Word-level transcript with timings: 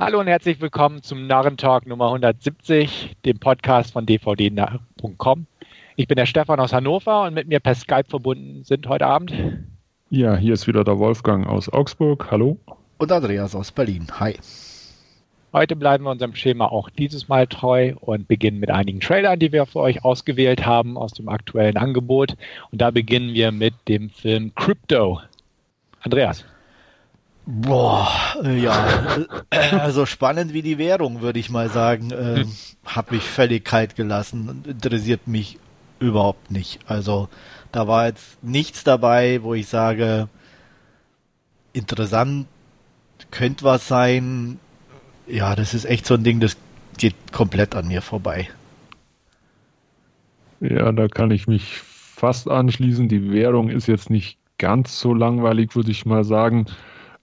Hallo 0.00 0.18
und 0.18 0.28
herzlich 0.28 0.62
willkommen 0.62 1.02
zum 1.02 1.26
Narrentalk 1.26 1.86
Nummer 1.86 2.06
170, 2.06 3.16
dem 3.26 3.38
Podcast 3.38 3.92
von 3.92 4.06
dvd.com. 4.06 5.46
Ich 5.94 6.08
bin 6.08 6.16
der 6.16 6.24
Stefan 6.24 6.58
aus 6.58 6.72
Hannover 6.72 7.24
und 7.24 7.34
mit 7.34 7.48
mir 7.48 7.60
per 7.60 7.74
Skype 7.74 8.08
verbunden 8.08 8.64
sind 8.64 8.88
heute 8.88 9.06
Abend. 9.06 9.34
Ja, 10.08 10.36
hier 10.36 10.54
ist 10.54 10.66
wieder 10.66 10.84
der 10.84 10.98
Wolfgang 10.98 11.46
aus 11.46 11.68
Augsburg. 11.68 12.30
Hallo. 12.30 12.56
Und 12.96 13.12
Andreas 13.12 13.54
aus 13.54 13.72
Berlin. 13.72 14.06
Hi. 14.18 14.38
Heute 15.52 15.76
bleiben 15.76 16.04
wir 16.04 16.12
unserem 16.12 16.34
Schema 16.34 16.68
auch 16.68 16.88
dieses 16.88 17.28
Mal 17.28 17.46
treu 17.46 17.92
und 18.00 18.26
beginnen 18.26 18.58
mit 18.58 18.70
einigen 18.70 19.00
Trailern, 19.00 19.38
die 19.38 19.52
wir 19.52 19.66
für 19.66 19.80
euch 19.80 20.02
ausgewählt 20.02 20.64
haben 20.64 20.96
aus 20.96 21.12
dem 21.12 21.28
aktuellen 21.28 21.76
Angebot. 21.76 22.36
Und 22.72 22.80
da 22.80 22.90
beginnen 22.90 23.34
wir 23.34 23.52
mit 23.52 23.74
dem 23.86 24.08
Film 24.08 24.54
Crypto. 24.54 25.20
Andreas. 26.00 26.46
Boah, 27.52 28.08
äh, 28.44 28.58
ja, 28.58 29.26
äh, 29.50 29.56
also 29.76 30.06
spannend 30.06 30.52
wie 30.52 30.62
die 30.62 30.78
Währung, 30.78 31.20
würde 31.20 31.40
ich 31.40 31.50
mal 31.50 31.68
sagen. 31.68 32.12
Äh, 32.12 32.44
hat 32.84 33.10
mich 33.10 33.24
völlig 33.24 33.64
kalt 33.64 33.96
gelassen, 33.96 34.62
interessiert 34.66 35.26
mich 35.26 35.58
überhaupt 35.98 36.52
nicht. 36.52 36.78
Also 36.86 37.28
da 37.72 37.88
war 37.88 38.06
jetzt 38.06 38.42
nichts 38.42 38.84
dabei, 38.84 39.42
wo 39.42 39.54
ich 39.54 39.66
sage, 39.66 40.28
interessant, 41.72 42.46
könnte 43.32 43.64
was 43.64 43.88
sein, 43.88 44.60
ja, 45.26 45.56
das 45.56 45.74
ist 45.74 45.86
echt 45.86 46.06
so 46.06 46.14
ein 46.14 46.22
Ding, 46.22 46.38
das 46.38 46.56
geht 46.98 47.14
komplett 47.32 47.74
an 47.74 47.88
mir 47.88 48.00
vorbei. 48.00 48.48
Ja, 50.60 50.92
da 50.92 51.08
kann 51.08 51.32
ich 51.32 51.48
mich 51.48 51.78
fast 51.78 52.48
anschließen. 52.48 53.08
Die 53.08 53.32
Währung 53.32 53.70
ist 53.70 53.88
jetzt 53.88 54.08
nicht 54.08 54.38
ganz 54.58 55.00
so 55.00 55.14
langweilig, 55.14 55.74
würde 55.74 55.90
ich 55.90 56.06
mal 56.06 56.22
sagen. 56.22 56.66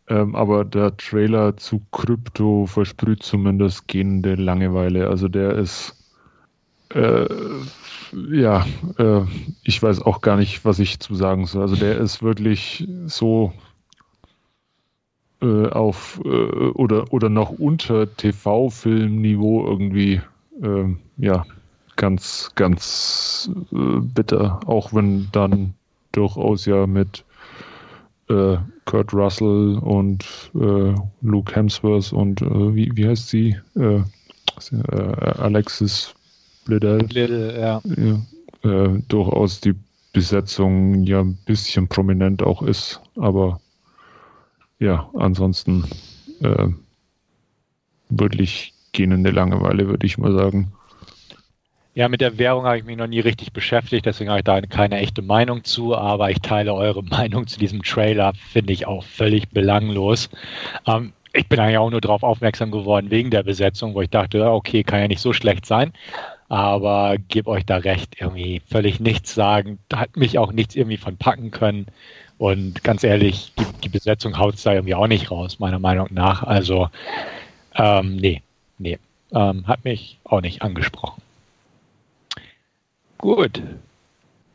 Ähm, 0.10 0.36
aber 0.36 0.64
der 0.64 0.96
Trailer 0.98 1.58
zu 1.58 1.82
Krypto 1.92 2.66
versprüht 2.66 3.24
zumindest 3.24 3.88
gehende 3.88 4.36
Langeweile. 4.36 5.10
Also 5.10 5.28
der 5.28 5.56
ist, 5.56 5.96
äh, 6.94 7.28
ja, 8.32 8.66
äh, 8.98 9.22
ich 9.64 9.84
weiß 9.84 10.02
auch 10.04 10.22
gar 10.22 10.38
nicht, 10.38 10.64
was 10.64 10.80
ich 10.80 11.00
zu 11.00 11.14
sagen 11.16 11.46
soll. 11.46 11.62
Also 11.62 11.76
der 11.76 11.98
ist 11.98 12.24
wirklich 12.24 12.88
so 13.06 13.52
äh, 15.42 15.68
auf 15.70 16.22
äh, 16.24 16.28
oder 16.30 17.12
oder 17.14 17.30
noch 17.30 17.52
unter 17.52 18.08
TV-Filmniveau 18.16 19.68
irgendwie 19.68 20.22
äh, 20.62 20.86
ja 21.18 21.46
ganz 21.98 22.52
ganz 22.56 23.52
äh, 23.74 24.00
bitter, 24.00 24.62
auch 24.68 24.94
wenn 24.94 25.28
dann 25.32 25.74
durchaus 26.14 26.66
ja 26.66 26.88
mit 26.88 27.26
äh, 28.30 28.58
Kurt 28.86 29.14
Russell 29.14 29.78
und 29.80 30.26
äh, 30.56 30.94
Luke 31.22 31.56
Hemsworth 31.56 32.14
und 32.14 32.42
wie, 32.42 32.92
wie 32.96 33.08
heißt 33.08 33.30
sie? 33.30 33.58
Alexis 35.38 36.16
Bledel. 36.66 37.04
Bledel 37.04 37.60
ja. 37.60 37.82
ja 38.64 38.98
durchaus 39.08 39.62
die 39.62 39.76
Besetzung 40.14 41.04
ja 41.04 41.20
ein 41.20 41.38
bisschen 41.46 41.88
prominent 41.88 42.42
auch 42.42 42.64
ist, 42.64 43.00
aber 43.18 43.60
ja, 44.80 45.10
ansonsten 45.14 45.84
äh, 46.42 46.68
wirklich 48.10 48.74
gehende 48.94 49.32
Langeweile, 49.32 49.88
würde 49.88 50.06
ich 50.06 50.18
mal 50.18 50.34
sagen. 50.34 50.72
Ja, 51.98 52.10
mit 52.10 52.22
der 52.22 52.38
Währung 52.38 52.66
habe 52.66 52.78
ich 52.78 52.84
mich 52.84 52.96
noch 52.96 53.08
nie 53.08 53.22
richtig 53.22 53.54
beschäftigt, 53.54 54.06
deswegen 54.06 54.30
habe 54.30 54.42
ich 54.42 54.46
da 54.46 54.62
keine 54.62 55.00
echte 55.00 55.24
Meinung 55.24 55.64
zu, 55.64 55.96
aber 55.96 56.30
ich 56.30 56.38
teile 56.42 56.76
eure 56.76 57.02
Meinung 57.04 57.48
zu 57.48 57.58
diesem 57.58 57.82
Trailer, 57.82 58.34
finde 58.36 58.72
ich 58.72 58.86
auch 58.86 59.04
völlig 59.04 59.50
belanglos. 59.50 60.30
Ähm, 60.86 61.14
ich 61.34 61.48
bin 61.48 61.60
eigentlich 61.60 61.80
auch 61.80 61.90
nur 61.90 62.00
darauf 62.00 62.22
aufmerksam 62.22 62.70
geworden 62.70 63.10
wegen 63.10 63.32
der 63.32 63.42
Besetzung, 63.42 63.96
wo 63.96 64.04
ich 64.04 64.12
dachte, 64.12 64.48
okay, 64.48 64.84
kann 64.84 65.00
ja 65.00 65.08
nicht 65.08 65.22
so 65.22 65.34
schlecht 65.34 65.66
sein, 65.66 65.92
aber 66.50 67.16
gebe 67.30 67.50
euch 67.50 67.66
da 67.66 67.78
recht, 67.78 68.16
irgendwie 68.20 68.62
völlig 68.70 69.00
nichts 69.00 69.34
sagen, 69.34 69.80
hat 69.92 70.16
mich 70.18 70.38
auch 70.38 70.52
nichts 70.52 70.76
irgendwie 70.76 70.98
von 70.98 71.18
packen 71.18 71.50
können. 71.50 71.88
Und 72.38 72.84
ganz 72.84 73.04
ehrlich, 73.04 73.54
die, 73.58 73.66
die 73.86 73.90
Besetzung 73.90 74.38
haut 74.38 74.54
es 74.54 74.62
da 74.62 74.72
irgendwie 74.72 74.94
auch 74.94 75.08
nicht 75.08 75.32
raus, 75.32 75.58
meiner 75.58 75.80
Meinung 75.80 76.10
nach. 76.12 76.44
Also, 76.44 76.90
ähm, 77.74 78.18
nee, 78.18 78.44
nee, 78.78 79.00
ähm, 79.34 79.66
hat 79.66 79.84
mich 79.84 80.20
auch 80.26 80.42
nicht 80.42 80.62
angesprochen. 80.62 81.24
Gut. 83.18 83.62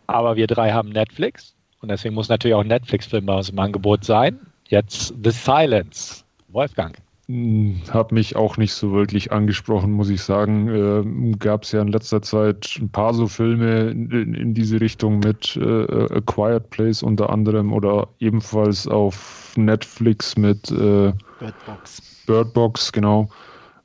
Aber 0.06 0.36
wir 0.36 0.46
drei 0.46 0.72
haben 0.72 0.90
Netflix 0.90 1.54
und 1.80 1.90
deswegen 1.90 2.14
muss 2.14 2.28
natürlich 2.28 2.54
auch 2.54 2.60
ein 2.60 2.68
Netflix-Film 2.68 3.26
bei 3.26 3.36
uns 3.36 3.50
im 3.50 3.58
Angebot 3.58 4.04
sein. 4.04 4.38
Jetzt 4.68 5.14
The 5.22 5.30
Silence. 5.30 6.24
Wolfgang. 6.48 6.96
Hm, 7.28 7.80
hat 7.90 8.12
mich 8.12 8.36
auch 8.36 8.56
nicht 8.56 8.72
so 8.72 8.92
wirklich 8.92 9.32
angesprochen, 9.32 9.92
muss 9.92 10.10
ich 10.10 10.22
sagen. 10.22 10.68
Äh, 10.68 11.36
Gab 11.38 11.62
es 11.62 11.72
ja 11.72 11.80
in 11.80 11.88
letzter 11.88 12.20
Zeit 12.20 12.78
ein 12.80 12.90
paar 12.90 13.14
so 13.14 13.26
Filme 13.26 13.90
in, 13.90 14.34
in 14.34 14.54
diese 14.54 14.80
Richtung 14.80 15.20
mit 15.20 15.56
äh, 15.56 16.14
A 16.14 16.20
Quiet 16.20 16.68
Place 16.70 17.02
unter 17.02 17.30
anderem 17.30 17.72
oder 17.72 18.08
ebenfalls 18.18 18.86
auf 18.88 19.54
Netflix 19.56 20.36
mit 20.36 20.70
äh, 20.72 21.12
Birdbox. 21.38 22.02
Birdbox, 22.26 22.92
genau. 22.92 23.28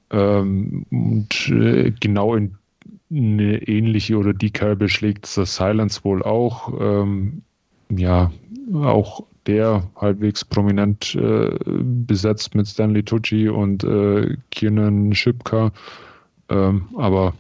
Ähm, 0.09 0.85
und 0.89 1.49
äh, 1.49 1.91
genau 1.99 2.35
in 2.35 2.55
eine 3.09 3.67
ähnliche 3.67 4.17
oder 4.17 4.33
die 4.33 4.51
Kerbe 4.51 4.89
schlägt 4.89 5.25
The 5.25 5.45
Silence 5.45 6.03
wohl 6.03 6.23
auch. 6.23 6.73
Ähm, 6.79 7.41
ja, 7.89 8.31
auch 8.73 9.23
der 9.45 9.89
halbwegs 9.95 10.43
prominent 10.43 11.15
äh, 11.15 11.57
besetzt 11.65 12.53
mit 12.53 12.67
Stanley 12.67 13.03
Tucci 13.03 13.47
und 13.47 13.83
äh, 13.83 14.35
Kiernan 14.51 15.13
Schipka. 15.15 15.71
Ähm, 16.49 16.89
aber 16.97 17.33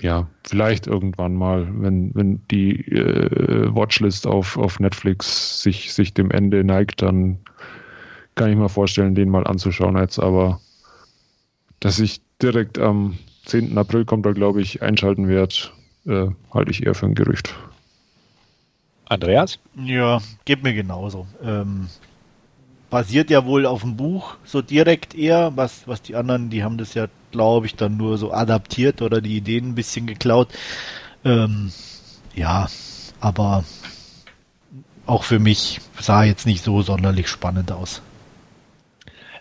ja, 0.00 0.26
vielleicht 0.44 0.86
irgendwann 0.86 1.34
mal, 1.34 1.68
wenn, 1.80 2.14
wenn 2.14 2.40
die 2.50 2.80
äh, 2.90 3.74
Watchlist 3.74 4.26
auf, 4.26 4.56
auf 4.56 4.80
Netflix 4.80 5.62
sich, 5.62 5.92
sich 5.92 6.14
dem 6.14 6.30
Ende 6.30 6.64
neigt, 6.64 7.02
dann 7.02 7.38
kann 8.34 8.50
ich 8.50 8.56
mir 8.56 8.68
vorstellen, 8.68 9.14
den 9.14 9.30
mal 9.30 9.46
anzuschauen 9.46 9.96
jetzt. 9.96 10.18
Aber 10.18 10.60
dass 11.80 12.00
ich 12.00 12.20
direkt 12.42 12.78
am 12.78 13.18
10. 13.44 13.76
April 13.76 14.04
kommt, 14.04 14.26
da 14.26 14.32
glaube 14.32 14.62
ich, 14.62 14.82
einschalten 14.82 15.28
werde, 15.28 15.54
äh, 16.06 16.28
halte 16.52 16.70
ich 16.70 16.84
eher 16.84 16.94
für 16.94 17.06
ein 17.06 17.14
Gerücht. 17.14 17.54
Andreas? 19.06 19.58
Ja, 19.76 20.20
geht 20.44 20.62
mir 20.62 20.74
genauso. 20.74 21.26
Ähm, 21.42 21.88
basiert 22.90 23.30
ja 23.30 23.44
wohl 23.44 23.66
auf 23.66 23.82
dem 23.82 23.96
Buch 23.96 24.36
so 24.44 24.62
direkt 24.62 25.14
eher, 25.14 25.56
was, 25.56 25.86
was 25.86 26.00
die 26.00 26.16
anderen, 26.16 26.48
die 26.50 26.64
haben 26.64 26.78
das 26.78 26.94
ja, 26.94 27.06
glaube 27.32 27.66
ich, 27.66 27.74
dann 27.74 27.96
nur 27.96 28.18
so 28.18 28.32
adaptiert 28.32 29.02
oder 29.02 29.20
die 29.20 29.36
Ideen 29.36 29.70
ein 29.70 29.74
bisschen 29.74 30.06
geklaut. 30.06 30.48
Ähm, 31.24 31.72
ja, 32.34 32.68
aber 33.20 33.64
auch 35.06 35.24
für 35.24 35.38
mich 35.38 35.80
sah 36.00 36.24
jetzt 36.24 36.46
nicht 36.46 36.64
so 36.64 36.82
sonderlich 36.82 37.28
spannend 37.28 37.72
aus. 37.72 38.00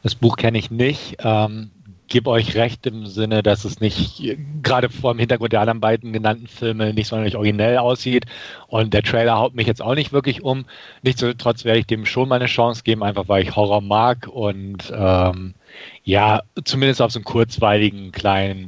Das 0.02 0.16
Buch 0.16 0.36
kenne 0.36 0.58
ich 0.58 0.70
nicht. 0.70 1.18
Ähm, 1.20 1.72
gebe 2.14 2.30
euch 2.30 2.54
recht 2.54 2.86
im 2.86 3.08
Sinne, 3.08 3.42
dass 3.42 3.66
es 3.66 3.80
nicht 3.80 4.22
gerade 4.62 4.90
vor 4.90 5.16
dem 5.16 5.20
Hintergrund 5.20 5.52
der 5.52 5.62
anderen 5.62 5.82
beiden 5.82 6.14
genannten 6.14 6.46
Filme 6.46 6.94
nicht 6.94 7.08
sonderlich 7.08 7.36
originell 7.36 7.80
aussieht. 7.80 8.26
Und 8.68 8.94
der 8.94 9.02
Trailer 9.02 9.40
haut 9.40 9.56
mich 9.56 9.66
jetzt 9.66 9.82
auch 9.82 9.96
nicht 9.96 10.14
wirklich 10.14 10.44
um. 10.44 10.66
Nichtsdestotrotz 11.02 11.66
werde 11.66 11.80
ich 11.80 11.88
dem 11.88 12.06
schon 12.06 12.30
mal 12.30 12.36
eine 12.36 12.46
Chance 12.46 12.84
geben, 12.84 13.02
einfach 13.02 13.28
weil 13.30 13.42
ich 13.42 13.56
Horror 13.56 13.82
mag 13.82 14.28
und 14.28 14.94
ähm, 14.96 15.56
ja, 16.04 16.44
zumindest 16.64 17.02
auf 17.02 17.12
so 17.12 17.18
einen 17.18 17.26
kurzweiligen 17.26 18.12
kleinen 18.12 18.68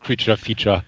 Creature-Feature 0.00 0.82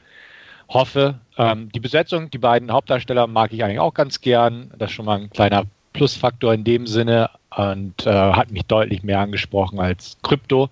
hoffe. 0.71 1.21
Ähm, 1.37 1.71
die 1.71 1.81
Besetzung, 1.81 2.31
die 2.31 2.39
beiden 2.39 2.72
Hauptdarsteller 2.72 3.27
mag 3.27 3.53
ich 3.53 3.62
eigentlich 3.62 3.78
auch 3.78 3.93
ganz 3.93 4.22
gern. 4.22 4.71
Das 4.78 4.89
ist 4.89 4.94
schon 4.94 5.05
mal 5.05 5.19
ein 5.19 5.28
kleiner 5.28 5.65
Plusfaktor 5.93 6.55
in 6.55 6.65
dem 6.65 6.87
Sinne 6.87 7.28
und 7.55 8.06
äh, 8.06 8.10
hat 8.10 8.50
mich 8.50 8.62
deutlich 8.62 9.03
mehr 9.03 9.21
angesprochen 9.21 9.78
als 9.81 10.16
Krypto. 10.22 10.71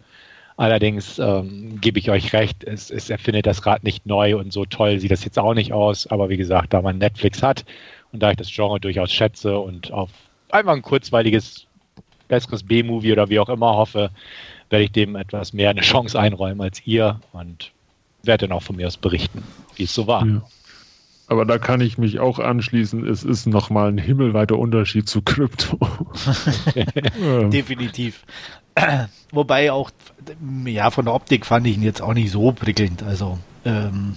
Allerdings 0.59 1.21
ähm, 1.21 1.81
gebe 1.81 2.01
ich 2.01 2.11
euch 2.11 2.33
recht, 2.33 2.65
es, 2.65 2.91
es 2.91 3.11
erfindet 3.11 3.47
das 3.47 3.65
Rad 3.65 3.85
nicht 3.85 4.07
neu 4.07 4.37
und 4.37 4.53
so 4.53 4.65
toll 4.65 4.99
sieht 4.99 5.13
das 5.13 5.25
jetzt 5.25 5.39
auch 5.39 5.55
nicht 5.55 5.73
aus. 5.73 6.09
Aber 6.09 6.31
wie 6.31 6.37
gesagt, 6.37 6.75
da 6.75 6.83
man 6.83 6.99
Netflix 6.99 7.45
hat 7.45 7.65
und 8.13 8.25
da 8.25 8.33
ich 8.33 8.39
das 8.39 8.53
Genre 8.53 8.81
durchaus 8.81 9.13
schätze 9.13 9.57
und 9.57 9.93
auf 9.93 10.11
einfach 10.51 10.73
ein 10.73 10.83
kurzweiliges, 10.83 11.67
besseres 12.27 12.65
B-Movie 12.65 13.13
oder 13.13 13.29
wie 13.29 13.39
auch 13.39 13.49
immer 13.49 13.77
hoffe, 13.77 14.11
werde 14.69 14.85
ich 14.85 14.91
dem 14.91 15.15
etwas 15.15 15.53
mehr 15.53 15.71
eine 15.71 15.83
Chance 15.83 16.19
einräumen 16.19 16.61
als 16.61 16.85
ihr 16.85 17.21
und 17.33 17.71
werde 18.25 18.49
dann 18.49 18.57
auch 18.57 18.63
von 18.63 18.75
mir 18.75 18.89
aus 18.89 18.97
berichten, 18.97 19.45
wie 19.77 19.85
es 19.85 19.95
so 19.95 20.09
war. 20.09 20.27
Ja. 20.27 20.43
Aber 21.29 21.45
da 21.45 21.59
kann 21.59 21.81
ich 21.81 21.99
mich 21.99 22.19
auch 22.19 22.41
anschließen. 22.41 23.07
Es 23.07 23.23
ist 23.23 23.47
nochmal 23.47 23.93
ein 23.93 23.99
himmelweiter 23.99 24.59
Unterschied 24.59 25.09
zu 25.09 25.23
Krypto. 25.23 25.79
Definitiv. 27.53 28.25
Wobei 29.33 29.73
auch, 29.73 29.91
ja, 30.65 30.91
von 30.91 31.05
der 31.05 31.15
Optik 31.15 31.47
fand 31.47 31.67
ich 31.67 31.77
ihn 31.77 31.83
jetzt 31.83 32.03
auch 32.03 32.15
nicht 32.15 32.31
so 32.31 32.53
prickelnd. 32.53 33.03
Also 33.03 33.39
ähm, 33.65 34.17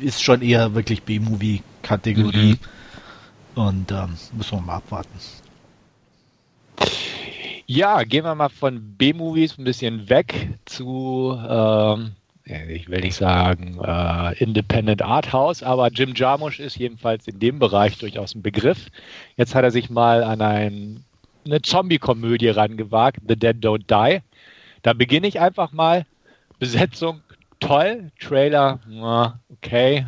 ist 0.00 0.22
schon 0.22 0.42
eher 0.42 0.74
wirklich 0.74 1.02
B-Movie-Kategorie. 1.02 2.58
Mhm. 3.54 3.60
Und 3.60 3.90
ähm, 3.90 4.16
müssen 4.36 4.58
wir 4.58 4.62
mal 4.62 4.76
abwarten. 4.76 5.18
Ja, 7.66 8.04
gehen 8.04 8.24
wir 8.24 8.34
mal 8.34 8.48
von 8.48 8.96
B-Movies 8.96 9.58
ein 9.58 9.64
bisschen 9.64 10.08
weg 10.08 10.58
zu, 10.66 11.36
ähm, 11.48 12.12
ich 12.44 12.88
will 12.88 13.00
nicht 13.00 13.16
sagen 13.16 13.80
äh, 13.82 14.34
Independent 14.38 15.02
Art 15.02 15.32
House, 15.32 15.64
aber 15.64 15.88
Jim 15.88 16.12
Jarmusch 16.14 16.60
ist 16.60 16.76
jedenfalls 16.76 17.26
in 17.26 17.40
dem 17.40 17.58
Bereich 17.58 17.98
durchaus 17.98 18.36
ein 18.36 18.42
Begriff. 18.42 18.86
Jetzt 19.36 19.56
hat 19.56 19.64
er 19.64 19.72
sich 19.72 19.90
mal 19.90 20.22
an 20.22 20.42
ein, 20.42 21.04
eine 21.46 21.62
Zombie-Komödie 21.62 22.48
rangewagt, 22.48 23.20
The 23.26 23.36
Dead 23.36 23.56
Don't 23.56 23.86
Die. 23.86 24.20
Da 24.82 24.92
beginne 24.92 25.26
ich 25.26 25.40
einfach 25.40 25.72
mal. 25.72 26.04
Besetzung 26.58 27.20
toll, 27.60 28.10
Trailer 28.18 28.80
okay, 29.50 30.06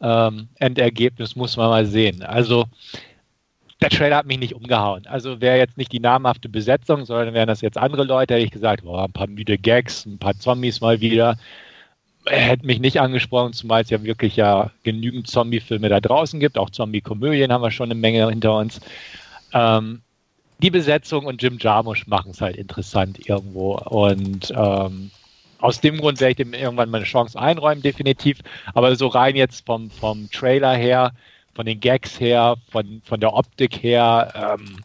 ähm, 0.00 0.48
Endergebnis 0.58 1.36
muss 1.36 1.56
man 1.56 1.70
mal 1.70 1.86
sehen. 1.86 2.22
Also 2.22 2.66
der 3.80 3.90
Trailer 3.90 4.16
hat 4.16 4.26
mich 4.26 4.38
nicht 4.38 4.54
umgehauen. 4.54 5.06
Also 5.06 5.40
wäre 5.40 5.58
jetzt 5.58 5.76
nicht 5.76 5.92
die 5.92 6.00
namhafte 6.00 6.48
Besetzung, 6.48 7.04
sondern 7.04 7.34
wären 7.34 7.48
das 7.48 7.60
jetzt 7.60 7.78
andere 7.78 8.04
Leute, 8.04 8.34
hätte 8.34 8.44
ich 8.44 8.52
gesagt, 8.52 8.84
boah, 8.84 9.04
ein 9.04 9.12
paar 9.12 9.26
müde 9.26 9.58
Gags, 9.58 10.06
ein 10.06 10.18
paar 10.18 10.38
Zombies 10.38 10.80
mal 10.80 11.00
wieder. 11.00 11.36
Hätte 12.26 12.64
mich 12.66 12.78
nicht 12.78 13.00
angesprochen, 13.00 13.52
zumal 13.52 13.82
es 13.82 13.90
ja 13.90 14.02
wirklich 14.04 14.36
ja 14.36 14.70
genügend 14.84 15.26
Zombie-Filme 15.26 15.88
da 15.88 16.00
draußen 16.00 16.38
gibt. 16.38 16.56
Auch 16.56 16.70
Zombie-Komödien 16.70 17.52
haben 17.52 17.62
wir 17.62 17.72
schon 17.72 17.90
eine 17.90 17.98
Menge 17.98 18.28
hinter 18.28 18.56
uns. 18.56 18.80
Ähm, 19.52 20.02
die 20.62 20.70
Besetzung 20.70 21.26
und 21.26 21.42
Jim 21.42 21.58
Jarmusch 21.60 22.06
machen 22.06 22.30
es 22.30 22.40
halt 22.40 22.56
interessant 22.56 23.28
irgendwo. 23.28 23.74
Und 23.76 24.52
ähm, 24.56 25.10
aus 25.58 25.80
dem 25.80 25.98
Grund 25.98 26.20
werde 26.20 26.30
ich 26.30 26.36
dem 26.36 26.54
irgendwann 26.54 26.90
mal 26.90 26.98
eine 26.98 27.06
Chance 27.06 27.38
einräumen, 27.38 27.82
definitiv. 27.82 28.38
Aber 28.74 28.94
so 28.96 29.08
rein 29.08 29.36
jetzt 29.36 29.66
vom, 29.66 29.90
vom 29.90 30.30
Trailer 30.30 30.74
her, 30.74 31.12
von 31.54 31.66
den 31.66 31.80
Gags 31.80 32.18
her, 32.20 32.56
von, 32.70 33.02
von 33.04 33.20
der 33.20 33.34
Optik 33.34 33.82
her, 33.82 34.32
ähm, 34.58 34.78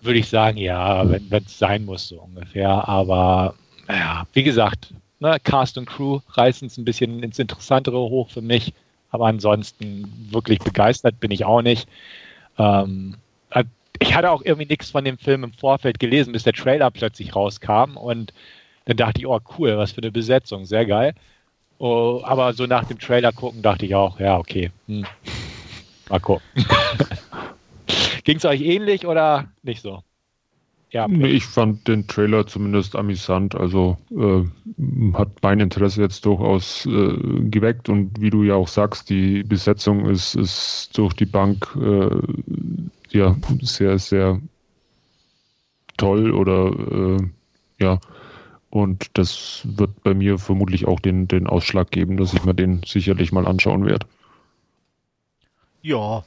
würde 0.00 0.18
ich 0.18 0.28
sagen, 0.28 0.56
ja, 0.56 1.08
wenn 1.10 1.44
es 1.44 1.58
sein 1.58 1.84
muss, 1.84 2.08
so 2.08 2.20
ungefähr. 2.20 2.88
Aber 2.88 3.54
ja, 3.88 4.26
wie 4.32 4.42
gesagt, 4.42 4.94
ne, 5.20 5.38
Cast 5.42 5.78
und 5.78 5.86
Crew 5.86 6.20
reißen 6.28 6.68
es 6.68 6.78
ein 6.78 6.84
bisschen 6.84 7.22
ins 7.22 7.38
Interessantere 7.38 7.98
hoch 7.98 8.30
für 8.30 8.42
mich. 8.42 8.72
Aber 9.10 9.26
ansonsten 9.26 10.28
wirklich 10.30 10.58
begeistert 10.58 11.20
bin 11.20 11.30
ich 11.30 11.44
auch 11.44 11.62
nicht. 11.62 11.88
Ähm, 12.58 13.16
äh, 13.50 13.64
ich 14.00 14.14
hatte 14.14 14.30
auch 14.30 14.42
irgendwie 14.44 14.66
nichts 14.66 14.90
von 14.90 15.04
dem 15.04 15.18
Film 15.18 15.44
im 15.44 15.52
Vorfeld 15.52 15.98
gelesen, 15.98 16.32
bis 16.32 16.42
der 16.42 16.52
Trailer 16.52 16.90
plötzlich 16.90 17.34
rauskam. 17.34 17.96
Und 17.96 18.32
dann 18.86 18.96
dachte 18.96 19.20
ich, 19.20 19.26
oh 19.26 19.40
cool, 19.58 19.76
was 19.76 19.92
für 19.92 20.02
eine 20.02 20.12
Besetzung, 20.12 20.64
sehr 20.64 20.86
geil. 20.86 21.14
Oh, 21.78 22.22
aber 22.24 22.54
so 22.54 22.66
nach 22.66 22.84
dem 22.84 22.98
Trailer 22.98 23.32
gucken 23.32 23.62
dachte 23.62 23.86
ich 23.86 23.94
auch, 23.94 24.18
ja, 24.18 24.38
okay. 24.38 24.70
Hm. 24.86 25.04
Mal 26.08 26.20
gucken. 26.20 26.46
Ging 28.24 28.38
es 28.38 28.44
euch 28.44 28.60
ähnlich 28.62 29.06
oder 29.06 29.46
nicht 29.62 29.82
so? 29.82 30.02
Ja, 30.90 31.08
nee, 31.08 31.26
ich 31.26 31.44
fand 31.44 31.86
den 31.88 32.06
Trailer 32.06 32.46
zumindest 32.46 32.94
amüsant, 32.94 33.56
also 33.56 33.98
äh, 34.12 34.44
hat 35.14 35.28
mein 35.42 35.58
Interesse 35.60 36.00
jetzt 36.00 36.24
durchaus 36.24 36.86
äh, 36.86 37.12
geweckt 37.50 37.88
und 37.88 38.20
wie 38.20 38.30
du 38.30 38.44
ja 38.44 38.54
auch 38.54 38.68
sagst, 38.68 39.10
die 39.10 39.42
Besetzung 39.42 40.08
ist, 40.08 40.36
ist 40.36 40.96
durch 40.96 41.12
die 41.14 41.26
Bank 41.26 41.68
äh, 41.76 42.08
ja 43.10 43.36
sehr, 43.60 43.98
sehr 43.98 44.40
toll 45.96 46.32
oder 46.32 47.16
äh, 47.18 47.28
ja, 47.78 48.00
und 48.70 49.06
das 49.14 49.62
wird 49.64 50.02
bei 50.02 50.14
mir 50.14 50.38
vermutlich 50.38 50.86
auch 50.86 51.00
den, 51.00 51.28
den 51.28 51.46
Ausschlag 51.46 51.90
geben, 51.90 52.16
dass 52.16 52.34
ich 52.34 52.44
mir 52.44 52.54
den 52.54 52.82
sicherlich 52.84 53.32
mal 53.32 53.46
anschauen 53.46 53.86
werde. 53.86 54.06
Ja, 55.82 56.24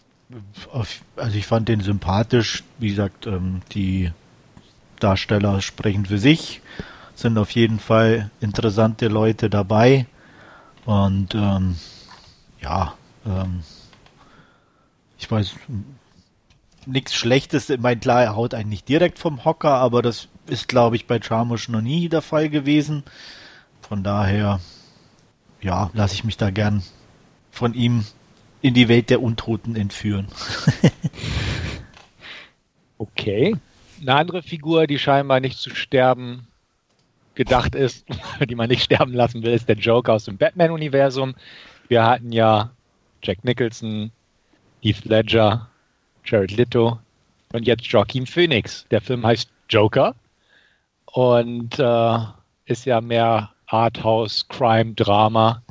also 1.18 1.38
ich 1.38 1.46
fand 1.46 1.70
den 1.70 1.82
sympathisch. 1.82 2.64
Wie 2.78 2.90
gesagt, 2.90 3.28
ähm, 3.28 3.62
die 3.74 4.12
Darsteller 5.00 5.62
sprechen 5.62 6.06
für 6.06 6.18
sich. 6.18 6.62
Sind 7.16 7.38
auf 7.38 7.52
jeden 7.52 7.80
Fall 7.80 8.32
interessante 8.40 9.10
Leute 9.10 9.50
dabei. 9.50 10.06
Und 10.86 11.36
ähm, 11.36 11.76
ja, 12.62 12.96
ähm, 13.26 13.64
ich 15.18 15.30
weiß, 15.30 15.56
nichts 16.86 17.16
Schlechtes. 17.16 17.70
Ich 17.70 17.80
meine, 17.80 18.00
klar, 18.00 18.24
er 18.24 18.36
haut 18.36 18.54
einen 18.54 18.70
nicht 18.70 18.88
direkt 18.88 19.20
vom 19.20 19.46
Hocker, 19.46 19.76
aber 19.76 20.02
das 20.02 20.28
ist, 20.48 20.68
glaube 20.68 20.96
ich, 20.96 21.08
bei 21.08 21.20
Charmusch 21.22 21.70
noch 21.70 21.82
nie 21.82 22.10
der 22.10 22.22
Fall 22.22 22.50
gewesen. 22.50 23.04
Von 23.82 24.04
daher, 24.04 24.60
ja, 25.62 25.90
lasse 25.94 26.14
ich 26.14 26.24
mich 26.24 26.38
da 26.38 26.50
gern 26.50 26.84
von 27.52 27.74
ihm 27.74 28.06
in 28.62 28.74
die 28.74 28.88
Welt 28.88 29.10
der 29.10 29.22
Untoten 29.22 29.76
entführen. 29.76 30.28
okay. 32.98 33.56
Eine 34.02 34.16
andere 34.16 34.44
Figur, 34.44 34.88
die 34.88 35.00
scheinbar 35.00 35.40
nicht 35.40 35.58
zu 35.58 35.76
sterben 35.76 36.48
gedacht 37.36 37.74
ist, 37.74 38.06
die 38.50 38.56
man 38.56 38.70
nicht 38.70 38.84
sterben 38.84 39.14
lassen 39.14 39.44
will, 39.44 39.54
ist 39.54 39.70
der 39.70 39.78
Joker 39.78 40.14
aus 40.14 40.26
dem 40.26 40.38
Batman-Universum. 40.38 41.36
Wir 41.88 42.06
hatten 42.06 42.32
ja 42.32 42.72
Jack 43.24 43.44
Nicholson, 43.44 44.12
Heath 44.82 45.06
Ledger, 45.06 45.69
Jared 46.30 46.52
Leto 46.52 47.00
und 47.54 47.66
jetzt 47.66 47.86
Joaquin 47.88 48.26
Phoenix. 48.26 48.86
Der 48.92 49.02
Film 49.02 49.26
heißt 49.26 49.50
Joker 49.70 50.16
und 51.06 51.80
äh, 51.80 52.18
ist 52.66 52.86
ja 52.86 53.02
mehr 53.02 53.52
Arthouse, 53.68 54.48
Crime, 54.48 54.94
Drama 54.94 55.62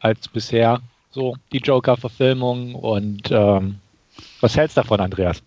als 0.00 0.28
bisher 0.28 0.80
so 1.10 1.36
die 1.52 1.58
Joker-Verfilmung. 1.58 2.74
Und 2.74 3.30
ähm, 3.30 3.80
was 4.40 4.56
hältst 4.56 4.76
du 4.76 4.82
davon, 4.82 5.00
Andreas? 5.00 5.42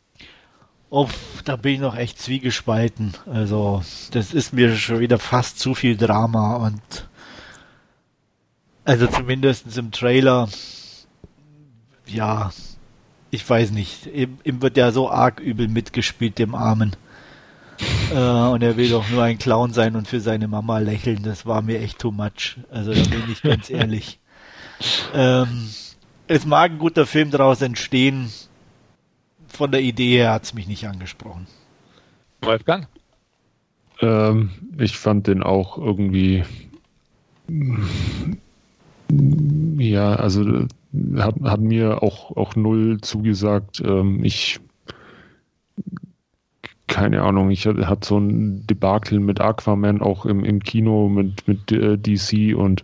Uff, 0.90 1.44
da 1.46 1.56
bin 1.56 1.76
ich 1.76 1.80
noch 1.80 1.96
echt 1.96 2.20
zwiegespalten. 2.20 3.14
Also, 3.32 3.84
das 4.12 4.34
ist 4.34 4.54
mir 4.54 4.76
schon 4.76 5.00
wieder 5.00 5.20
fast 5.20 5.60
zu 5.60 5.76
viel 5.76 5.96
Drama 5.96 6.58
und 6.58 6.82
also 8.86 9.06
zumindest 9.06 9.78
im 9.78 9.92
Trailer, 9.92 10.50
ja, 12.08 12.52
ich 13.32 13.48
weiß 13.48 13.72
nicht, 13.72 14.08
ihm, 14.08 14.40
ihm 14.44 14.62
wird 14.62 14.78
ja 14.78 14.92
so 14.92 15.10
arg 15.10 15.40
übel 15.40 15.68
mitgespielt, 15.68 16.40
dem 16.40 16.56
Armen. 16.56 16.96
Äh, 18.12 18.18
und 18.18 18.62
er 18.62 18.76
will 18.76 18.90
doch 18.90 19.10
nur 19.10 19.24
ein 19.24 19.38
Clown 19.38 19.72
sein 19.72 19.96
und 19.96 20.08
für 20.08 20.20
seine 20.20 20.48
Mama 20.48 20.80
lächeln. 20.80 21.24
Das 21.24 21.46
war 21.46 21.62
mir 21.62 21.80
echt 21.80 22.00
too 22.00 22.12
much. 22.12 22.58
Also 22.72 22.94
da 22.94 23.02
bin 23.02 23.24
ich 23.32 23.42
ganz 23.42 23.70
ehrlich. 23.70 24.20
Ähm, 25.14 25.70
es 26.28 26.46
mag 26.46 26.72
ein 26.72 26.80
guter 26.80 27.06
Film 27.06 27.32
daraus 27.32 27.62
entstehen. 27.62 28.32
Von 29.48 29.72
der 29.72 29.82
Idee 29.82 30.18
her 30.18 30.34
hat 30.34 30.44
es 30.44 30.54
mich 30.54 30.68
nicht 30.68 30.88
angesprochen. 30.88 31.48
Wolfgang? 32.42 32.88
Ähm, 34.02 34.52
ich 34.78 34.98
fand 34.98 35.28
den 35.28 35.44
auch 35.44 35.78
irgendwie. 35.78 36.44
Ja, 39.78 40.16
also 40.16 40.68
hat, 41.18 41.36
hat 41.44 41.60
mir 41.60 42.04
auch, 42.04 42.36
auch 42.36 42.56
null 42.56 43.00
zugesagt. 43.02 43.82
Ähm, 43.86 44.24
ich 44.24 44.60
keine 46.88 47.22
Ahnung, 47.22 47.52
ich 47.52 47.68
hatte 47.68 48.08
so 48.08 48.18
ein 48.18 48.66
Debakel 48.66 49.20
mit 49.20 49.40
Aquaman 49.40 50.02
auch 50.02 50.26
im, 50.26 50.44
im 50.44 50.62
Kino 50.64 51.08
mit, 51.08 51.48
mit 51.48 51.72
äh, 51.72 51.98
DC 51.98 52.58
und 52.58 52.84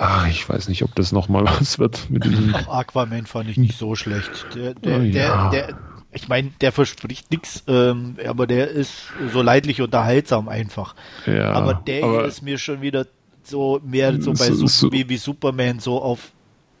Ach, 0.00 0.28
ich 0.28 0.48
weiß 0.48 0.68
nicht, 0.68 0.84
ob 0.84 0.94
das 0.94 1.10
nochmal 1.10 1.44
was 1.60 1.78
wird 1.78 2.08
mit 2.08 2.24
diesem. 2.24 2.54
Auch 2.54 2.68
Aquaman 2.68 3.26
fand 3.26 3.50
ich 3.50 3.58
nicht 3.58 3.76
so 3.76 3.96
schlecht. 3.96 4.46
Der, 4.54 4.74
der, 4.74 5.04
ja. 5.04 5.50
der, 5.50 5.66
der 5.68 5.78
ich 6.12 6.28
meine, 6.28 6.50
der 6.60 6.72
verspricht 6.72 7.30
nichts, 7.30 7.64
ähm, 7.66 8.16
aber 8.26 8.46
der 8.46 8.68
ist 8.68 9.12
so 9.32 9.42
leidlich 9.42 9.82
unterhaltsam 9.82 10.48
einfach. 10.48 10.94
Ja, 11.26 11.52
aber 11.52 11.74
der 11.74 12.04
aber 12.04 12.24
ist 12.24 12.42
mir 12.42 12.58
schon 12.58 12.80
wieder 12.80 13.06
so 13.42 13.80
mehr 13.84 14.20
so 14.20 14.32
bei 14.32 14.50
so, 14.52 14.66
so, 14.66 14.90
wie, 14.92 15.08
wie 15.08 15.16
Superman 15.16 15.80
so 15.80 16.00
auf 16.00 16.32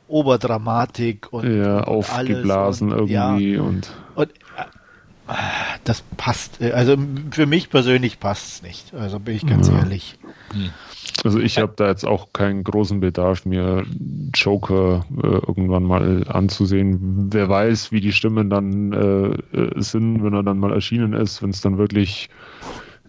Oberdramatik 0.08 1.32
und 1.32 1.50
ja, 1.50 1.82
aufgeblasen 1.82 2.92
und, 2.92 3.10
irgendwie 3.10 3.54
ja, 3.54 3.62
und, 3.62 3.92
und 4.14 4.30
äh, 5.28 5.32
das 5.84 6.02
passt. 6.16 6.62
Also 6.62 6.96
für 7.30 7.46
mich 7.46 7.70
persönlich 7.70 8.18
passt 8.18 8.48
es 8.48 8.62
nicht. 8.62 8.94
Also 8.94 9.20
bin 9.20 9.36
ich 9.36 9.46
ganz 9.46 9.68
ja. 9.68 9.78
ehrlich. 9.78 10.18
Hm. 10.52 10.70
Also 11.24 11.40
ich 11.40 11.58
habe 11.58 11.72
da 11.76 11.88
jetzt 11.88 12.06
auch 12.06 12.32
keinen 12.32 12.64
großen 12.64 13.00
Bedarf, 13.00 13.44
mir 13.44 13.84
Joker 14.34 15.04
äh, 15.16 15.26
irgendwann 15.26 15.84
mal 15.84 16.24
anzusehen. 16.28 17.28
Wer 17.32 17.48
weiß, 17.48 17.92
wie 17.92 18.00
die 18.00 18.12
Stimmen 18.12 18.50
dann 18.50 18.92
äh, 18.92 19.56
äh 19.56 19.80
sind, 19.80 20.22
wenn 20.22 20.34
er 20.34 20.42
dann 20.42 20.58
mal 20.58 20.72
erschienen 20.72 21.12
ist, 21.12 21.42
wenn 21.42 21.50
es 21.50 21.60
dann 21.60 21.78
wirklich 21.78 22.30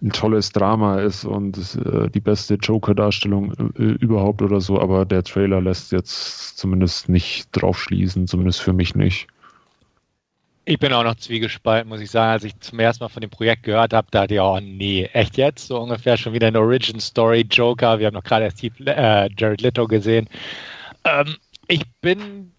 ein 0.02 0.10
tolles 0.10 0.50
Drama 0.50 1.00
ist 1.00 1.24
und 1.24 1.56
äh, 1.76 2.08
die 2.08 2.20
beste 2.20 2.54
Joker-Darstellung 2.54 3.52
äh, 3.76 3.82
überhaupt 3.82 4.42
oder 4.42 4.60
so. 4.60 4.80
Aber 4.80 5.04
der 5.04 5.22
Trailer 5.22 5.60
lässt 5.60 5.92
jetzt 5.92 6.56
zumindest 6.58 7.08
nicht 7.08 7.48
drauf 7.52 7.80
schließen, 7.80 8.26
zumindest 8.26 8.62
für 8.62 8.72
mich 8.72 8.94
nicht. 8.94 9.26
Ich 10.64 10.78
bin 10.78 10.92
auch 10.92 11.04
noch 11.04 11.16
zwiegespalten, 11.16 11.88
muss 11.88 12.00
ich 12.00 12.10
sagen. 12.10 12.32
Als 12.32 12.44
ich 12.44 12.58
zum 12.60 12.78
ersten 12.78 13.02
Mal 13.02 13.08
von 13.08 13.22
dem 13.22 13.30
Projekt 13.30 13.64
gehört 13.64 13.92
habe, 13.92 14.08
dachte 14.10 14.34
ich, 14.34 14.40
oh 14.40 14.60
nee, 14.60 15.08
echt 15.12 15.36
jetzt? 15.36 15.66
So 15.66 15.80
ungefähr 15.80 16.16
schon 16.16 16.32
wieder 16.32 16.46
eine 16.46 16.60
Origin 16.60 17.00
Story, 17.00 17.46
Joker. 17.50 17.98
Wir 17.98 18.06
haben 18.06 18.14
noch 18.14 18.24
gerade 18.24 18.44
erst 18.44 18.62
äh, 18.62 19.28
Jared 19.36 19.62
Leto 19.62 19.86
gesehen. 19.86 20.28
Ähm, 21.04 21.36
ich 21.66 21.82
bin 22.00 22.52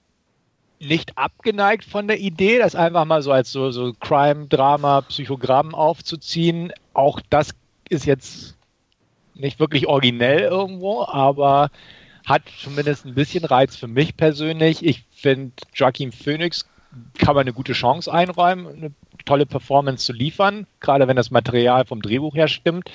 nicht 0.82 1.18
abgeneigt 1.18 1.86
von 1.86 2.08
der 2.08 2.20
Idee, 2.20 2.58
das 2.58 2.76
einfach 2.76 3.06
mal 3.06 3.22
so 3.22 3.32
als 3.32 3.52
so, 3.52 3.72
so 3.72 3.94
Crime, 4.00 4.48
Drama, 4.48 5.02
Psychogramm 5.02 5.76
aufzuziehen. 5.76 6.74
auch 6.94 7.22
das 7.30 7.54
ist 7.90 8.06
jetzt 8.06 8.58
nicht 9.36 9.60
wirklich 9.60 9.88
originell 9.88 10.40
irgendwo, 10.40 11.04
aber 11.04 11.70
hat 12.26 12.44
zumindest 12.62 13.06
ein 13.06 13.16
bisschen 13.16 13.46
Reiz 13.46 13.76
für 13.76 13.88
mich 13.88 14.18
persönlich. 14.18 14.84
Ich 14.84 15.06
finde, 15.12 15.52
Joaquin 15.74 16.12
Phoenix 16.12 16.68
kann 17.18 17.36
man 17.36 17.42
eine 17.42 17.54
gute 17.54 17.74
Chance 17.74 18.12
einräumen, 18.12 18.68
eine 18.68 18.92
tolle 19.26 19.46
Performance 19.46 20.06
zu 20.06 20.14
liefern, 20.14 20.68
gerade 20.80 21.08
wenn 21.08 21.16
das 21.16 21.32
Material 21.32 21.86
vom 21.86 22.02
Drehbuch 22.02 22.36
her 22.36 22.48
stimmt. 22.48 22.90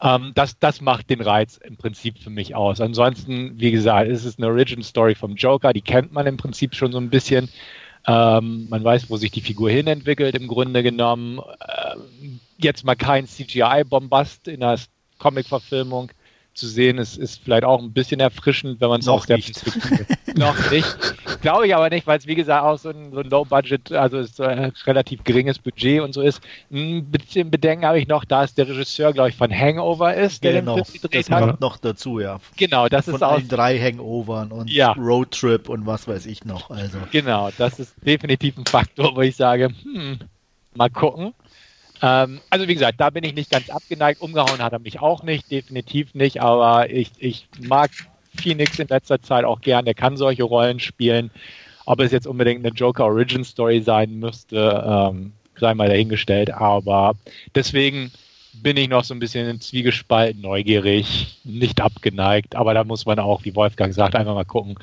Ähm, 0.00 0.32
das, 0.34 0.58
das 0.58 0.80
macht 0.80 1.10
den 1.10 1.20
Reiz 1.20 1.58
im 1.58 1.76
Prinzip 1.76 2.18
für 2.18 2.30
mich 2.30 2.54
aus. 2.54 2.80
Ansonsten, 2.80 3.58
wie 3.58 3.70
gesagt, 3.70 4.08
ist 4.08 4.24
es 4.24 4.38
eine 4.38 4.48
Origin 4.48 4.82
Story 4.82 5.14
vom 5.14 5.34
Joker, 5.36 5.72
die 5.72 5.80
kennt 5.80 6.12
man 6.12 6.26
im 6.26 6.36
Prinzip 6.36 6.74
schon 6.74 6.92
so 6.92 6.98
ein 6.98 7.10
bisschen. 7.10 7.48
Ähm, 8.06 8.66
man 8.68 8.84
weiß, 8.84 9.10
wo 9.10 9.16
sich 9.16 9.32
die 9.32 9.40
Figur 9.40 9.70
hinentwickelt, 9.70 10.36
im 10.36 10.46
Grunde 10.46 10.82
genommen. 10.82 11.40
Ähm, 11.40 12.40
jetzt 12.58 12.84
mal 12.84 12.94
kein 12.94 13.26
CGI-Bombast 13.26 14.48
in 14.48 14.60
der 14.60 14.78
Comic-Verfilmung 15.18 16.10
zu 16.54 16.66
sehen, 16.66 16.98
ist, 16.98 17.18
ist 17.18 17.42
vielleicht 17.42 17.64
auch 17.64 17.82
ein 17.82 17.92
bisschen 17.92 18.20
erfrischend, 18.20 18.80
wenn 18.80 18.88
man 18.88 19.00
es 19.00 19.08
aus 19.08 19.26
der 19.26 19.36
nicht. 19.36 19.62
Perspektive 19.62 20.06
noch 20.38 20.70
nicht. 20.70 20.96
Glaube 21.46 21.68
ich 21.68 21.76
aber 21.76 21.90
nicht, 21.90 22.08
weil 22.08 22.18
es 22.18 22.26
wie 22.26 22.34
gesagt 22.34 22.64
auch 22.64 22.76
so 22.76 22.88
ein, 22.88 23.12
so 23.12 23.20
ein 23.20 23.30
Low-Budget, 23.30 23.92
also 23.92 24.18
ist 24.18 24.40
ein 24.40 24.72
relativ 24.84 25.22
geringes 25.22 25.60
Budget 25.60 26.00
und 26.00 26.12
so 26.12 26.20
ist. 26.20 26.40
Ein 26.72 27.04
bisschen 27.04 27.52
Bedenken 27.52 27.86
habe 27.86 28.00
ich 28.00 28.08
noch, 28.08 28.24
da 28.24 28.42
es 28.42 28.54
der 28.54 28.66
Regisseur, 28.66 29.12
glaube 29.12 29.28
ich, 29.28 29.36
von 29.36 29.56
Hangover 29.56 30.12
ist, 30.12 30.42
der 30.42 30.54
genau, 30.54 30.74
den 30.74 30.84
Film 30.84 31.02
gedreht 31.02 31.28
das 31.28 31.30
hat. 31.30 31.44
kommt 31.44 31.60
noch 31.60 31.76
dazu, 31.76 32.18
ja. 32.18 32.40
Genau, 32.56 32.88
das 32.88 33.04
von 33.04 33.14
ist 33.14 33.22
auch. 33.22 33.40
drei 33.42 33.78
Hangovern 33.78 34.50
und 34.50 34.68
ja. 34.68 34.90
Roadtrip 34.94 35.68
und 35.68 35.86
was 35.86 36.08
weiß 36.08 36.26
ich 36.26 36.44
noch. 36.44 36.70
Also. 36.70 36.98
Genau, 37.12 37.50
das 37.56 37.78
ist 37.78 37.94
definitiv 38.04 38.58
ein 38.58 38.66
Faktor, 38.66 39.14
wo 39.14 39.20
ich 39.20 39.36
sage, 39.36 39.68
hm, 39.84 40.18
mal 40.74 40.90
gucken. 40.90 41.32
Ähm, 42.02 42.40
also 42.50 42.66
wie 42.66 42.74
gesagt, 42.74 43.00
da 43.00 43.10
bin 43.10 43.22
ich 43.22 43.36
nicht 43.36 43.52
ganz 43.52 43.70
abgeneigt. 43.70 44.20
Umgehauen 44.20 44.60
hat 44.60 44.72
er 44.72 44.80
mich 44.80 44.98
auch 44.98 45.22
nicht, 45.22 45.48
definitiv 45.48 46.12
nicht, 46.12 46.42
aber 46.42 46.90
ich, 46.90 47.12
ich 47.18 47.46
mag 47.60 47.92
Phoenix 48.36 48.78
in 48.78 48.88
letzter 48.88 49.20
Zeit 49.20 49.44
auch 49.44 49.60
gern. 49.60 49.84
Der 49.84 49.94
kann 49.94 50.16
solche 50.16 50.44
Rollen 50.44 50.80
spielen. 50.80 51.30
Ob 51.84 52.00
es 52.00 52.12
jetzt 52.12 52.26
unbedingt 52.26 52.64
eine 52.64 52.74
Joker 52.74 53.04
Origin 53.04 53.44
Story 53.44 53.80
sein 53.80 54.18
müsste, 54.18 54.84
ähm, 54.86 55.32
sei 55.56 55.74
mal 55.74 55.88
dahingestellt. 55.88 56.52
Aber 56.52 57.14
deswegen 57.54 58.10
bin 58.52 58.76
ich 58.76 58.88
noch 58.88 59.04
so 59.04 59.14
ein 59.14 59.20
bisschen 59.20 59.48
in 59.48 59.60
Zwiegespalten, 59.60 60.40
neugierig, 60.40 61.38
nicht 61.44 61.80
abgeneigt. 61.80 62.56
Aber 62.56 62.74
da 62.74 62.84
muss 62.84 63.06
man 63.06 63.18
auch, 63.18 63.44
wie 63.44 63.54
Wolfgang 63.54 63.94
sagt, 63.94 64.14
einfach 64.16 64.34
mal 64.34 64.44
gucken, 64.44 64.76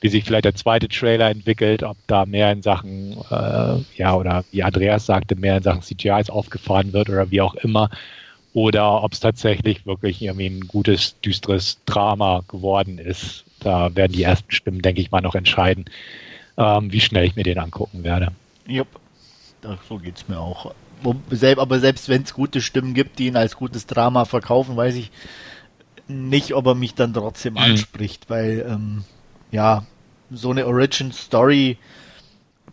wie 0.00 0.08
sich 0.08 0.24
vielleicht 0.24 0.44
der 0.44 0.54
zweite 0.54 0.88
Trailer 0.88 1.30
entwickelt, 1.30 1.82
ob 1.84 1.96
da 2.08 2.26
mehr 2.26 2.50
in 2.50 2.62
Sachen, 2.62 3.16
äh, 3.30 3.76
ja, 3.96 4.16
oder 4.16 4.44
wie 4.50 4.62
Andreas 4.62 5.06
sagte, 5.06 5.36
mehr 5.36 5.58
in 5.58 5.62
Sachen 5.62 5.82
CGIs 5.82 6.28
aufgefahren 6.28 6.92
wird 6.92 7.08
oder 7.08 7.30
wie 7.30 7.40
auch 7.40 7.54
immer. 7.54 7.88
Oder 8.54 9.02
ob 9.02 9.12
es 9.12 9.20
tatsächlich 9.20 9.86
wirklich 9.86 10.20
irgendwie 10.20 10.46
ein 10.46 10.68
gutes, 10.68 11.18
düsteres 11.20 11.78
Drama 11.86 12.42
geworden 12.48 12.98
ist. 12.98 13.44
Da 13.60 13.94
werden 13.94 14.12
die 14.12 14.24
ersten 14.24 14.50
Stimmen, 14.50 14.82
denke 14.82 15.00
ich 15.00 15.10
mal, 15.10 15.22
noch 15.22 15.34
entscheiden, 15.34 15.86
ähm, 16.58 16.92
wie 16.92 17.00
schnell 17.00 17.24
ich 17.24 17.36
mir 17.36 17.44
den 17.44 17.58
angucken 17.58 18.04
werde. 18.04 18.32
Jupp, 18.66 18.88
so 19.88 19.98
geht 19.98 20.16
es 20.16 20.28
mir 20.28 20.38
auch. 20.38 20.74
Aber 21.04 21.80
selbst 21.80 22.08
wenn 22.08 22.22
es 22.22 22.34
gute 22.34 22.60
Stimmen 22.60 22.94
gibt, 22.94 23.18
die 23.18 23.26
ihn 23.26 23.36
als 23.36 23.56
gutes 23.56 23.86
Drama 23.86 24.24
verkaufen, 24.24 24.76
weiß 24.76 24.94
ich 24.96 25.10
nicht, 26.08 26.54
ob 26.54 26.66
er 26.66 26.74
mich 26.74 26.94
dann 26.94 27.14
trotzdem 27.14 27.54
mhm. 27.54 27.60
anspricht, 27.60 28.28
weil 28.28 28.66
ähm, 28.68 29.04
ja, 29.50 29.84
so 30.30 30.50
eine 30.50 30.66
Origin 30.66 31.12
Story 31.12 31.78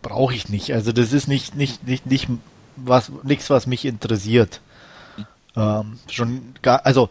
brauche 0.02 0.34
ich 0.34 0.50
nicht. 0.50 0.74
Also 0.74 0.92
das 0.92 1.14
ist 1.14 1.28
nicht, 1.28 1.56
nicht, 1.56 1.88
nicht, 1.88 2.06
nicht 2.06 2.28
was, 2.76 3.12
nichts, 3.24 3.50
was 3.50 3.68
mich 3.68 3.86
interessiert. 3.86 4.62
Ähm, 5.60 6.00
schon 6.10 6.42
gar, 6.62 6.86
also 6.86 7.10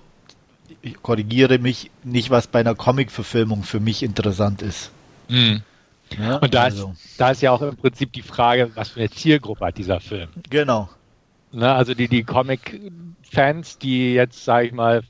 ich 0.82 1.00
korrigiere 1.02 1.58
mich, 1.58 1.90
nicht 2.04 2.30
was 2.30 2.46
bei 2.46 2.60
einer 2.60 2.74
Comic-Verfilmung 2.74 3.62
für 3.62 3.80
mich 3.80 4.02
interessant 4.02 4.62
ist. 4.62 4.90
Mhm. 5.28 5.62
Ja, 6.18 6.36
und 6.36 6.54
da, 6.54 6.64
also. 6.64 6.92
ist, 6.92 7.20
da 7.20 7.30
ist 7.30 7.42
ja 7.42 7.52
auch 7.52 7.60
im 7.60 7.76
Prinzip 7.76 8.12
die 8.12 8.22
Frage, 8.22 8.70
was 8.74 8.90
für 8.90 9.00
eine 9.00 9.10
Zielgruppe 9.10 9.66
hat 9.66 9.78
dieser 9.78 10.00
Film? 10.00 10.28
Genau. 10.48 10.88
Ne, 11.52 11.70
also 11.72 11.94
die, 11.94 12.08
die 12.08 12.24
Comic-Fans, 12.24 13.78
die 13.78 14.14
jetzt, 14.14 14.44
sage 14.44 14.66
ich 14.66 14.72
mal, 14.72 15.02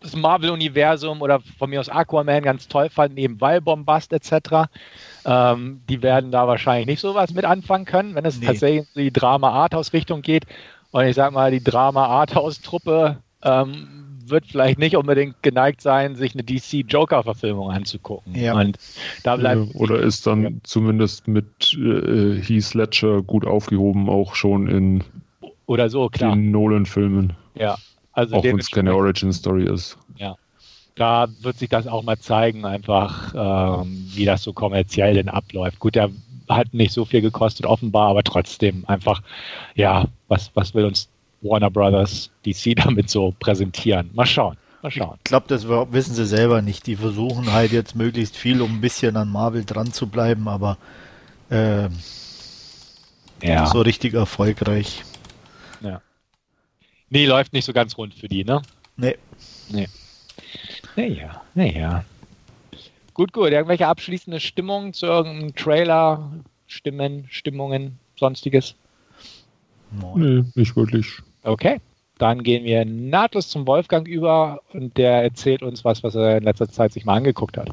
das 0.00 0.14
Marvel-Universum 0.14 1.22
oder 1.22 1.40
von 1.58 1.70
mir 1.70 1.80
aus 1.80 1.88
Aquaman 1.88 2.42
ganz 2.42 2.68
toll 2.68 2.90
fanden, 2.90 3.16
eben 3.16 3.40
weil 3.40 3.62
Bombast 3.62 4.12
etc., 4.12 4.68
ähm, 5.24 5.80
die 5.88 6.02
werden 6.02 6.30
da 6.30 6.46
wahrscheinlich 6.46 6.86
nicht 6.86 7.00
so 7.00 7.14
was 7.14 7.32
mit 7.32 7.46
anfangen 7.46 7.86
können, 7.86 8.14
wenn 8.14 8.26
es 8.26 8.38
nee. 8.38 8.46
tatsächlich 8.46 8.86
in 8.94 9.04
die 9.04 9.12
Drama-Arthouse-Richtung 9.12 10.20
geht. 10.20 10.44
Und 10.94 11.06
ich 11.06 11.16
sag 11.16 11.32
mal, 11.32 11.50
die 11.50 11.62
Drama-Arthouse-Truppe 11.62 13.16
ähm, 13.42 13.88
wird 14.26 14.46
vielleicht 14.46 14.78
nicht 14.78 14.96
unbedingt 14.96 15.42
geneigt 15.42 15.80
sein, 15.80 16.14
sich 16.14 16.34
eine 16.34 16.44
DC-Joker-Verfilmung 16.44 17.72
anzugucken. 17.72 18.32
Ja. 18.36 18.54
Und 18.54 18.78
da 19.24 19.34
bleibt 19.34 19.74
Oder 19.74 19.98
ist 19.98 20.24
dann 20.24 20.42
ja. 20.44 20.50
zumindest 20.62 21.26
mit 21.26 21.74
äh, 21.74 22.40
Heath 22.40 22.74
Ledger 22.74 23.22
gut 23.22 23.44
aufgehoben, 23.44 24.08
auch 24.08 24.36
schon 24.36 24.68
in 24.68 25.02
oder 25.66 25.90
so, 25.90 26.08
klar. 26.10 26.36
den 26.36 26.52
Nolan-Filmen. 26.52 27.32
Ja, 27.56 27.76
also 28.12 28.36
auch 28.36 28.44
wenn 28.44 28.60
es 28.60 28.70
keine 28.70 28.94
Origin-Story 28.94 29.64
ist. 29.64 29.98
Ja. 30.16 30.36
Da 30.94 31.26
wird 31.40 31.58
sich 31.58 31.70
das 31.70 31.88
auch 31.88 32.04
mal 32.04 32.20
zeigen, 32.20 32.64
einfach, 32.64 33.34
ähm, 33.82 34.06
wie 34.14 34.26
das 34.26 34.44
so 34.44 34.52
kommerziell 34.52 35.14
denn 35.14 35.28
abläuft. 35.28 35.80
Gut, 35.80 35.96
der 35.96 36.10
hat 36.48 36.72
nicht 36.72 36.92
so 36.92 37.04
viel 37.04 37.20
gekostet, 37.20 37.66
offenbar, 37.66 38.10
aber 38.10 38.22
trotzdem 38.22 38.84
einfach, 38.86 39.22
ja, 39.74 40.06
was, 40.34 40.50
was 40.54 40.74
will 40.74 40.84
uns 40.84 41.08
Warner 41.42 41.70
Brothers 41.70 42.30
DC 42.44 42.74
damit 42.76 43.08
so 43.10 43.34
präsentieren? 43.38 44.10
Mal 44.14 44.26
schauen. 44.26 44.56
Mal 44.82 44.90
schauen. 44.90 45.18
Ich 45.18 45.24
glaube, 45.24 45.46
das 45.48 45.66
wissen 45.68 46.14
sie 46.14 46.26
selber 46.26 46.60
nicht. 46.60 46.86
Die 46.86 46.96
versuchen 46.96 47.52
halt 47.52 47.72
jetzt 47.72 47.94
möglichst 47.94 48.36
viel, 48.36 48.60
um 48.60 48.72
ein 48.72 48.80
bisschen 48.80 49.16
an 49.16 49.30
Marvel 49.30 49.64
dran 49.64 49.92
zu 49.92 50.08
bleiben, 50.08 50.48
aber 50.48 50.76
äh, 51.50 51.88
ja. 53.42 53.66
so 53.66 53.80
richtig 53.80 54.14
erfolgreich. 54.14 55.02
Ja. 55.80 56.02
Nee, 57.08 57.26
läuft 57.26 57.52
nicht 57.52 57.64
so 57.64 57.72
ganz 57.72 57.96
rund 57.96 58.14
für 58.14 58.28
die, 58.28 58.44
ne? 58.44 58.60
Nee. 58.96 59.16
Nee. 59.68 59.88
Naja, 60.96 61.42
naja. 61.54 62.04
Gut, 63.14 63.32
gut. 63.32 63.50
Irgendwelche 63.50 63.86
abschließende 63.86 64.40
Stimmungen 64.40 64.92
zu 64.92 65.06
irgendeinem 65.06 65.54
Trailer, 65.54 66.32
Stimmen, 66.66 67.26
Stimmungen, 67.30 67.98
sonstiges? 68.16 68.74
Nee, 70.16 70.44
nicht 70.54 70.76
wirklich. 70.76 71.18
Okay. 71.42 71.80
Dann 72.18 72.42
gehen 72.42 72.64
wir 72.64 72.84
nahtlos 72.84 73.48
zum 73.48 73.66
Wolfgang 73.66 74.06
über 74.06 74.60
und 74.72 74.96
der 74.96 75.22
erzählt 75.22 75.62
uns 75.62 75.84
was, 75.84 76.04
was 76.04 76.14
er 76.14 76.38
in 76.38 76.44
letzter 76.44 76.68
Zeit 76.68 76.92
sich 76.92 77.04
mal 77.04 77.16
angeguckt 77.16 77.56
hat. 77.56 77.70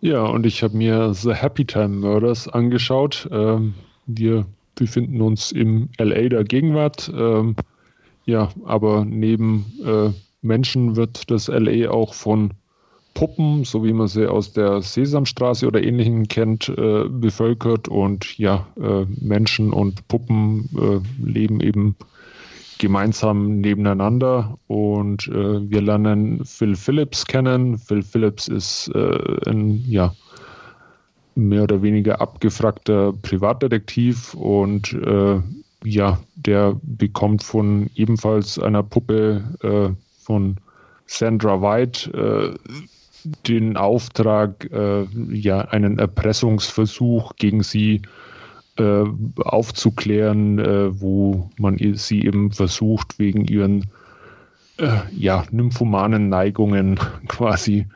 Ja, 0.00 0.22
und 0.22 0.46
ich 0.46 0.62
habe 0.62 0.76
mir 0.76 1.12
The 1.14 1.32
Happy 1.32 1.64
Time 1.64 1.88
Murders 1.88 2.46
angeschaut. 2.46 3.28
Ähm, 3.32 3.74
wir 4.06 4.46
befinden 4.74 5.20
uns 5.22 5.50
im 5.50 5.88
LA 5.98 6.28
der 6.28 6.44
Gegenwart. 6.44 7.10
Ähm, 7.16 7.56
ja, 8.26 8.50
aber 8.64 9.04
neben 9.04 9.64
äh, 9.84 10.10
Menschen 10.42 10.96
wird 10.96 11.30
das 11.30 11.48
LA 11.48 11.90
auch 11.90 12.14
von 12.14 12.52
Puppen, 13.14 13.64
so 13.64 13.84
wie 13.84 13.92
man 13.92 14.08
sie 14.08 14.26
aus 14.26 14.52
der 14.52 14.82
Sesamstraße 14.82 15.66
oder 15.66 15.82
ähnlichem 15.82 16.26
kennt, 16.26 16.68
äh, 16.68 17.04
bevölkert. 17.08 17.88
Und 17.88 18.36
ja, 18.38 18.66
äh, 18.76 19.06
Menschen 19.20 19.72
und 19.72 20.06
Puppen 20.08 20.68
äh, 20.76 21.24
leben 21.24 21.60
eben 21.60 21.96
gemeinsam 22.78 23.60
nebeneinander. 23.60 24.58
Und 24.66 25.28
äh, 25.28 25.70
wir 25.70 25.80
lernen 25.80 26.44
Phil 26.44 26.74
Phillips 26.74 27.24
kennen. 27.24 27.78
Phil 27.78 28.02
Phillips 28.02 28.48
ist 28.48 28.90
äh, 28.94 29.48
ein 29.48 29.84
ja, 29.88 30.12
mehr 31.36 31.62
oder 31.62 31.82
weniger 31.82 32.20
abgefragter 32.20 33.12
Privatdetektiv. 33.22 34.34
Und 34.34 34.92
äh, 34.92 35.40
ja, 35.84 36.18
der 36.34 36.76
bekommt 36.82 37.44
von 37.44 37.90
ebenfalls 37.94 38.58
einer 38.58 38.82
Puppe 38.82 39.44
von 40.22 40.56
Sandra 41.04 41.60
White 41.60 42.58
den 43.46 43.76
Auftrag, 43.76 44.70
äh, 44.72 45.04
ja, 45.30 45.60
einen 45.62 45.98
Erpressungsversuch 45.98 47.36
gegen 47.36 47.62
sie 47.62 48.02
äh, 48.76 49.04
aufzuklären, 49.36 50.58
äh, 50.58 51.00
wo 51.00 51.50
man 51.58 51.78
sie 51.94 52.24
eben 52.24 52.52
versucht, 52.52 53.18
wegen 53.18 53.44
ihren 53.44 53.90
äh, 54.78 55.00
ja, 55.12 55.44
nymphomanen 55.50 56.28
Neigungen 56.28 56.98
quasi 57.28 57.86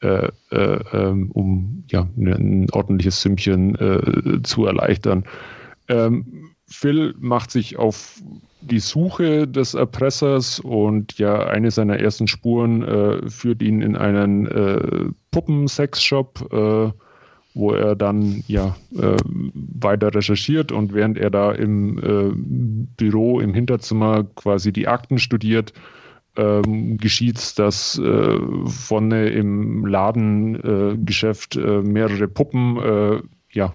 äh, 0.00 0.28
äh, 0.50 0.78
ähm, 0.92 1.30
um 1.32 1.84
ja, 1.88 2.06
ein 2.16 2.68
ordentliches 2.70 3.20
Sümmchen 3.20 4.42
zu 4.44 4.66
erleichtern. 4.66 5.24
Ähm, 5.88 6.52
Phil 6.66 7.14
macht 7.18 7.50
sich 7.50 7.78
auf 7.78 8.22
die 8.60 8.80
Suche 8.80 9.46
des 9.46 9.74
Erpressers 9.74 10.60
und 10.60 11.18
ja, 11.18 11.46
eine 11.46 11.70
seiner 11.70 11.98
ersten 11.98 12.26
Spuren 12.26 12.82
äh, 12.82 13.28
führt 13.28 13.62
ihn 13.62 13.82
in 13.82 13.96
einen 13.96 14.46
äh, 14.46 15.10
Puppensexshop, 15.30 16.52
äh, 16.52 16.92
wo 17.54 17.72
er 17.72 17.96
dann 17.96 18.42
ja 18.46 18.76
äh, 18.96 19.16
weiter 19.24 20.14
recherchiert 20.14 20.72
und 20.72 20.92
während 20.92 21.18
er 21.18 21.30
da 21.30 21.52
im 21.52 21.98
äh, 21.98 22.32
Büro 22.96 23.40
im 23.40 23.54
Hinterzimmer 23.54 24.24
quasi 24.34 24.72
die 24.72 24.88
Akten 24.88 25.18
studiert, 25.18 25.72
ähm, 26.36 26.98
geschieht, 26.98 27.58
dass 27.58 27.98
äh, 27.98 28.38
vorne 28.66 29.28
im 29.28 29.86
Ladengeschäft 29.86 31.56
mehrere 31.56 32.28
Puppen, 32.28 33.22
ja, 33.50 33.72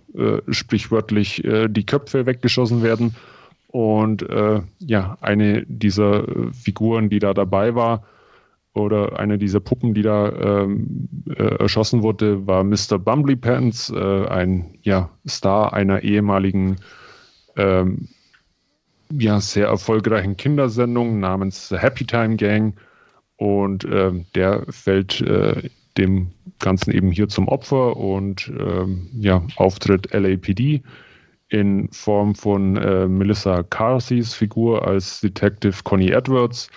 sprichwörtlich 0.50 1.44
die 1.44 1.86
Köpfe 1.86 2.28
weggeschossen 2.28 2.84
werden. 2.84 3.16
Und 3.74 4.22
äh, 4.30 4.62
ja, 4.80 5.18
eine 5.22 5.66
dieser 5.66 6.26
Figuren, 6.54 7.10
die 7.10 7.18
da 7.18 7.34
dabei 7.34 7.74
war, 7.74 8.04
oder 8.76 9.20
eine 9.20 9.38
dieser 9.38 9.60
Puppen, 9.60 9.94
die 9.94 10.02
da 10.02 10.32
ähm, 10.32 11.08
erschossen 11.38 12.02
wurde, 12.02 12.48
war 12.48 12.64
Mr. 12.64 12.98
Bumbly 12.98 13.36
Pants, 13.36 13.92
ein 13.94 14.80
ja, 14.82 15.12
Star 15.28 15.74
einer 15.74 16.02
ehemaligen 16.02 16.78
ähm, 17.56 18.08
ja, 19.12 19.40
sehr 19.40 19.68
erfolgreichen 19.68 20.38
Kindersendung 20.38 21.20
namens 21.20 21.70
The 21.70 21.78
Happy 21.78 22.06
Time 22.06 22.36
Gang. 22.36 22.76
Und 23.38 23.86
äh, 23.86 24.12
der 24.36 24.66
fällt 24.70 25.22
äh, 25.22 25.70
dem 25.98 26.32
Ganzen 26.60 26.92
eben 26.92 27.12
hier 27.12 27.28
zum 27.28 27.48
Opfer 27.48 27.98
und 27.98 28.52
ähm, 28.60 29.10
ja, 29.20 29.44
auftritt 29.58 30.14
LAPD 30.14 30.82
in 31.50 31.90
Form 31.92 32.36
von 32.36 32.78
äh, 32.78 33.08
Melissa 33.08 33.64
Carthys 33.64 34.34
Figur 34.34 34.88
als 34.88 35.22
Detective 35.22 35.84
Connie 35.84 36.12
Edwards, 36.12 36.70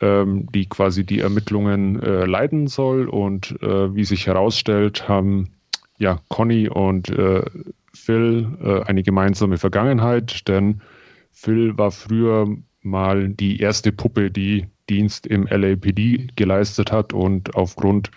ähm, 0.00 0.48
die 0.54 0.66
quasi 0.68 1.04
die 1.04 1.20
Ermittlungen 1.20 2.00
äh, 2.02 2.26
leiten 2.26 2.66
soll. 2.66 3.08
Und 3.08 3.60
äh, 3.62 3.94
wie 3.94 4.04
sich 4.04 4.26
herausstellt, 4.26 5.08
haben 5.08 5.50
ja 5.98 6.20
Connie 6.28 6.68
und 6.68 7.08
äh, 7.10 7.42
Phil 7.92 8.82
eine 8.86 9.02
gemeinsame 9.02 9.58
Vergangenheit, 9.58 10.46
denn 10.48 10.80
Phil 11.32 11.76
war 11.76 11.90
früher 11.90 12.46
mal 12.82 13.28
die 13.28 13.60
erste 13.60 13.92
Puppe, 13.92 14.30
die 14.30 14.68
Dienst 14.88 15.26
im 15.26 15.46
LAPD 15.46 16.28
geleistet 16.36 16.92
hat 16.92 17.12
und 17.12 17.54
aufgrund 17.54 18.10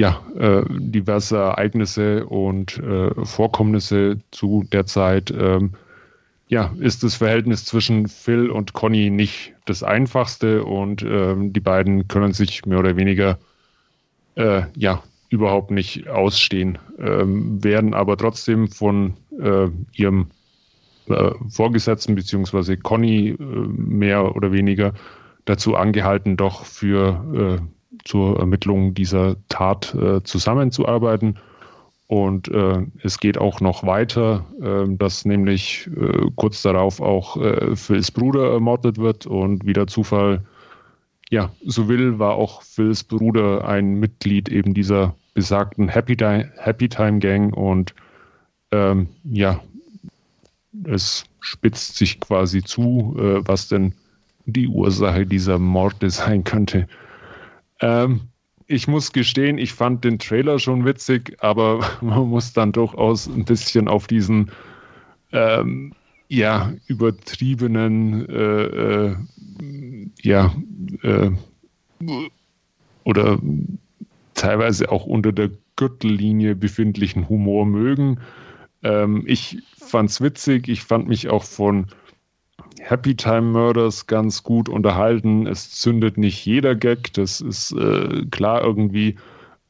ja, 0.00 0.22
äh, 0.38 0.62
diverser 0.70 1.50
Ereignisse 1.50 2.24
und 2.24 2.78
äh, 2.78 3.10
Vorkommnisse 3.22 4.18
zu 4.30 4.64
der 4.72 4.86
Zeit 4.86 5.30
ähm, 5.30 5.72
ja, 6.48 6.72
ist 6.78 7.02
das 7.02 7.16
Verhältnis 7.16 7.66
zwischen 7.66 8.08
Phil 8.08 8.48
und 8.48 8.72
Conny 8.72 9.10
nicht 9.10 9.52
das 9.66 9.82
einfachste 9.82 10.64
und 10.64 11.02
ähm, 11.02 11.52
die 11.52 11.60
beiden 11.60 12.08
können 12.08 12.32
sich 12.32 12.64
mehr 12.64 12.78
oder 12.78 12.96
weniger 12.96 13.38
äh, 14.36 14.62
ja, 14.74 15.02
überhaupt 15.28 15.70
nicht 15.70 16.08
ausstehen, 16.08 16.78
ähm, 16.98 17.62
werden 17.62 17.92
aber 17.92 18.16
trotzdem 18.16 18.68
von 18.68 19.12
äh, 19.38 19.68
ihrem 19.92 20.28
äh, 21.10 21.32
Vorgesetzten 21.50 22.14
beziehungsweise 22.14 22.78
Conny 22.78 23.28
äh, 23.28 23.36
mehr 23.38 24.34
oder 24.34 24.50
weniger 24.50 24.94
dazu 25.44 25.76
angehalten, 25.76 26.38
doch 26.38 26.64
für 26.64 27.60
zur 28.04 28.38
Ermittlung 28.38 28.94
dieser 28.94 29.36
Tat 29.48 29.94
äh, 29.94 30.22
zusammenzuarbeiten. 30.22 31.38
Und 32.06 32.48
äh, 32.48 32.84
es 33.02 33.20
geht 33.20 33.38
auch 33.38 33.60
noch 33.60 33.84
weiter, 33.84 34.44
äh, 34.60 34.96
dass 34.96 35.24
nämlich 35.24 35.88
kurz 36.36 36.62
darauf 36.62 37.00
auch 37.00 37.36
Phils 37.74 38.10
Bruder 38.10 38.52
ermordet 38.52 38.98
wird 38.98 39.26
und 39.26 39.64
wie 39.64 39.72
der 39.72 39.86
Zufall 39.86 40.42
ja 41.30 41.50
so 41.64 41.88
will, 41.88 42.18
war 42.18 42.34
auch 42.34 42.62
Phils 42.62 43.04
Bruder 43.04 43.66
ein 43.66 43.94
Mitglied 43.94 44.48
eben 44.48 44.74
dieser 44.74 45.14
besagten 45.34 45.88
Happy, 45.88 46.16
Happy 46.16 46.88
Time 46.88 47.20
Gang 47.20 47.56
und 47.56 47.94
ähm, 48.72 49.08
ja, 49.24 49.60
es 50.84 51.24
spitzt 51.40 51.96
sich 51.96 52.20
quasi 52.20 52.62
zu, 52.62 53.16
äh, 53.18 53.46
was 53.46 53.68
denn 53.68 53.94
die 54.46 54.68
Ursache 54.68 55.26
dieser 55.26 55.58
Morde 55.58 56.10
sein 56.10 56.44
könnte. 56.44 56.88
Ähm, 57.80 58.20
ich 58.66 58.86
muss 58.86 59.12
gestehen, 59.12 59.58
ich 59.58 59.72
fand 59.72 60.04
den 60.04 60.18
Trailer 60.18 60.58
schon 60.58 60.84
witzig, 60.84 61.36
aber 61.40 61.80
man 62.00 62.28
muss 62.28 62.52
dann 62.52 62.72
durchaus 62.72 63.26
ein 63.26 63.44
bisschen 63.44 63.88
auf 63.88 64.06
diesen 64.06 64.50
ähm, 65.32 65.92
ja, 66.28 66.72
übertriebenen, 66.86 68.28
äh, 68.28 68.62
äh, 68.62 69.16
ja, 70.22 70.54
äh, 71.02 71.30
oder 73.02 73.38
teilweise 74.34 74.92
auch 74.92 75.06
unter 75.06 75.32
der 75.32 75.50
Gürtellinie 75.74 76.54
befindlichen 76.54 77.28
Humor 77.28 77.66
mögen. 77.66 78.20
Ähm, 78.82 79.24
ich 79.26 79.58
fand's 79.76 80.20
witzig. 80.20 80.68
Ich 80.68 80.82
fand 80.82 81.08
mich 81.08 81.28
auch 81.28 81.42
von 81.42 81.86
Happy 82.82 83.14
Time 83.14 83.42
Murders 83.42 84.06
ganz 84.06 84.42
gut 84.42 84.68
unterhalten. 84.68 85.46
Es 85.46 85.70
zündet 85.70 86.18
nicht 86.18 86.44
jeder 86.44 86.74
Gag, 86.74 87.12
das 87.12 87.40
ist 87.40 87.72
äh, 87.72 88.24
klar 88.30 88.62
irgendwie. 88.62 89.16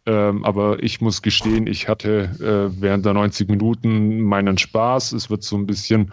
Ähm, 0.07 0.45
aber 0.45 0.83
ich 0.83 1.01
muss 1.01 1.21
gestehen, 1.21 1.67
ich 1.67 1.89
hatte 1.89 2.31
äh, 2.41 2.81
während 2.81 3.05
der 3.05 3.15
90 3.15 3.49
Minuten 3.49 4.21
meinen 4.21 4.57
Spaß. 4.57 5.13
Es 5.13 5.29
wird 5.29 5.43
so 5.43 5.57
ein 5.57 5.67
bisschen 5.67 6.13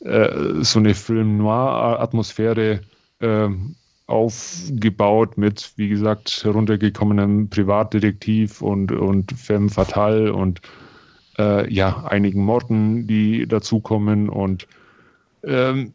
äh, 0.00 0.62
so 0.62 0.78
eine 0.78 0.94
Film-Noir-Atmosphäre 0.94 2.80
ähm, 3.20 3.74
aufgebaut 4.06 5.36
mit, 5.36 5.72
wie 5.76 5.88
gesagt, 5.88 6.40
heruntergekommenem 6.42 7.50
Privatdetektiv 7.50 8.62
und, 8.62 8.90
und 8.90 9.32
Femme 9.32 9.68
Fatale 9.68 10.32
und 10.32 10.60
äh, 11.38 11.72
ja, 11.72 12.04
einigen 12.04 12.42
Morden, 12.42 13.06
die 13.06 13.46
dazukommen 13.46 14.28
und 14.28 14.66
ähm, 15.44 15.92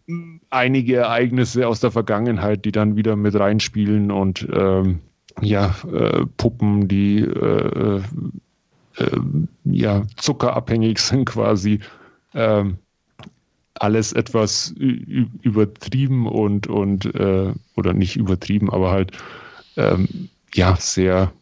einige 0.49 0.97
Ereignisse 0.97 1.67
aus 1.67 1.79
der 1.79 1.91
Vergangenheit, 1.91 2.65
die 2.65 2.71
dann 2.71 2.95
wieder 2.95 3.15
mit 3.15 3.35
reinspielen 3.35 4.11
und 4.11 4.47
ähm, 4.53 4.99
ja, 5.41 5.75
äh, 5.91 6.25
Puppen, 6.37 6.87
die 6.87 7.19
äh, 7.19 8.01
äh, 8.97 9.19
ja, 9.65 10.03
zuckerabhängig 10.17 10.99
sind 10.99 11.25
quasi. 11.25 11.79
Ähm, 12.33 12.77
alles 13.75 14.13
etwas 14.13 14.69
übertrieben 14.77 16.27
und, 16.27 16.67
und 16.67 17.05
äh, 17.15 17.51
oder 17.75 17.93
nicht 17.93 18.15
übertrieben, 18.15 18.69
aber 18.69 18.91
halt 18.91 19.11
ähm, 19.77 20.29
ja, 20.53 20.75
sehr 20.75 21.33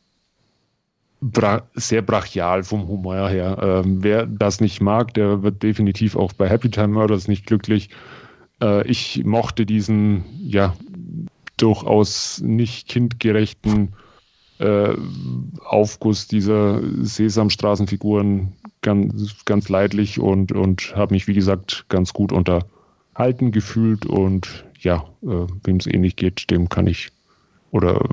bra 1.22 1.62
sehr 1.76 2.02
brachial 2.02 2.64
vom 2.64 2.88
Humor 2.88 3.30
her. 3.30 3.58
Ähm, 3.62 4.04
wer 4.04 4.26
das 4.26 4.60
nicht 4.60 4.82
mag, 4.82 5.14
der 5.14 5.44
wird 5.44 5.64
definitiv 5.64 6.16
auch 6.16 6.34
bei 6.34 6.50
Happy 6.50 6.70
Time 6.70 6.90
Murders 6.90 7.28
nicht 7.28 7.46
glücklich. 7.46 7.90
Äh, 8.62 8.88
ich 8.88 9.24
mochte 9.24 9.66
diesen, 9.66 10.26
ja, 10.44 10.76
durchaus 11.58 12.42
nicht 12.42 12.88
kindgerechten 12.88 13.94
äh, 14.58 14.96
Aufguss 15.64 16.28
dieser 16.28 16.82
Sesamstraßenfiguren 17.04 18.54
ganz, 18.82 19.46
ganz 19.46 19.70
leidlich 19.70 20.20
und, 20.20 20.52
und 20.52 20.96
habe 20.96 21.14
mich, 21.14 21.28
wie 21.28 21.34
gesagt, 21.34 21.86
ganz 21.90 22.14
gut 22.14 22.32
unterhalten 22.32 23.52
gefühlt 23.52 24.08
und 24.08 24.66
ja, 24.80 25.06
äh, 25.22 25.46
wem 25.64 25.78
es 25.78 25.86
ähnlich 25.86 26.16
geht, 26.16 26.50
dem 26.50 26.68
kann 26.68 26.88
ich 26.88 27.12
oder 27.70 28.04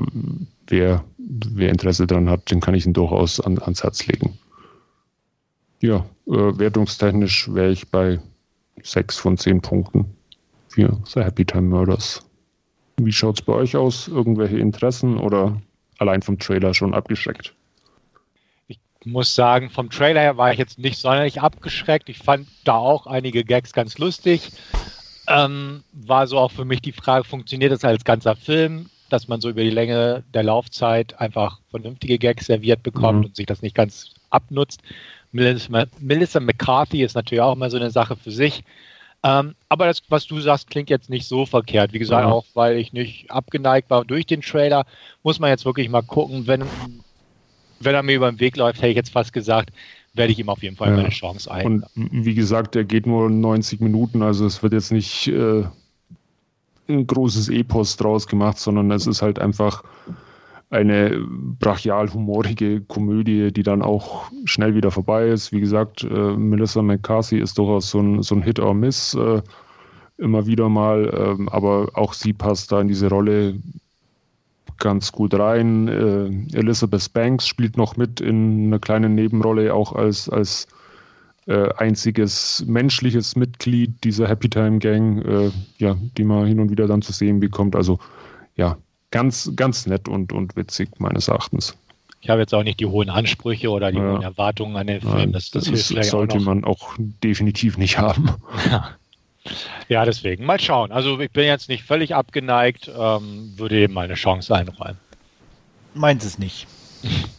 wer 0.66 1.05
wer 1.29 1.69
Interesse 1.69 2.07
daran 2.07 2.31
hat, 2.31 2.51
den 2.51 2.61
kann 2.61 2.75
ich 2.75 2.87
ihn 2.87 2.95
durchaus 2.95 3.41
an, 3.41 3.59
ans 3.59 3.83
Herz 3.83 4.07
legen. 4.07 4.38
Ja, 5.81 6.07
äh, 6.27 6.59
wertungstechnisch 6.59 7.53
wäre 7.53 7.71
ich 7.71 7.88
bei 7.88 8.19
6 8.83 9.19
von 9.19 9.37
10 9.37 9.61
Punkten 9.61 10.07
für 10.69 10.99
The 11.07 11.21
Happy 11.21 11.45
Time 11.45 11.69
Murders. 11.69 12.25
Wie 12.97 13.12
schaut 13.12 13.38
es 13.38 13.45
bei 13.45 13.53
euch 13.53 13.77
aus? 13.77 14.09
Irgendwelche 14.09 14.59
Interessen 14.59 15.19
oder 15.19 15.61
allein 15.99 16.23
vom 16.23 16.38
Trailer 16.38 16.75
schon 16.75 16.95
abgeschreckt? 16.95 17.55
Ich 18.67 18.79
muss 19.05 19.35
sagen, 19.35 19.71
vom 19.71 19.91
Trailer 19.91 20.21
her 20.21 20.37
war 20.37 20.53
ich 20.53 20.59
jetzt 20.59 20.79
nicht 20.79 20.99
sonderlich 20.99 21.41
abgeschreckt. 21.41 22.09
Ich 22.09 22.19
fand 22.19 22.49
da 22.64 22.77
auch 22.77 23.07
einige 23.07 23.45
Gags 23.45 23.73
ganz 23.73 23.99
lustig. 23.99 24.51
Ähm, 25.29 25.85
war 25.93 26.27
so 26.27 26.38
auch 26.38 26.51
für 26.51 26.64
mich 26.64 26.81
die 26.81 26.93
Frage, 26.93 27.25
funktioniert 27.25 27.71
das 27.71 27.85
als 27.85 28.05
ganzer 28.05 28.35
Film? 28.35 28.87
Dass 29.09 29.29
man 29.29 29.40
so 29.40 29.49
über 29.49 29.62
die 29.62 29.71
Länge 29.71 30.25
der 30.35 30.42
Laufzeit 30.42 31.18
einfach 31.21 31.61
vernünftige 31.71 32.18
Gags 32.18 32.47
serviert 32.47 32.83
bekommt 32.83 33.21
mhm. 33.21 33.25
und 33.27 33.37
sich 33.37 33.47
das 33.47 33.62
nicht 33.62 33.75
ganz 33.75 34.14
abnutzt. 34.31 34.81
Melissa, 35.33 35.87
Melissa, 35.99 36.40
McCarthy 36.40 37.03
ist 37.03 37.14
natürlich 37.14 37.42
auch 37.42 37.55
immer 37.55 37.71
so 37.71 37.77
eine 37.77 37.90
Sache 37.90 38.16
für 38.16 38.31
sich. 38.31 38.64
Ähm, 39.25 39.55
aber 39.68 39.87
das, 39.87 40.03
was 40.09 40.27
du 40.27 40.40
sagst, 40.40 40.71
klingt 40.71 40.90
jetzt 40.90 41.11
nicht 41.11 41.27
so 41.27 41.44
verkehrt. 41.44 41.92
Wie 41.92 41.99
gesagt, 41.99 42.27
ja. 42.27 42.33
auch 42.33 42.47
weil 42.55 42.77
ich 42.77 42.92
nicht 42.92 43.31
abgeneigt 43.31 43.90
war 43.90 44.05
durch 44.05 44.27
den 44.27 44.42
Trailer, 44.42 44.87
muss 45.23 45.40
man 45.40 45.51
jetzt 45.51 45.64
wirklich 45.64 45.88
mal 45.88 46.03
gucken. 46.03 46.47
Wenn, 46.47 46.64
wenn 47.81 47.94
er 47.94 48.03
mir 48.03 48.16
über 48.16 48.31
den 48.31 48.40
Weg 48.40 48.57
läuft, 48.57 48.79
hätte 48.79 48.90
ich 48.90 48.97
jetzt 48.97 49.12
fast 49.12 49.33
gesagt, 49.33 49.71
werde 50.14 50.33
ich 50.33 50.38
ihm 50.38 50.49
auf 50.49 50.62
jeden 50.62 50.77
Fall 50.77 50.90
ja. 50.90 50.97
meine 50.97 51.09
Chance 51.11 51.51
ein. 51.51 51.66
Und 51.66 51.85
wie 51.94 52.35
gesagt, 52.35 52.75
der 52.75 52.85
geht 52.85 53.07
nur 53.07 53.29
90 53.29 53.81
Minuten, 53.81 54.23
also 54.23 54.47
es 54.47 54.62
wird 54.62 54.73
jetzt 54.73 54.92
nicht 54.92 55.27
äh, 55.29 55.64
ein 56.88 57.07
großes 57.07 57.48
Epos 57.48 57.96
draus 57.96 58.27
gemacht, 58.27 58.59
sondern 58.59 58.90
es 58.90 59.07
ist 59.07 59.22
halt 59.22 59.38
einfach 59.38 59.83
eine 60.70 61.18
brachial-humorige 61.61 62.83
Komödie, 62.83 63.53
die 63.53 63.62
dann 63.62 63.83
auch 63.83 64.31
schnell 64.44 64.74
wieder 64.74 64.90
vorbei 64.90 65.29
ist. 65.29 65.53
Wie 65.53 65.61
gesagt, 65.61 66.05
äh, 66.05 66.37
Melissa 66.37 66.83
McCarthy 66.83 67.38
ist 67.38 67.57
durchaus 67.57 67.90
so 67.90 68.01
ein, 68.01 68.22
so 68.22 68.35
ein 68.35 68.42
Hit 68.42 68.61
or 68.61 68.74
Miss, 68.74 69.14
äh, 69.14 69.40
immer 70.18 70.46
wieder 70.46 70.68
mal, 70.68 71.11
ähm, 71.16 71.48
aber 71.48 71.88
auch 71.94 72.12
sie 72.12 72.33
passt 72.33 72.72
da 72.72 72.81
in 72.81 72.88
diese 72.88 73.09
Rolle 73.09 73.55
ganz 74.79 75.11
gut 75.11 75.33
rein. 75.35 75.88
Äh, 75.88 76.57
Elizabeth 76.59 77.12
Banks 77.12 77.46
spielt 77.46 77.77
noch 77.77 77.96
mit 77.96 78.20
in 78.20 78.66
einer 78.66 78.79
kleinen 78.79 79.14
Nebenrolle, 79.14 79.72
auch 79.72 79.94
als, 79.94 80.29
als 80.29 80.66
äh, 81.49 81.73
einziges 81.77 82.63
menschliches 82.67 83.35
Mitglied 83.35 84.05
dieser 84.05 84.29
Happy 84.29 84.51
Time 84.51 84.79
Gang, 84.79 85.25
äh, 85.25 85.51
ja, 85.79 85.97
die 86.19 86.25
man 86.25 86.47
hin 86.47 86.61
und 86.61 86.71
wieder 86.71 86.87
dann 86.87 87.01
zu 87.01 87.13
sehen 87.13 87.41
bekommt. 87.41 87.75
Also 87.75 87.99
ja, 88.57 88.77
ganz, 89.11 89.51
ganz 89.57 89.87
nett 89.87 90.09
und, 90.09 90.33
und 90.33 90.57
witzig 90.57 90.91
meines 90.99 91.29
Erachtens. 91.29 91.75
Ich 92.21 92.29
habe 92.29 92.41
jetzt 92.41 92.53
auch 92.53 92.65
nicht 92.65 92.81
die 92.81 92.87
hohen 92.87 93.09
Ansprüche 93.09 93.71
oder 93.71 93.91
die 93.91 93.99
ja. 93.99 94.13
hohen 94.13 94.23
Erwartungen 94.23 94.77
an 94.77 94.89
den 94.89 95.01
Film. 95.01 95.33
Das, 95.33 95.51
das, 95.51 95.65
das, 95.65 95.89
das 95.89 96.11
sollte 96.11 96.37
auch 96.37 96.43
man 96.43 96.65
auch 96.65 96.95
definitiv 96.99 97.79
nicht 97.79 97.97
haben. 97.97 98.31
Ja. 98.71 98.91
ja. 99.89 100.05
deswegen. 100.05 100.45
Mal 100.45 100.61
schauen. 100.61 100.93
Also 100.93 101.19
ich 101.19 101.31
bin 101.31 101.45
jetzt 101.45 101.71
nicht 101.71 101.85
völlig 101.85 102.15
abgeneigt, 102.15 102.91
ähm, 102.95 103.55
würde 103.57 103.77
eben 103.77 103.95
mal 103.95 104.05
eine 104.05 104.15
Chance 104.15 104.55
einräumen. 104.55 104.99
Meint 105.95 106.25
es 106.25 106.39
nicht. 106.39 106.67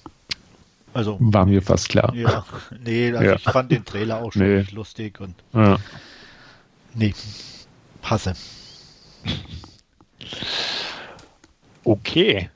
Also, 0.99 1.15
War 1.21 1.45
mir 1.45 1.62
fast 1.62 1.88
klar. 1.88 2.13
Ja, 2.13 2.43
nee, 2.83 3.13
also 3.13 3.23
ja. 3.23 3.35
ich 3.38 3.43
fand 3.43 3.71
den 3.71 3.85
Trailer 3.85 4.21
auch 4.21 4.33
schon 4.33 4.41
nee. 4.41 4.65
lustig 4.73 5.21
und 5.21 5.33
ja. 5.53 5.77
nee, 6.93 7.13
passe. 8.01 8.33
Okay, 11.85 12.49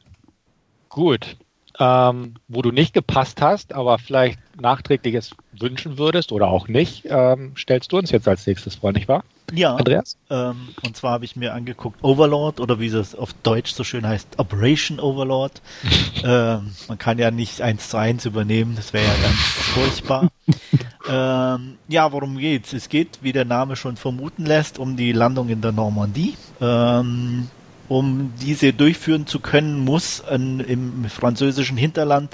gut. 0.89 1.37
Ähm, 1.79 2.35
wo 2.47 2.61
du 2.61 2.71
nicht 2.71 2.93
gepasst 2.93 3.41
hast, 3.41 3.73
aber 3.73 3.97
vielleicht 3.97 4.39
nachträglich 4.59 5.15
es 5.15 5.31
wünschen 5.59 5.97
würdest 5.97 6.31
oder 6.31 6.47
auch 6.47 6.67
nicht, 6.67 7.05
ähm, 7.09 7.53
stellst 7.57 7.91
du 7.91 7.97
uns 7.97 8.11
jetzt 8.11 8.27
als 8.27 8.45
nächstes 8.45 8.75
vor, 8.75 8.91
nicht 8.91 9.07
wahr? 9.07 9.23
Ja, 9.51 9.75
Andreas? 9.75 10.17
Ähm, 10.29 10.69
und 10.83 10.95
zwar 10.95 11.11
habe 11.11 11.25
ich 11.25 11.35
mir 11.35 11.53
angeguckt 11.53 12.03
Overlord 12.03 12.59
oder 12.59 12.79
wie 12.79 12.87
es 12.87 13.15
auf 13.15 13.33
Deutsch 13.43 13.73
so 13.73 13.83
schön 13.83 14.07
heißt, 14.07 14.39
Operation 14.39 14.99
Overlord. 14.99 15.61
ähm, 16.23 16.71
man 16.87 16.97
kann 16.97 17.19
ja 17.19 17.29
nicht 17.31 17.61
eins 17.61 17.89
zu 17.89 17.97
eins 17.97 18.25
übernehmen, 18.25 18.75
das 18.75 18.93
wäre 18.93 19.05
ja 19.05 19.13
ganz 19.21 19.37
furchtbar. 19.37 20.29
ähm, 21.09 21.77
ja, 21.87 22.11
worum 22.11 22.37
geht's? 22.37 22.73
Es 22.73 22.89
geht, 22.89 23.19
wie 23.21 23.31
der 23.31 23.45
Name 23.45 23.75
schon 23.75 23.97
vermuten 23.97 24.45
lässt, 24.45 24.79
um 24.79 24.95
die 24.95 25.11
Landung 25.11 25.49
in 25.49 25.61
der 25.61 25.71
Normandie. 25.71 26.35
Ähm, 26.61 27.49
um 27.89 28.33
diese 28.41 28.73
durchführen 28.73 29.27
zu 29.27 29.39
können, 29.39 29.83
muss 29.83 30.21
an, 30.21 30.59
im 30.59 31.05
französischen 31.05 31.77
Hinterland 31.77 32.31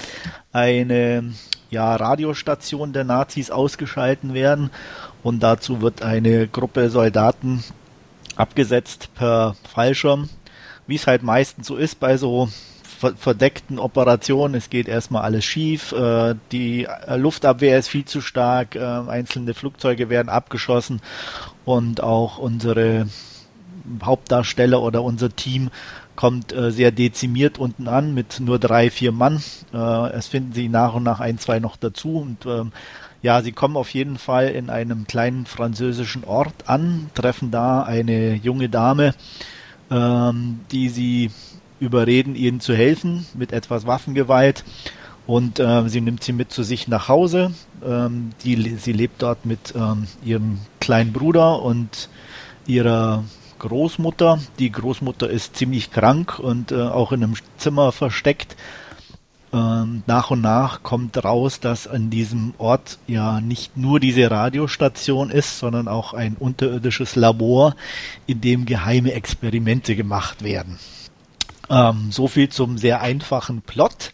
eine 0.52 1.34
ja, 1.70 1.96
Radiostation 1.96 2.94
der 2.94 3.04
Nazis 3.04 3.52
ausgeschalten 3.52 4.34
werden 4.34 4.70
und 5.24 5.42
dazu 5.42 5.82
wird 5.82 6.02
eine 6.02 6.48
Gruppe 6.48 6.90
Soldaten 6.90 7.64
abgesetzt 8.36 9.10
per 9.16 9.56
Fallschirm, 9.74 10.30
wie 10.88 10.96
es 10.96 11.08
halt 11.08 11.24
meistens 11.24 11.68
so 11.68 11.76
ist 11.76 12.00
bei 12.00 12.18
so 12.18 12.50
verdeckten 13.18 13.80
Operationen. 13.80 14.56
Es 14.56 14.70
geht 14.70 14.90
erstmal 14.90 15.24
alles 15.24 15.46
schief, 15.46 15.94
äh, 15.94 16.36
die 16.52 16.88
Luftabwehr 17.08 17.78
ist 17.78 17.88
viel 17.88 18.06
zu 18.06 18.20
stark, 18.22 18.76
äh, 18.76 18.80
einzelne 18.80 19.54
Flugzeuge 19.54 20.10
werden 20.10 20.30
abgeschossen 20.30 21.02
und 21.66 22.04
auch 22.04 22.40
unsere 22.40 23.08
Hauptdarsteller 24.04 24.82
oder 24.82 25.04
unser 25.04 25.36
Team 25.36 25.70
kommt 26.16 26.52
äh, 26.52 26.72
sehr 26.72 26.92
dezimiert 26.92 27.58
unten 27.58 27.88
an 27.88 28.14
mit 28.14 28.40
nur 28.40 28.60
drei, 28.60 28.90
vier 28.90 29.12
Mann. 29.12 29.42
Äh, 29.74 30.10
es 30.12 30.28
finden 30.28 30.54
sie 30.54 30.68
nach 30.68 30.94
und 30.94 31.04
nach 31.04 31.20
ein, 31.20 31.38
zwei 31.38 31.60
noch 31.60 31.78
dazu 31.78 32.18
und 32.18 32.46
ähm, 32.46 32.72
ja, 33.22 33.42
sie 33.42 33.52
kommen 33.52 33.76
auf 33.76 33.90
jeden 33.94 34.18
Fall 34.18 34.48
in 34.50 34.70
einem 34.70 35.06
kleinen 35.06 35.46
französischen 35.46 36.24
Ort 36.24 36.54
an, 36.68 37.10
treffen 37.14 37.52
da 37.52 37.84
eine 37.84 38.34
junge 38.34 38.70
Dame, 38.70 39.14
ähm, 39.92 40.62
die 40.72 40.90
sie 40.90 41.32
überreden, 41.80 42.36
ihnen 42.36 42.60
zu 42.60 42.74
helfen 42.74 43.26
mit 43.34 43.52
etwas 43.52 43.86
Waffengewalt. 43.86 44.64
Und 45.28 45.60
äh, 45.60 45.88
sie 45.88 46.02
nimmt 46.02 46.24
sie 46.24 46.34
mit 46.34 46.52
zu 46.52 46.64
sich 46.64 46.88
nach 46.88 47.08
Hause. 47.08 47.52
Ähm, 47.86 48.32
die, 48.44 48.76
sie 48.78 48.94
lebt 48.94 49.22
dort 49.22 49.46
mit 49.46 49.74
ähm, 49.76 50.08
ihrem 50.24 50.60
kleinen 50.80 51.14
Bruder 51.14 51.62
und 51.62 52.10
ihrer 52.66 53.24
Großmutter. 53.60 54.40
Die 54.58 54.72
Großmutter 54.72 55.30
ist 55.30 55.56
ziemlich 55.56 55.92
krank 55.92 56.40
und 56.40 56.72
äh, 56.72 56.82
auch 56.82 57.12
in 57.12 57.24
einem 57.24 57.36
Zimmer 57.58 57.92
versteckt. 57.92 58.56
Ähm, 59.52 60.04
nach 60.06 60.30
und 60.32 60.42
nach 60.42 60.84
kommt 60.84 61.24
raus, 61.24 61.60
dass 61.60 61.88
an 61.88 62.10
diesem 62.10 62.54
Ort 62.58 63.00
ja 63.08 63.42
nicht 63.42 63.78
nur 63.78 64.00
diese 64.00 64.30
Radiostation 64.30 65.32
ist, 65.32 65.60
sondern 65.60 65.88
auch 65.88 66.14
ein 66.14 66.36
unterirdisches 66.40 67.16
Labor, 67.16 67.76
in 68.28 68.42
dem 68.42 68.66
geheime 68.66 69.14
Experimente 69.14 69.96
gemacht 69.96 70.44
werden. 70.44 70.78
Ähm, 71.70 72.12
so 72.12 72.28
viel 72.28 72.50
zum 72.50 72.78
sehr 72.78 73.02
einfachen 73.02 73.62
Plot, 73.62 74.14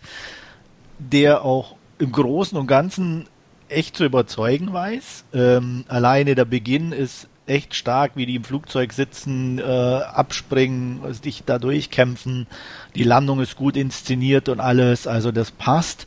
der 0.99 1.43
auch 1.43 1.75
im 1.99 2.11
Großen 2.11 2.57
und 2.57 2.67
Ganzen 2.67 3.27
echt 3.67 3.97
zu 3.97 4.05
überzeugen 4.05 4.71
weiß. 4.71 5.25
Ähm, 5.33 5.83
alleine 5.87 6.35
der 6.35 6.45
Beginn 6.45 6.91
ist 6.91 7.27
echt 7.47 7.75
stark, 7.75 8.13
wie 8.15 8.25
die 8.25 8.35
im 8.35 8.43
Flugzeug 8.43 8.93
sitzen, 8.93 9.59
äh, 9.59 9.63
abspringen, 9.63 11.01
sich 11.13 11.43
da 11.45 11.59
durchkämpfen. 11.59 12.47
Die 12.95 13.03
Landung 13.03 13.39
ist 13.39 13.55
gut 13.55 13.77
inszeniert 13.77 14.49
und 14.49 14.59
alles, 14.59 15.07
also 15.07 15.31
das 15.31 15.51
passt. 15.51 16.05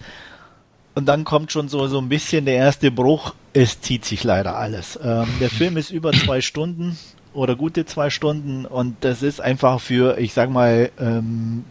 Und 0.94 1.06
dann 1.06 1.24
kommt 1.24 1.52
schon 1.52 1.68
so, 1.68 1.86
so 1.86 2.00
ein 2.00 2.08
bisschen 2.08 2.44
der 2.44 2.56
erste 2.56 2.90
Bruch. 2.90 3.34
Es 3.52 3.80
zieht 3.80 4.04
sich 4.04 4.24
leider 4.24 4.56
alles. 4.56 4.98
Ähm, 5.02 5.28
der 5.40 5.50
Film 5.50 5.76
ist 5.76 5.90
über 5.90 6.12
zwei 6.12 6.40
Stunden 6.40 6.98
oder 7.32 7.54
gute 7.54 7.86
zwei 7.86 8.10
Stunden 8.10 8.66
und 8.66 8.96
das 9.02 9.22
ist 9.22 9.40
einfach 9.40 9.80
für, 9.80 10.18
ich 10.18 10.32
sag 10.32 10.50
mal, 10.50 10.90
ähm, 10.98 11.64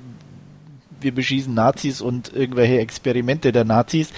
wir 1.01 1.13
beschießen 1.13 1.53
Nazis 1.53 2.01
und 2.01 2.33
irgendwelche 2.33 2.79
Experimente 2.79 3.51
der 3.51 3.65
Nazis. 3.65 4.11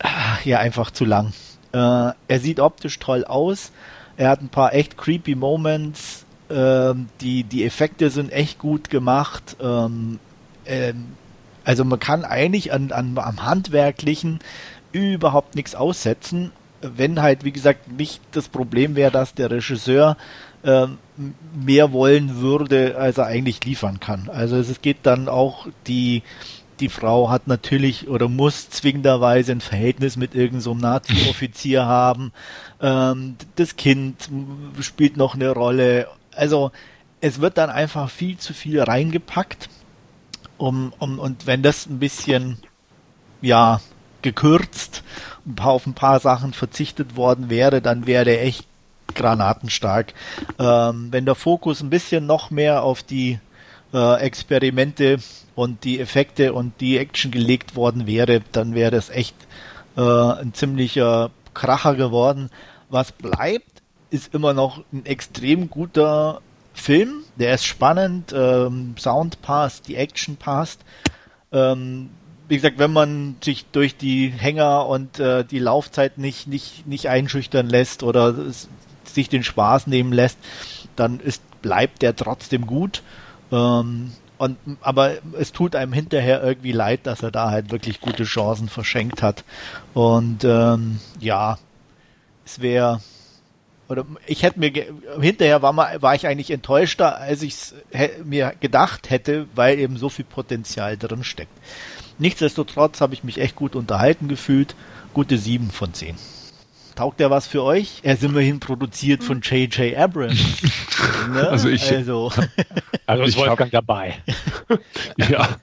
Ah, 0.00 0.38
ja, 0.44 0.58
einfach 0.58 0.90
zu 0.90 1.04
lang. 1.04 1.32
Äh, 1.72 1.78
er 1.78 2.40
sieht 2.40 2.60
optisch 2.60 2.98
toll 2.98 3.24
aus, 3.24 3.72
er 4.16 4.30
hat 4.30 4.40
ein 4.40 4.48
paar 4.48 4.74
echt 4.74 4.96
creepy 4.96 5.34
Moments. 5.34 6.24
Ähm, 6.48 7.08
die, 7.20 7.44
die 7.44 7.64
Effekte 7.64 8.10
sind 8.10 8.32
echt 8.32 8.58
gut 8.58 8.90
gemacht. 8.90 9.56
Ähm, 9.60 10.18
ähm, 10.64 11.06
also 11.64 11.84
man 11.84 11.98
kann 11.98 12.24
eigentlich 12.24 12.72
an, 12.72 12.92
an, 12.92 13.18
am 13.18 13.44
Handwerklichen 13.44 14.38
überhaupt 14.92 15.56
nichts 15.56 15.74
aussetzen, 15.74 16.52
wenn 16.80 17.20
halt, 17.20 17.44
wie 17.44 17.52
gesagt, 17.52 17.90
nicht 17.90 18.20
das 18.32 18.48
Problem 18.48 18.94
wäre, 18.94 19.10
dass 19.10 19.34
der 19.34 19.50
Regisseur 19.50 20.16
ähm, 20.64 20.98
mehr 21.54 21.92
wollen 21.92 22.36
würde, 22.36 22.96
als 22.96 23.18
er 23.18 23.26
eigentlich 23.26 23.64
liefern 23.64 24.00
kann. 24.00 24.28
Also 24.32 24.56
es 24.56 24.80
geht 24.82 24.98
dann 25.02 25.28
auch 25.28 25.66
die 25.86 26.22
die 26.80 26.88
Frau 26.88 27.30
hat 27.30 27.46
natürlich 27.46 28.08
oder 28.08 28.28
muss 28.28 28.70
zwingenderweise 28.70 29.52
ein 29.52 29.60
Verhältnis 29.60 30.16
mit 30.16 30.34
irgendeinem 30.34 30.60
so 30.60 30.74
Nazi-Offizier 30.74 31.84
haben. 31.86 32.32
Ähm, 32.80 33.36
das 33.56 33.76
Kind 33.76 34.28
spielt 34.80 35.16
noch 35.16 35.34
eine 35.34 35.50
Rolle. 35.50 36.08
Also 36.34 36.70
es 37.20 37.40
wird 37.40 37.58
dann 37.58 37.70
einfach 37.70 38.10
viel 38.10 38.38
zu 38.38 38.52
viel 38.54 38.80
reingepackt. 38.82 39.68
Um, 40.58 40.92
um, 40.98 41.18
und 41.18 41.46
wenn 41.46 41.62
das 41.62 41.86
ein 41.86 41.98
bisschen 41.98 42.58
ja 43.42 43.80
gekürzt, 44.22 45.02
ein 45.46 45.54
paar, 45.54 45.72
auf 45.72 45.86
ein 45.86 45.94
paar 45.94 46.18
Sachen 46.18 46.52
verzichtet 46.52 47.16
worden 47.16 47.50
wäre, 47.50 47.82
dann 47.82 48.06
wäre 48.06 48.24
der 48.24 48.44
echt 48.44 48.66
granatenstark. 49.14 50.14
Ähm, 50.58 51.08
wenn 51.10 51.26
der 51.26 51.34
Fokus 51.34 51.82
ein 51.82 51.90
bisschen 51.90 52.26
noch 52.26 52.50
mehr 52.50 52.82
auf 52.82 53.02
die 53.02 53.38
äh, 53.92 54.20
Experimente 54.20 55.18
und 55.56 55.82
die 55.82 55.98
Effekte 55.98 56.52
und 56.52 56.80
die 56.80 56.98
Action 56.98 57.32
gelegt 57.32 57.74
worden 57.74 58.06
wäre, 58.06 58.42
dann 58.52 58.74
wäre 58.74 58.92
das 58.92 59.10
echt 59.10 59.34
äh, 59.96 60.00
ein 60.00 60.54
ziemlicher 60.54 61.30
Kracher 61.54 61.96
geworden. 61.96 62.50
Was 62.90 63.10
bleibt, 63.10 63.82
ist 64.10 64.32
immer 64.34 64.52
noch 64.52 64.84
ein 64.92 65.04
extrem 65.06 65.68
guter 65.68 66.40
Film. 66.74 67.24
Der 67.36 67.54
ist 67.54 67.64
spannend, 67.64 68.32
ähm, 68.36 68.94
Sound 68.98 69.42
passt, 69.42 69.88
die 69.88 69.96
Action 69.96 70.36
passt. 70.36 70.82
Ähm, 71.50 72.10
wie 72.48 72.56
gesagt, 72.56 72.78
wenn 72.78 72.92
man 72.92 73.36
sich 73.42 73.64
durch 73.72 73.96
die 73.96 74.28
Hänger 74.28 74.86
und 74.86 75.18
äh, 75.18 75.42
die 75.42 75.58
Laufzeit 75.58 76.18
nicht, 76.18 76.46
nicht, 76.46 76.86
nicht 76.86 77.08
einschüchtern 77.08 77.68
lässt 77.68 78.02
oder 78.02 78.34
sich 79.04 79.28
den 79.30 79.42
Spaß 79.42 79.86
nehmen 79.86 80.12
lässt, 80.12 80.38
dann 80.96 81.18
ist, 81.18 81.42
bleibt 81.62 82.02
der 82.02 82.14
trotzdem 82.14 82.66
gut. 82.66 83.02
Ähm, 83.50 84.12
und, 84.38 84.58
aber 84.80 85.14
es 85.38 85.52
tut 85.52 85.74
einem 85.74 85.92
hinterher 85.92 86.42
irgendwie 86.42 86.72
leid, 86.72 87.00
dass 87.04 87.22
er 87.22 87.30
da 87.30 87.50
halt 87.50 87.70
wirklich 87.70 88.00
gute 88.00 88.24
Chancen 88.24 88.68
verschenkt 88.68 89.22
hat. 89.22 89.44
Und 89.94 90.44
ähm, 90.44 91.00
ja, 91.20 91.58
es 92.44 92.60
wäre 92.60 93.00
oder 93.88 94.04
ich 94.26 94.42
hätte 94.42 94.58
mir 94.58 94.72
hinterher 95.20 95.62
war 95.62 95.72
mal 95.72 96.02
war 96.02 96.14
ich 96.14 96.26
eigentlich 96.26 96.50
enttäuschter, 96.50 97.18
als 97.18 97.42
ich 97.42 97.54
es 97.54 97.74
mir 98.24 98.54
gedacht 98.58 99.10
hätte, 99.10 99.46
weil 99.54 99.78
eben 99.78 99.96
so 99.96 100.08
viel 100.08 100.24
Potenzial 100.24 100.96
drin 100.96 101.24
steckt. 101.24 101.52
Nichtsdestotrotz 102.18 103.00
habe 103.00 103.14
ich 103.14 103.24
mich 103.24 103.38
echt 103.38 103.56
gut 103.56 103.76
unterhalten 103.76 104.28
gefühlt. 104.28 104.74
Gute 105.14 105.38
7 105.38 105.70
von 105.70 105.94
10. 105.94 106.16
Taugt 106.96 107.20
der 107.20 107.30
was 107.30 107.46
für 107.46 107.62
euch? 107.62 108.00
Er 108.02 108.14
ist 108.14 108.24
immerhin 108.24 108.58
produziert 108.58 109.22
von 109.22 109.42
J.J. 109.42 109.96
Abrams. 109.96 110.62
ne? 111.32 111.46
Also 111.46 111.68
ich. 111.68 111.92
Also, 111.92 112.32
also 113.06 113.22
ist 113.22 113.36
Wolfgang 113.36 113.70
dabei. 113.70 114.14
ja. 115.16 115.56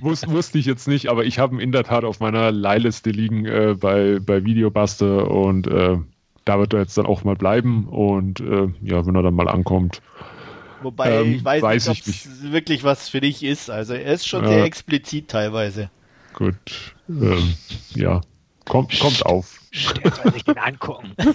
Wus, 0.00 0.26
wusste 0.28 0.58
ich 0.58 0.66
jetzt 0.66 0.86
nicht, 0.86 1.08
aber 1.08 1.24
ich 1.24 1.40
habe 1.40 1.56
ihn 1.56 1.60
in 1.60 1.72
der 1.72 1.82
Tat 1.82 2.04
auf 2.04 2.20
meiner 2.20 2.52
Leihliste 2.52 3.10
liegen 3.10 3.44
äh, 3.44 3.74
bei, 3.78 4.20
bei 4.20 4.44
Videobuster 4.44 5.28
und 5.28 5.66
äh, 5.66 5.98
da 6.44 6.58
wird 6.60 6.72
er 6.72 6.80
jetzt 6.80 6.96
dann 6.96 7.06
auch 7.06 7.24
mal 7.24 7.34
bleiben 7.34 7.88
und 7.88 8.38
äh, 8.40 8.68
ja, 8.82 9.04
wenn 9.04 9.16
er 9.16 9.22
dann 9.22 9.34
mal 9.34 9.48
ankommt. 9.48 10.00
Wobei 10.80 11.22
ähm, 11.22 11.34
ich 11.34 11.44
weiß, 11.44 11.60
weiß 11.60 11.88
nicht, 11.88 12.02
ob 12.02 12.06
es 12.06 12.52
wirklich 12.52 12.84
was 12.84 13.08
für 13.08 13.20
dich 13.20 13.42
ist. 13.42 13.68
Also 13.68 13.94
er 13.94 14.14
ist 14.14 14.28
schon 14.28 14.46
sehr 14.46 14.62
explizit 14.62 15.28
teilweise. 15.28 15.90
Gut. 16.34 16.94
Ähm, 17.08 17.54
ja. 17.94 18.20
Kommt, 18.68 18.98
kommt 19.00 19.26
auf. 19.26 19.60
soll 19.72 20.32
sich 20.32 20.44
den 20.44 20.58
angucken. 20.58 21.12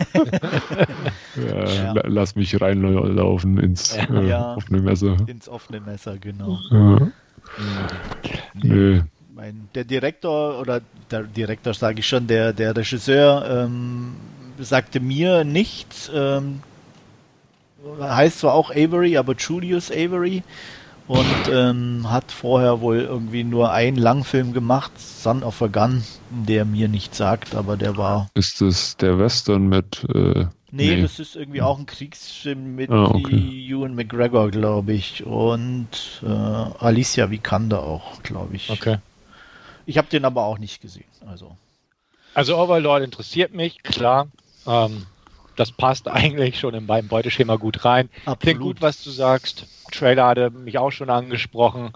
ja, 1.36 1.66
ja. 1.66 1.94
Lass 2.06 2.36
mich 2.36 2.60
reinlaufen 2.60 3.58
ins 3.58 3.96
äh, 3.96 4.28
ja, 4.28 4.56
offene 4.56 4.82
Messer. 4.82 5.18
Ins 5.28 5.50
offene 5.50 5.80
Messer, 5.82 6.18
genau. 6.18 6.58
Ja. 6.72 7.08
Nee. 8.54 9.04
Mein, 9.36 9.70
der 9.76 9.84
Direktor 9.84 10.60
oder 10.60 10.82
der 11.12 11.24
Direktor 11.24 11.74
sage 11.74 12.00
ich 12.00 12.08
schon, 12.08 12.28
der, 12.28 12.54
der 12.54 12.76
Regisseur 12.76 13.46
ähm, 13.50 14.16
sagte 14.60 15.00
mir 15.00 15.44
nichts. 15.44 16.10
Ähm, 16.14 16.62
heißt 18.00 18.40
zwar 18.40 18.54
auch 18.54 18.72
Avery, 18.72 19.18
aber 19.18 19.36
Julius 19.36 19.92
Avery 19.92 20.44
und 21.08 21.50
ähm, 21.50 22.10
hat 22.10 22.32
vorher 22.32 22.82
wohl 22.82 23.00
irgendwie 23.00 23.44
nur 23.44 23.72
einen 23.72 23.98
Langfilm 23.98 24.54
gemacht, 24.54 24.92
Son 25.00 25.44
of 25.44 25.62
a 25.62 25.68
Gun, 25.68 26.04
der 26.30 26.66
mir 26.66 26.88
nichts 26.88 27.18
sagt, 27.18 27.56
aber 27.56 27.78
der 27.78 27.98
war. 27.98 28.30
Ist 28.34 28.62
das 28.62 28.98
der 28.98 29.18
Western 29.18 29.68
mit. 29.68 30.06
Äh, 30.14 30.48
nee, 30.72 30.96
nee, 30.96 31.02
das 31.02 31.20
ist 31.20 31.36
irgendwie 31.36 31.62
auch 31.62 31.80
ein 31.80 31.86
Kriegsfilm 31.86 32.76
mit 32.76 32.90
ah, 32.90 33.06
okay. 33.06 33.68
Ewan 33.70 33.96
McGregor, 33.96 34.52
glaube 34.52 34.94
ich, 34.94 35.26
und 35.26 35.88
äh, 36.24 36.28
Alicia 36.28 37.32
Vikander 37.32 37.84
auch, 37.84 38.22
glaube 38.24 38.56
ich. 38.56 38.70
Okay. 38.70 38.98
Ich 39.86 39.98
habe 39.98 40.10
den 40.10 40.26
aber 40.26 40.44
auch 40.44 40.58
nicht 40.58 40.82
gesehen, 40.82 41.06
also. 41.26 41.56
Also 42.34 42.58
Overlord 42.58 43.04
interessiert 43.04 43.54
mich, 43.54 43.82
klar. 43.82 44.28
Ähm, 44.68 45.06
das 45.58 45.72
passt 45.72 46.08
eigentlich 46.08 46.60
schon 46.60 46.74
in 46.74 46.86
meinem 46.86 47.08
Beuteschema 47.08 47.58
gut 47.58 47.84
rein. 47.84 48.10
Absolut. 48.20 48.40
Klingt 48.40 48.60
gut, 48.62 48.82
was 48.82 49.04
du 49.04 49.10
sagst. 49.10 49.66
Trailer 49.92 50.28
hatte 50.28 50.50
mich 50.50 50.78
auch 50.78 50.92
schon 50.92 51.10
angesprochen. 51.10 51.92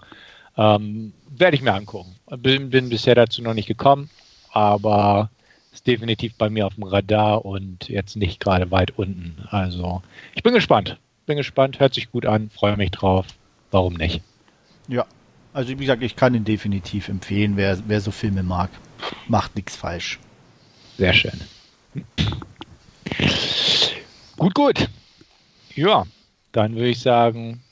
Ähm, 0.56 1.12
Werde 1.30 1.56
ich 1.56 1.62
mir 1.62 1.74
angucken. 1.74 2.14
Bin, 2.38 2.70
bin 2.70 2.88
bisher 2.90 3.14
dazu 3.14 3.42
noch 3.42 3.54
nicht 3.54 3.68
gekommen, 3.68 4.10
aber 4.52 5.30
ist 5.72 5.86
definitiv 5.86 6.34
bei 6.36 6.50
mir 6.50 6.66
auf 6.66 6.74
dem 6.74 6.84
Radar 6.84 7.44
und 7.44 7.88
jetzt 7.88 8.16
nicht 8.16 8.40
gerade 8.40 8.70
weit 8.70 8.98
unten. 8.98 9.46
Also 9.50 10.02
ich 10.34 10.42
bin 10.42 10.52
gespannt. 10.52 10.98
Bin 11.24 11.36
gespannt, 11.36 11.80
hört 11.80 11.94
sich 11.94 12.10
gut 12.10 12.26
an, 12.26 12.50
freue 12.50 12.76
mich 12.76 12.90
drauf. 12.90 13.26
Warum 13.70 13.94
nicht? 13.94 14.20
Ja, 14.88 15.06
also 15.54 15.70
wie 15.70 15.76
gesagt, 15.76 16.02
ich 16.02 16.16
kann 16.16 16.34
ihn 16.34 16.44
definitiv 16.44 17.08
empfehlen, 17.08 17.56
wer, 17.56 17.78
wer 17.86 18.00
so 18.00 18.10
Filme 18.10 18.42
mag. 18.42 18.70
Macht 19.28 19.56
nichts 19.56 19.76
falsch. 19.76 20.18
Sehr 20.98 21.14
schön. 21.14 21.40
Gut, 24.36 24.54
gut. 24.54 24.88
Ja, 25.74 26.04
dann 26.52 26.74
würde 26.74 26.88
ich 26.88 27.00
sagen, 27.00 27.62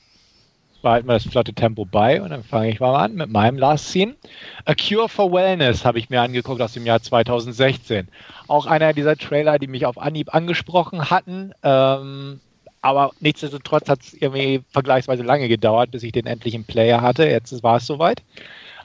behalten 0.83 1.09
wir 1.09 1.14
das 1.14 1.24
flotte 1.24 1.53
Tempo 1.53 1.85
bei 1.85 2.22
und 2.22 2.31
dann 2.31 2.42
fange 2.42 2.70
ich 2.70 2.81
mal 2.81 2.96
an 3.05 3.14
mit 3.14 3.31
meinem 3.31 3.59
Last 3.59 3.88
Scene. 3.88 4.14
A 4.64 4.74
Cure 4.74 5.09
for 5.09 5.33
Wellness 5.33 5.85
habe 5.85 5.98
ich 5.98 6.11
mir 6.11 6.22
angeguckt 6.22 6.61
aus 6.61 6.72
dem 6.72 6.87
Jahr 6.87 7.03
2016. 7.03 8.09
Auch 8.48 8.66
einer 8.66 8.92
dieser 8.92 9.16
Trailer, 9.16 9.59
die 9.59 9.66
mich 9.66 9.87
auf 9.87 9.98
Anhieb 9.98 10.35
angesprochen 10.35 11.11
hatten. 11.11 11.53
Ähm, 11.62 12.40
aber 12.83 13.12
nichtsdestotrotz 13.20 13.88
hat 13.88 14.00
es 14.00 14.14
irgendwie 14.14 14.62
vergleichsweise 14.70 15.22
lange 15.22 15.48
gedauert, 15.48 15.90
bis 15.90 16.03
ich 16.03 16.12
den 16.12 16.26
endlich 16.26 16.55
im 16.55 16.64
Player 16.64 17.03
hatte. 17.03 17.26
Jetzt 17.26 17.62
war 17.62 17.76
es 17.76 17.87
soweit. 17.87 18.22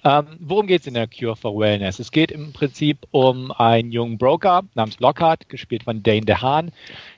Ähm, 0.05 0.27
worum 0.39 0.67
geht 0.67 0.81
es 0.81 0.87
in 0.87 0.93
der 0.93 1.07
Cure 1.07 1.35
for 1.35 1.57
Wellness? 1.57 1.97
Es 1.97 2.11
geht 2.11 2.31
im 2.31 2.53
Prinzip 2.53 2.99
um 3.09 3.51
einen 3.51 3.91
jungen 3.91 4.19
Broker 4.19 4.61
namens 4.75 4.99
Lockhart, 4.99 5.49
gespielt 5.49 5.83
von 5.83 6.03
Dane 6.03 6.21
DeHaan. 6.21 6.71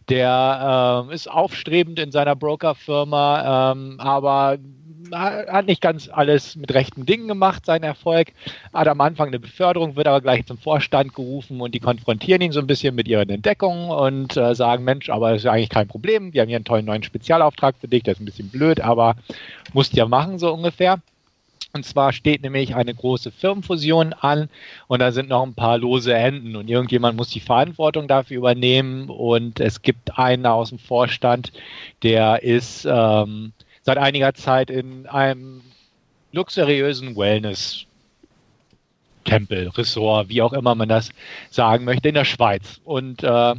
Der 0.07 1.05
äh, 1.09 1.13
ist 1.13 1.29
aufstrebend 1.29 1.99
in 1.99 2.13
seiner 2.13 2.37
Brokerfirma, 2.37 3.73
ähm, 3.73 3.99
aber 3.99 4.57
hat 5.11 5.65
nicht 5.65 5.81
ganz 5.81 6.09
alles 6.09 6.55
mit 6.55 6.73
rechten 6.73 7.05
Dingen 7.05 7.27
gemacht, 7.27 7.65
sein 7.65 7.83
Erfolg. 7.83 8.29
Hat 8.73 8.87
am 8.87 9.01
Anfang 9.01 9.27
eine 9.27 9.39
Beförderung, 9.39 9.97
wird 9.97 10.07
aber 10.07 10.21
gleich 10.21 10.45
zum 10.45 10.57
Vorstand 10.57 11.13
gerufen 11.13 11.59
und 11.59 11.75
die 11.75 11.81
konfrontieren 11.81 12.41
ihn 12.41 12.53
so 12.53 12.61
ein 12.61 12.67
bisschen 12.67 12.95
mit 12.95 13.09
ihren 13.09 13.29
Entdeckungen 13.29 13.89
und 13.89 14.37
äh, 14.37 14.55
sagen, 14.55 14.85
Mensch, 14.85 15.09
aber 15.09 15.31
das 15.31 15.41
ist 15.41 15.47
eigentlich 15.47 15.69
kein 15.69 15.89
Problem. 15.89 16.33
Wir 16.33 16.41
haben 16.41 16.47
hier 16.47 16.55
einen 16.55 16.65
tollen 16.65 16.85
neuen 16.85 17.03
Spezialauftrag 17.03 17.75
für 17.79 17.89
dich, 17.89 18.03
der 18.03 18.13
ist 18.13 18.21
ein 18.21 18.25
bisschen 18.25 18.49
blöd, 18.49 18.79
aber 18.79 19.17
musst 19.73 19.93
ja 19.93 20.07
machen, 20.07 20.39
so 20.39 20.53
ungefähr. 20.53 21.01
Und 21.73 21.85
zwar 21.85 22.13
steht 22.13 22.41
nämlich 22.41 22.75
eine 22.75 22.93
große 22.93 23.31
Firmenfusion 23.31 24.13
an 24.13 24.49
und 24.87 24.99
da 24.99 25.11
sind 25.11 25.29
noch 25.29 25.43
ein 25.43 25.53
paar 25.53 25.77
lose 25.77 26.13
Enden 26.13 26.55
und 26.55 26.69
irgendjemand 26.69 27.17
muss 27.17 27.29
die 27.29 27.39
Verantwortung 27.39 28.07
dafür 28.07 28.37
übernehmen 28.37 29.09
und 29.09 29.59
es 29.59 29.81
gibt 29.81 30.17
einen 30.17 30.45
aus 30.45 30.69
dem 30.69 30.79
Vorstand, 30.79 31.51
der 32.03 32.41
ist 32.41 32.87
ähm, 32.89 33.51
seit 33.83 33.97
einiger 33.97 34.33
Zeit 34.33 34.69
in 34.69 35.07
einem 35.07 35.61
luxuriösen 36.31 37.15
Wellness 37.15 37.85
Tempel, 39.27 39.67
Ressort, 39.69 40.29
wie 40.29 40.41
auch 40.41 40.53
immer 40.53 40.73
man 40.73 40.89
das 40.89 41.09
sagen 41.51 41.85
möchte, 41.85 42.07
in 42.07 42.15
der 42.15 42.25
Schweiz. 42.25 42.79
Und 42.85 43.23
äh, 43.23 43.55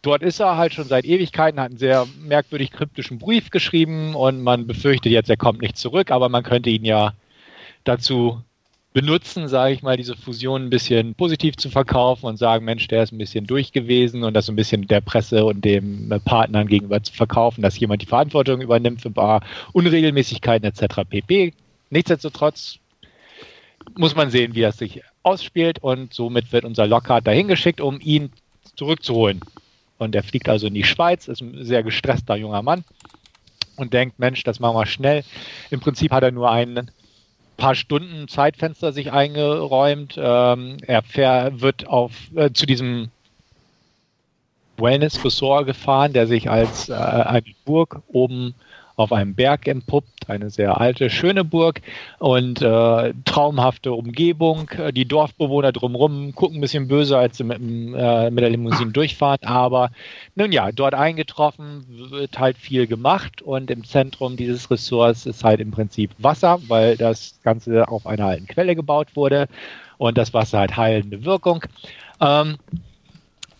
dort 0.00 0.22
ist 0.22 0.40
er 0.40 0.56
halt 0.56 0.72
schon 0.72 0.84
seit 0.84 1.04
Ewigkeiten, 1.04 1.60
hat 1.60 1.70
einen 1.70 1.78
sehr 1.78 2.06
merkwürdig 2.20 2.70
kryptischen 2.70 3.18
Brief 3.18 3.50
geschrieben 3.50 4.14
und 4.14 4.42
man 4.42 4.66
befürchtet 4.66 5.12
jetzt, 5.12 5.28
er 5.28 5.36
kommt 5.36 5.60
nicht 5.60 5.76
zurück, 5.76 6.10
aber 6.10 6.28
man 6.28 6.44
könnte 6.44 6.70
ihn 6.70 6.84
ja 6.84 7.12
dazu 7.84 8.42
benutzen, 8.92 9.48
sage 9.48 9.74
ich 9.74 9.82
mal, 9.82 9.96
diese 9.96 10.16
Fusion 10.16 10.64
ein 10.64 10.70
bisschen 10.70 11.14
positiv 11.14 11.56
zu 11.56 11.70
verkaufen 11.70 12.26
und 12.26 12.36
sagen, 12.36 12.64
Mensch, 12.64 12.88
der 12.88 13.02
ist 13.02 13.12
ein 13.12 13.18
bisschen 13.18 13.46
durch 13.46 13.72
gewesen 13.72 14.22
und 14.22 14.34
das 14.34 14.48
ein 14.48 14.56
bisschen 14.56 14.86
der 14.86 15.00
Presse 15.00 15.44
und 15.44 15.64
dem 15.64 16.12
Partnern 16.24 16.66
gegenüber 16.66 17.02
zu 17.02 17.12
verkaufen, 17.12 17.62
dass 17.62 17.78
jemand 17.78 18.02
die 18.02 18.06
Verantwortung 18.06 18.60
übernimmt 18.60 19.00
für 19.00 19.08
ein 19.08 19.14
paar 19.14 19.42
Unregelmäßigkeiten 19.72 20.68
etc. 20.68 21.08
pp. 21.08 21.54
Nichtsdestotrotz 21.90 22.78
muss 23.96 24.14
man 24.14 24.30
sehen, 24.30 24.54
wie 24.54 24.60
das 24.60 24.78
sich 24.78 25.02
ausspielt 25.22 25.78
und 25.82 26.12
somit 26.12 26.52
wird 26.52 26.64
unser 26.64 26.86
Lockhart 26.86 27.26
dahin 27.26 27.48
geschickt, 27.48 27.80
um 27.80 27.98
ihn 28.00 28.30
zurückzuholen. 28.76 29.40
Und 29.98 30.14
er 30.14 30.22
fliegt 30.22 30.48
also 30.48 30.66
in 30.66 30.74
die 30.74 30.84
Schweiz, 30.84 31.28
ist 31.28 31.40
ein 31.40 31.64
sehr 31.64 31.82
gestresster 31.82 32.36
junger 32.36 32.62
Mann 32.62 32.84
und 33.76 33.92
denkt, 33.92 34.18
Mensch, 34.18 34.42
das 34.44 34.60
machen 34.60 34.76
wir 34.76 34.86
schnell. 34.86 35.24
Im 35.70 35.80
Prinzip 35.80 36.12
hat 36.12 36.22
er 36.22 36.32
nur 36.32 36.50
einen 36.50 36.90
paar 37.56 37.74
Stunden 37.74 38.28
Zeitfenster 38.28 38.92
sich 38.92 39.12
eingeräumt. 39.12 40.14
Ähm, 40.18 40.78
er 40.86 41.02
wird 41.60 41.86
auf, 41.86 42.12
äh, 42.34 42.52
zu 42.52 42.66
diesem 42.66 43.10
Wellness-Ressort 44.76 45.66
gefahren, 45.66 46.12
der 46.12 46.26
sich 46.26 46.50
als 46.50 46.88
äh, 46.88 46.94
eine 46.94 47.44
Burg 47.64 48.02
oben 48.08 48.54
auf 48.96 49.12
einem 49.12 49.34
Berg 49.34 49.66
entpuppt. 49.66 50.28
Eine 50.28 50.50
sehr 50.50 50.80
alte, 50.80 51.10
schöne 51.10 51.44
Burg 51.44 51.80
und 52.18 52.62
äh, 52.62 53.12
traumhafte 53.24 53.92
Umgebung. 53.92 54.70
Die 54.92 55.04
Dorfbewohner 55.04 55.72
drumherum 55.72 56.34
gucken 56.34 56.58
ein 56.58 56.60
bisschen 56.60 56.88
böse, 56.88 57.18
als 57.18 57.38
sie 57.38 57.44
mit, 57.44 57.58
äh, 57.58 58.30
mit 58.30 58.42
der 58.42 58.50
Limousine 58.50 58.90
durchfahren. 58.92 59.40
Aber 59.42 59.90
nun 60.34 60.52
ja, 60.52 60.70
dort 60.72 60.94
eingetroffen 60.94 61.84
wird 62.10 62.38
halt 62.38 62.56
viel 62.56 62.86
gemacht 62.86 63.42
und 63.42 63.70
im 63.70 63.84
Zentrum 63.84 64.36
dieses 64.36 64.70
Ressorts 64.70 65.26
ist 65.26 65.44
halt 65.44 65.60
im 65.60 65.70
Prinzip 65.70 66.10
Wasser, 66.18 66.60
weil 66.68 66.96
das 66.96 67.40
Ganze 67.42 67.88
auf 67.88 68.06
einer 68.06 68.26
alten 68.26 68.46
Quelle 68.46 68.76
gebaut 68.76 69.08
wurde 69.14 69.48
und 69.98 70.18
das 70.18 70.34
Wasser 70.34 70.60
hat 70.60 70.76
heilende 70.76 71.24
Wirkung. 71.24 71.64
Ähm, 72.20 72.56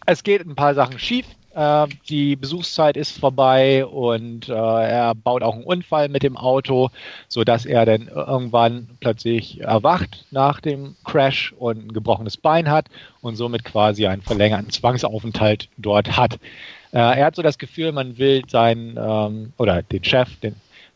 es 0.06 0.22
geht 0.22 0.46
ein 0.46 0.54
paar 0.54 0.74
Sachen 0.74 0.98
schief. 0.98 1.26
Äh, 1.54 1.86
die 2.08 2.36
Besuchszeit 2.36 2.96
ist 2.96 3.18
vorbei 3.18 3.84
und 3.84 4.48
äh, 4.48 4.52
er 4.52 5.14
baut 5.14 5.42
auch 5.42 5.54
einen 5.54 5.64
Unfall 5.64 6.08
mit 6.08 6.22
dem 6.22 6.36
Auto, 6.36 6.90
sodass 7.28 7.66
er 7.66 7.84
dann 7.84 8.08
irgendwann 8.08 8.88
plötzlich 9.00 9.60
erwacht 9.60 10.24
nach 10.30 10.60
dem 10.60 10.96
Crash 11.04 11.52
und 11.58 11.86
ein 11.86 11.92
gebrochenes 11.92 12.36
Bein 12.36 12.70
hat 12.70 12.86
und 13.20 13.36
somit 13.36 13.64
quasi 13.64 14.06
einen 14.06 14.22
verlängerten 14.22 14.70
Zwangsaufenthalt 14.70 15.68
dort 15.76 16.16
hat. 16.16 16.34
Äh, 16.92 16.98
er 16.98 17.26
hat 17.26 17.36
so 17.36 17.42
das 17.42 17.58
Gefühl, 17.58 17.92
man 17.92 18.16
will 18.16 18.42
seinen 18.48 18.96
ähm, 18.98 19.52
oder 19.58 19.82
den 19.82 20.04
Chef 20.04 20.34
den, 20.40 20.54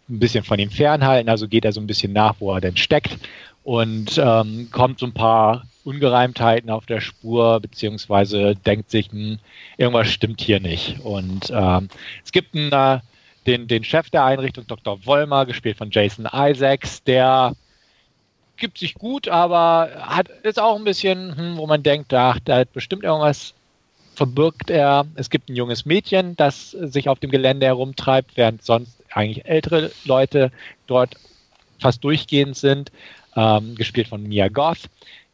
ein 0.08 0.20
bisschen 0.20 0.44
von 0.44 0.58
ihm 0.58 0.70
fernhalten, 0.70 1.28
also 1.28 1.48
geht 1.48 1.64
er 1.64 1.72
so 1.72 1.80
ein 1.80 1.86
bisschen 1.86 2.12
nach, 2.12 2.36
wo 2.38 2.54
er 2.54 2.60
denn 2.60 2.76
steckt 2.76 3.18
und 3.64 4.16
ähm, 4.16 4.68
kommt 4.70 5.00
so 5.00 5.06
ein 5.06 5.12
paar 5.12 5.64
Ungereimtheiten 5.86 6.70
auf 6.70 6.86
der 6.86 7.00
Spur, 7.00 7.60
beziehungsweise 7.60 8.54
denkt 8.54 8.90
sich, 8.90 9.10
hm, 9.10 9.38
irgendwas 9.76 10.08
stimmt 10.08 10.40
hier 10.40 10.60
nicht. 10.60 11.00
Und 11.00 11.50
ähm, 11.50 11.88
es 12.24 12.32
gibt 12.32 12.54
einen, 12.54 12.72
äh, 12.72 13.00
den, 13.46 13.68
den 13.68 13.84
Chef 13.84 14.10
der 14.10 14.24
Einrichtung, 14.24 14.66
Dr. 14.66 14.98
Vollmer, 14.98 15.46
gespielt 15.46 15.78
von 15.78 15.90
Jason 15.90 16.28
Isaacs, 16.32 17.04
der 17.04 17.54
gibt 18.56 18.78
sich 18.78 18.94
gut, 18.94 19.28
aber 19.28 19.90
hat 20.00 20.28
ist 20.42 20.58
auch 20.58 20.76
ein 20.76 20.84
bisschen, 20.84 21.36
hm, 21.36 21.56
wo 21.56 21.66
man 21.66 21.82
denkt, 21.82 22.12
ach, 22.12 22.38
da 22.44 22.58
hat 22.58 22.72
bestimmt 22.72 23.04
irgendwas 23.04 23.54
verbirgt 24.16 24.70
er. 24.70 25.06
Es 25.14 25.30
gibt 25.30 25.48
ein 25.48 25.56
junges 25.56 25.84
Mädchen, 25.84 26.36
das 26.36 26.70
sich 26.70 27.08
auf 27.08 27.20
dem 27.20 27.30
Gelände 27.30 27.66
herumtreibt, 27.66 28.36
während 28.36 28.64
sonst 28.64 28.96
eigentlich 29.12 29.44
ältere 29.44 29.92
Leute 30.04 30.50
dort 30.86 31.14
fast 31.78 32.02
durchgehend 32.02 32.56
sind, 32.56 32.90
ähm, 33.36 33.74
gespielt 33.74 34.08
von 34.08 34.22
Mia 34.22 34.48
Goth, 34.48 34.88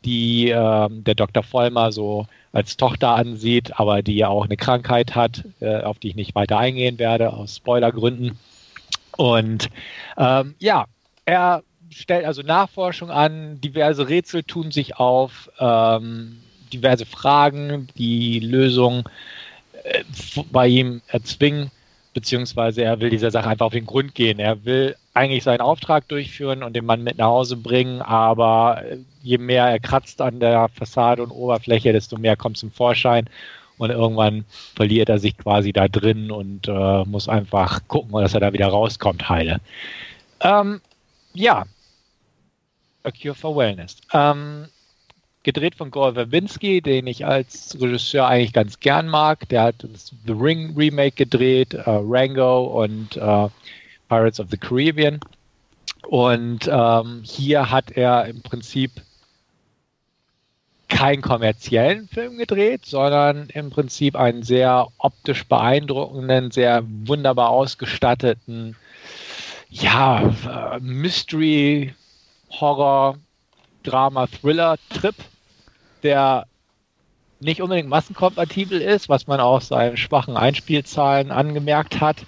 die 0.04 0.50
ähm, 0.50 1.04
der 1.04 1.14
Dr. 1.14 1.42
Vollmer 1.42 1.92
so 1.92 2.26
als 2.52 2.76
Tochter 2.76 3.10
ansieht, 3.14 3.78
aber 3.80 4.02
die 4.02 4.16
ja 4.16 4.28
auch 4.28 4.44
eine 4.44 4.56
Krankheit 4.56 5.14
hat, 5.14 5.44
äh, 5.60 5.82
auf 5.82 5.98
die 5.98 6.08
ich 6.08 6.16
nicht 6.16 6.34
weiter 6.34 6.58
eingehen 6.58 6.98
werde, 6.98 7.32
aus 7.32 7.56
Spoilergründen. 7.56 8.38
Und 9.16 9.68
ähm, 10.16 10.54
ja, 10.58 10.86
er 11.24 11.62
stellt 11.90 12.24
also 12.24 12.42
Nachforschung 12.42 13.10
an, 13.10 13.60
diverse 13.60 14.08
Rätsel 14.08 14.42
tun 14.42 14.70
sich 14.70 14.96
auf, 14.96 15.50
ähm, 15.58 16.38
diverse 16.72 17.06
Fragen, 17.06 17.88
die 17.96 18.40
Lösung 18.40 19.08
äh, 19.84 20.04
bei 20.50 20.68
ihm 20.68 21.02
erzwingen, 21.08 21.70
beziehungsweise 22.14 22.82
er 22.82 23.00
will 23.00 23.10
dieser 23.10 23.30
Sache 23.30 23.48
einfach 23.48 23.66
auf 23.66 23.72
den 23.72 23.86
Grund 23.86 24.14
gehen. 24.14 24.38
Er 24.38 24.64
will 24.64 24.96
eigentlich 25.14 25.44
seinen 25.44 25.60
Auftrag 25.60 26.08
durchführen 26.08 26.62
und 26.62 26.74
den 26.74 26.84
Mann 26.84 27.02
mit 27.02 27.18
nach 27.18 27.26
Hause 27.26 27.56
bringen, 27.56 28.02
aber 28.02 28.82
je 29.22 29.38
mehr 29.38 29.66
er 29.66 29.80
kratzt 29.80 30.20
an 30.20 30.40
der 30.40 30.68
Fassade 30.68 31.22
und 31.22 31.30
Oberfläche, 31.30 31.92
desto 31.92 32.18
mehr 32.18 32.36
kommt 32.36 32.58
zum 32.58 32.70
Vorschein 32.70 33.28
und 33.78 33.90
irgendwann 33.90 34.44
verliert 34.74 35.08
er 35.08 35.18
sich 35.18 35.36
quasi 35.36 35.72
da 35.72 35.88
drin 35.88 36.30
und 36.30 36.68
äh, 36.68 37.04
muss 37.04 37.28
einfach 37.28 37.80
gucken, 37.88 38.12
dass 38.12 38.34
er 38.34 38.40
da 38.40 38.52
wieder 38.52 38.68
rauskommt, 38.68 39.28
heile. 39.28 39.60
Ähm, 40.40 40.80
ja, 41.34 41.64
A 43.04 43.10
Cure 43.10 43.34
for 43.34 43.56
Wellness. 43.56 43.96
Ähm, 44.12 44.66
gedreht 45.42 45.74
von 45.74 45.90
Gore 45.90 46.14
Verbinski, 46.14 46.80
den 46.80 47.06
ich 47.06 47.26
als 47.26 47.76
Regisseur 47.80 48.26
eigentlich 48.26 48.52
ganz 48.52 48.80
gern 48.80 49.08
mag. 49.08 49.48
Der 49.48 49.62
hat 49.64 49.76
das 49.82 50.12
The 50.26 50.32
Ring 50.32 50.74
Remake 50.76 51.16
gedreht, 51.16 51.74
äh, 51.74 51.82
Rango 51.86 52.82
und 52.82 53.16
äh, 53.16 53.48
Pirates 54.08 54.40
of 54.40 54.48
the 54.50 54.56
Caribbean. 54.56 55.20
Und 56.06 56.68
ähm, 56.70 57.22
hier 57.24 57.70
hat 57.70 57.92
er 57.92 58.26
im 58.26 58.42
Prinzip 58.42 58.90
keinen 60.88 61.22
kommerziellen 61.22 62.06
Film 62.08 62.36
gedreht, 62.36 62.84
sondern 62.84 63.48
im 63.50 63.70
Prinzip 63.70 64.14
einen 64.14 64.42
sehr 64.42 64.88
optisch 64.98 65.44
beeindruckenden, 65.44 66.50
sehr 66.50 66.84
wunderbar 67.06 67.48
ausgestatteten, 67.48 68.76
ja, 69.70 70.20
äh, 70.20 70.80
Mystery, 70.80 71.94
Horror, 72.50 73.16
Drama, 73.82 74.26
Thriller, 74.26 74.76
Trip, 74.90 75.14
der 76.02 76.46
nicht 77.40 77.60
unbedingt 77.60 77.88
massenkompatibel 77.88 78.80
ist, 78.80 79.08
was 79.08 79.26
man 79.26 79.40
auch 79.40 79.60
seinen 79.60 79.96
schwachen 79.96 80.36
Einspielzahlen 80.36 81.30
angemerkt 81.30 82.00
hat, 82.00 82.24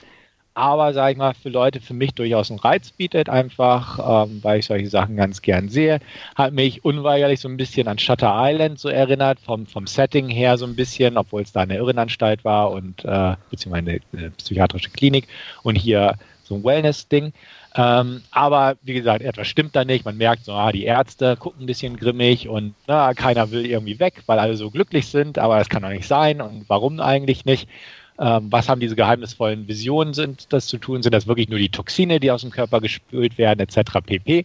aber 0.55 0.93
sage 0.93 1.13
ich 1.13 1.19
mal, 1.19 1.35
für 1.35 1.49
Leute 1.49 1.81
für 1.81 1.95
mich 1.95 2.15
durchaus 2.15 2.51
einen 2.51 2.61
Reiz 2.61 2.93
bietet, 2.93 3.29
einfach, 3.29 4.27
ähm, 4.27 4.39
weil 4.43 4.61
ich 4.61 4.67
solche 4.67 4.89
Sachen 4.89 5.17
ganz 5.17 5.43
gern 5.43 5.69
sehe. 5.69 5.99
Hat 6.37 6.53
mich 6.53 6.85
unweigerlich 6.85 7.41
so 7.41 7.49
ein 7.49 7.57
bisschen 7.57 7.89
an 7.89 7.99
Shutter 7.99 8.33
Island 8.37 8.79
so 8.79 8.89
erinnert, 8.89 9.41
vom, 9.41 9.67
vom 9.67 9.89
Setting 9.89 10.29
her 10.29 10.57
so 10.57 10.65
ein 10.65 10.77
bisschen, 10.77 11.19
obwohl 11.19 11.43
es 11.43 11.53
da 11.53 11.63
eine 11.63 11.77
Irrenanstalt 11.77 12.45
war 12.45 12.71
und 12.71 13.05
äh, 13.05 13.35
beziehungsweise 13.51 13.91
eine, 13.91 14.01
eine 14.17 14.31
psychiatrische 14.31 14.91
Klinik 14.91 15.27
und 15.65 15.75
hier 15.75 16.15
so 16.45 16.55
ein 16.55 16.65
Wellness-Ding. 16.65 17.33
Ähm, 17.77 18.23
aber 18.31 18.77
wie 18.83 18.95
gesagt, 18.95 19.23
etwas 19.23 19.49
stimmt 19.49 19.75
da 19.75 19.85
nicht. 19.85 20.05
Man 20.05 20.17
merkt 20.17 20.45
so, 20.45 20.53
ah, 20.53 20.71
die 20.71 20.85
Ärzte 20.85 21.37
gucken 21.37 21.65
ein 21.65 21.67
bisschen 21.67 21.97
grimmig 21.97 22.49
und 22.49 22.75
na, 22.87 23.15
keiner 23.15 23.51
will 23.51 23.67
irgendwie 23.67 23.99
weg, 23.99 24.23
weil 24.27 24.39
alle 24.39 24.57
so 24.57 24.71
glücklich 24.71 25.09
sind, 25.09 25.39
aber 25.39 25.59
das 25.59 25.69
kann 25.69 25.83
doch 25.83 25.89
nicht 25.89 26.07
sein 26.07 26.41
und 26.41 26.65
warum 26.69 27.01
eigentlich 27.01 27.45
nicht? 27.45 27.69
Ähm, 28.17 28.47
was 28.51 28.69
haben 28.69 28.81
diese 28.81 28.95
geheimnisvollen 28.95 29.67
Visionen 29.67 30.15
sind, 30.15 30.53
das 30.53 30.69
zu 30.69 30.79
tun? 30.79 31.03
Sind 31.03 31.13
das 31.13 31.27
wirklich 31.27 31.49
nur 31.49 31.59
die 31.59 31.69
Toxine, 31.69 32.21
die 32.21 32.31
aus 32.31 32.43
dem 32.43 32.51
Körper 32.51 32.81
gespült 32.81 33.39
werden, 33.39 33.59
etc. 33.59 34.01
pp. 34.07 34.45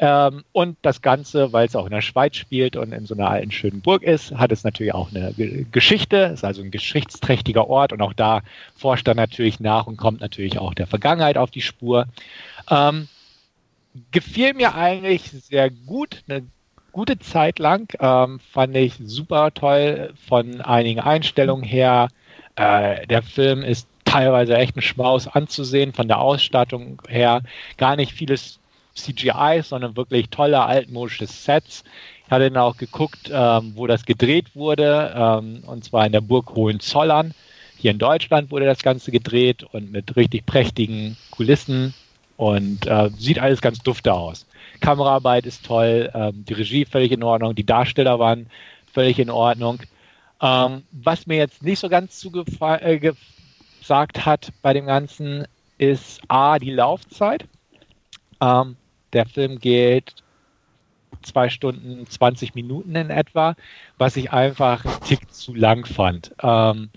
Ähm, 0.00 0.44
und 0.52 0.76
das 0.82 1.02
Ganze, 1.02 1.52
weil 1.52 1.66
es 1.66 1.74
auch 1.74 1.86
in 1.86 1.90
der 1.90 2.02
Schweiz 2.02 2.36
spielt 2.36 2.76
und 2.76 2.92
in 2.92 3.06
so 3.06 3.14
einer 3.14 3.30
alten 3.30 3.50
schönen 3.50 3.80
Burg 3.80 4.04
ist, 4.04 4.32
hat 4.32 4.52
es 4.52 4.62
natürlich 4.62 4.94
auch 4.94 5.10
eine 5.10 5.34
Geschichte, 5.72 6.16
ist 6.34 6.44
also 6.44 6.62
ein 6.62 6.70
geschichtsträchtiger 6.70 7.68
Ort 7.68 7.92
und 7.92 8.00
auch 8.00 8.12
da 8.12 8.42
forscht 8.76 9.08
er 9.08 9.16
natürlich 9.16 9.58
nach 9.58 9.88
und 9.88 9.96
kommt 9.96 10.20
natürlich 10.20 10.58
auch 10.58 10.74
der 10.74 10.86
Vergangenheit 10.86 11.36
auf 11.36 11.50
die 11.50 11.62
Spur. 11.62 12.06
Ähm, 12.70 13.08
gefiel 14.10 14.54
mir 14.54 14.74
eigentlich 14.74 15.30
sehr 15.30 15.70
gut, 15.70 16.22
eine 16.28 16.46
gute 16.92 17.18
Zeit 17.18 17.58
lang, 17.58 17.92
ähm, 18.00 18.40
fand 18.52 18.76
ich 18.76 18.94
super 19.04 19.52
toll 19.54 20.12
von 20.28 20.60
einigen 20.60 21.00
Einstellungen 21.00 21.64
her, 21.64 22.08
äh, 22.56 23.06
der 23.06 23.22
Film 23.22 23.62
ist 23.62 23.86
teilweise 24.04 24.56
echt 24.56 24.76
ein 24.76 24.82
Schmaus 24.82 25.28
anzusehen, 25.28 25.92
von 25.92 26.08
der 26.08 26.18
Ausstattung 26.18 27.00
her. 27.08 27.42
Gar 27.76 27.96
nicht 27.96 28.12
vieles 28.12 28.58
CGI, 28.94 29.60
sondern 29.62 29.96
wirklich 29.96 30.30
tolle 30.30 30.62
altmodische 30.62 31.26
Sets. 31.26 31.84
Ich 32.24 32.30
hatte 32.30 32.50
dann 32.50 32.62
auch 32.62 32.76
geguckt, 32.76 33.30
ähm, 33.32 33.72
wo 33.76 33.86
das 33.86 34.04
gedreht 34.04 34.56
wurde, 34.56 35.14
ähm, 35.16 35.62
und 35.66 35.84
zwar 35.84 36.06
in 36.06 36.12
der 36.12 36.20
Burg 36.20 36.54
Hohenzollern. 36.54 37.32
Hier 37.76 37.92
in 37.92 37.98
Deutschland 37.98 38.50
wurde 38.50 38.66
das 38.66 38.82
Ganze 38.82 39.12
gedreht 39.12 39.62
und 39.62 39.92
mit 39.92 40.16
richtig 40.16 40.46
prächtigen 40.46 41.16
Kulissen 41.30 41.94
und 42.38 42.86
äh, 42.86 43.10
sieht 43.18 43.40
alles 43.40 43.60
ganz 43.60 43.80
dufte 43.80 44.14
aus. 44.14 44.46
Kameraarbeit 44.80 45.44
ist 45.44 45.66
toll, 45.66 46.08
ähm, 46.14 46.44
die 46.48 46.54
Regie 46.54 46.84
völlig 46.84 47.10
in 47.10 47.24
Ordnung, 47.24 47.54
die 47.54 47.66
Darsteller 47.66 48.18
waren 48.20 48.46
völlig 48.92 49.18
in 49.18 49.28
Ordnung. 49.28 49.80
Ähm, 50.40 50.84
was 50.92 51.26
mir 51.26 51.36
jetzt 51.36 51.64
nicht 51.64 51.80
so 51.80 51.88
ganz 51.88 52.20
zugesagt 52.20 53.18
äh, 54.18 54.20
hat 54.20 54.52
bei 54.62 54.72
dem 54.72 54.86
Ganzen, 54.86 55.48
ist 55.78 56.20
A, 56.28 56.60
die 56.60 56.70
Laufzeit. 56.70 57.44
Ähm, 58.40 58.76
der 59.12 59.26
Film 59.26 59.58
geht 59.58 60.14
zwei 61.22 61.48
Stunden 61.48 62.06
20 62.06 62.54
Minuten 62.54 62.94
in 62.94 63.10
etwa, 63.10 63.56
was 63.98 64.16
ich 64.16 64.30
einfach 64.30 64.84
einen 64.84 65.00
Tick 65.00 65.32
zu 65.34 65.56
lang 65.56 65.86
fand. 65.86 66.32
Ähm, 66.40 66.90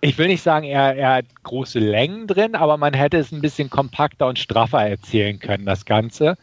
ich 0.00 0.18
will 0.18 0.28
nicht 0.28 0.42
sagen, 0.42 0.64
er, 0.64 0.96
er 0.96 1.14
hat 1.14 1.26
große 1.42 1.78
Längen 1.78 2.26
drin, 2.26 2.54
aber 2.54 2.76
man 2.76 2.94
hätte 2.94 3.18
es 3.18 3.32
ein 3.32 3.40
bisschen 3.40 3.70
kompakter 3.70 4.26
und 4.28 4.38
straffer 4.38 4.82
erzählen 4.86 5.38
können, 5.38 5.66
das 5.66 5.84
Ganze. 5.84 6.36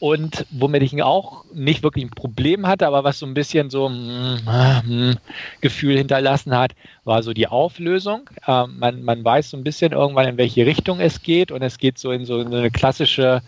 Und 0.00 0.46
womit 0.50 0.82
ich 0.82 1.02
auch 1.02 1.44
nicht 1.52 1.82
wirklich 1.82 2.04
ein 2.04 2.10
Problem 2.10 2.66
hatte, 2.68 2.86
aber 2.86 3.02
was 3.02 3.18
so 3.18 3.26
ein 3.26 3.34
bisschen 3.34 3.68
so 3.68 3.88
ein 3.88 4.40
hm, 4.46 4.82
hm, 4.84 5.16
Gefühl 5.60 5.98
hinterlassen 5.98 6.56
hat, 6.56 6.74
war 7.04 7.22
so 7.24 7.32
die 7.32 7.48
Auflösung. 7.48 8.30
Ähm, 8.46 8.78
man, 8.78 9.02
man 9.02 9.24
weiß 9.24 9.50
so 9.50 9.56
ein 9.56 9.64
bisschen 9.64 9.92
irgendwann, 9.92 10.28
in 10.28 10.38
welche 10.38 10.66
Richtung 10.66 11.00
es 11.00 11.22
geht 11.22 11.50
und 11.50 11.62
es 11.62 11.78
geht 11.78 11.98
so 11.98 12.12
in 12.12 12.24
so 12.24 12.38
eine 12.40 12.70
klassische 12.70 13.42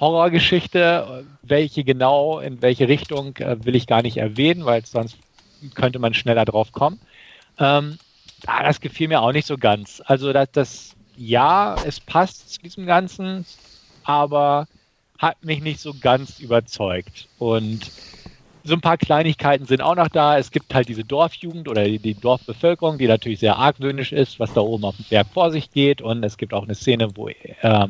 Horrorgeschichte. 0.00 1.24
Welche 1.42 1.82
genau, 1.84 2.40
in 2.40 2.60
welche 2.62 2.88
Richtung, 2.88 3.36
äh, 3.38 3.64
will 3.64 3.74
ich 3.74 3.86
gar 3.86 4.02
nicht 4.02 4.18
erwähnen, 4.18 4.66
weil 4.66 4.84
sonst 4.84 5.18
könnte 5.74 5.98
man 5.98 6.14
schneller 6.14 6.44
drauf 6.44 6.72
kommen. 6.72 7.00
Ähm, 7.58 7.98
das 8.44 8.80
gefiel 8.80 9.08
mir 9.08 9.22
auch 9.22 9.32
nicht 9.32 9.46
so 9.46 9.56
ganz. 9.56 10.02
Also 10.04 10.32
das, 10.32 10.48
das 10.52 10.96
ja, 11.16 11.78
es 11.82 12.00
passt 12.00 12.54
zu 12.54 12.60
diesem 12.60 12.86
Ganzen, 12.86 13.44
aber 14.04 14.66
hat 15.18 15.44
mich 15.44 15.60
nicht 15.60 15.80
so 15.80 15.94
ganz 16.00 16.40
überzeugt. 16.40 17.28
Und 17.38 17.92
so 18.64 18.74
ein 18.74 18.80
paar 18.80 18.98
Kleinigkeiten 18.98 19.66
sind 19.66 19.82
auch 19.82 19.94
noch 19.94 20.08
da. 20.08 20.38
Es 20.38 20.50
gibt 20.50 20.74
halt 20.74 20.88
diese 20.88 21.04
Dorfjugend 21.04 21.68
oder 21.68 21.84
die, 21.84 21.98
die, 21.98 22.14
Dorfbevölkerung, 22.14 22.98
die 22.98 23.06
natürlich 23.06 23.40
sehr 23.40 23.56
argwöhnisch 23.56 24.12
ist, 24.12 24.40
was 24.40 24.52
da 24.52 24.60
oben 24.60 24.84
auf 24.84 24.96
dem 24.96 25.04
Berg 25.08 25.28
vor 25.32 25.50
sich 25.50 25.70
geht. 25.70 26.02
Und 26.02 26.24
es 26.24 26.36
gibt 26.36 26.54
auch 26.54 26.64
eine 26.64 26.74
Szene, 26.74 27.08
wo 27.16 27.28
äh, 27.28 27.88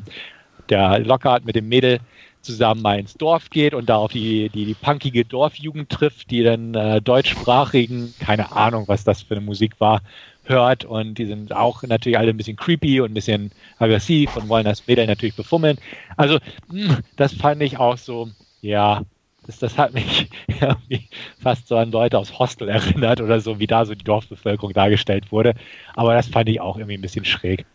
der 0.69 0.99
Lockhart 1.01 1.45
mit 1.45 1.57
dem 1.57 1.69
Mädel 1.69 2.01
zusammen 2.42 2.83
mal 2.83 2.98
ins 2.98 3.16
Dorf 3.16 3.50
geht 3.50 3.74
und 3.74 3.87
da 3.90 3.96
auf 3.96 4.12
die, 4.12 4.50
die, 4.50 4.64
die 4.66 4.74
punkige 4.74 5.24
Dorfjugend 5.24 5.90
trifft, 5.90 6.31
die 6.31 6.42
dann 6.42 6.74
äh, 6.74 7.03
deutschsprachigen, 7.03 8.14
keine 8.18 8.53
Ahnung, 8.53 8.88
was 8.88 9.05
das 9.05 9.22
für 9.22 9.35
eine 9.35 9.44
Musik 9.44 9.79
war, 9.81 10.03
hört 10.42 10.85
und 10.85 11.14
die 11.18 11.26
sind 11.26 11.53
auch 11.55 11.82
natürlich 11.82 12.18
alle 12.18 12.30
ein 12.30 12.36
bisschen 12.36 12.57
creepy 12.57 13.01
und 13.01 13.11
ein 13.11 13.14
bisschen 13.14 13.51
aggressiv 13.78 14.36
und 14.36 14.49
wollen 14.49 14.64
das 14.64 14.86
Mädel 14.86 15.07
natürlich 15.07 15.34
befummeln. 15.34 15.78
Also 16.16 16.38
mh, 16.68 16.97
hm, 16.97 16.99
das 17.16 17.34
fand 17.34 17.62
ich 17.62 17.78
auch 17.78 17.99
so, 17.99 18.30
ja, 18.62 19.03
das, 19.47 19.59
das 19.59 19.78
hat 19.78 19.93
mich 19.93 20.28
irgendwie 20.49 21.09
fast 21.38 21.68
so 21.68 21.76
an 21.76 21.91
Leute 21.93 22.18
aus 22.18 22.38
Hostel 22.38 22.68
erinnert 22.68 23.20
oder 23.20 23.41
so, 23.41 23.59
wie 23.59 23.66
da 23.66 23.84
so 23.84 23.95
die 23.95 24.05
Dorfbevölkerung 24.05 24.72
dargestellt 24.72 25.32
wurde. 25.32 25.55
Aber 25.95 26.14
das 26.14 26.28
fand 26.28 26.49
ich 26.49 26.61
auch 26.61 26.76
irgendwie 26.76 26.97
ein 26.99 27.03
bisschen 27.03 27.24
schräg. 27.24 27.66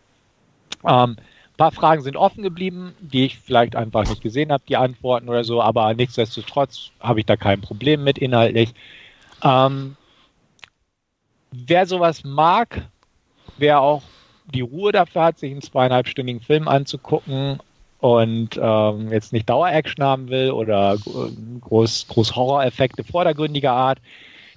Ähm, 0.86 1.16
paar 1.56 1.72
Fragen 1.72 2.02
sind 2.02 2.16
offen 2.16 2.42
geblieben, 2.42 2.94
die 3.00 3.26
ich 3.26 3.38
vielleicht 3.38 3.76
einfach 3.76 4.06
nicht 4.06 4.22
gesehen 4.22 4.52
habe, 4.52 4.62
die 4.68 4.76
Antworten 4.76 5.28
oder 5.28 5.44
so, 5.44 5.62
aber 5.62 5.94
nichtsdestotrotz 5.94 6.90
habe 7.00 7.20
ich 7.20 7.26
da 7.26 7.36
kein 7.36 7.60
Problem 7.60 8.04
mit 8.04 8.18
inhaltlich. 8.18 8.74
Ähm, 9.42 9.96
wer 11.52 11.86
sowas 11.86 12.24
mag, 12.24 12.82
wer 13.56 13.80
auch 13.80 14.02
die 14.54 14.60
Ruhe 14.60 14.92
dafür 14.92 15.24
hat, 15.24 15.38
sich 15.38 15.50
einen 15.50 15.62
zweieinhalbstündigen 15.62 16.42
Film 16.42 16.68
anzugucken 16.68 17.58
und 18.00 18.58
ähm, 18.60 19.10
jetzt 19.10 19.32
nicht 19.32 19.48
Daueraction 19.48 20.04
haben 20.04 20.28
will 20.28 20.50
oder 20.50 20.96
groß, 21.60 22.06
groß 22.08 22.36
Horror-Effekte 22.36 23.02
vordergründiger 23.02 23.72
Art, 23.72 23.98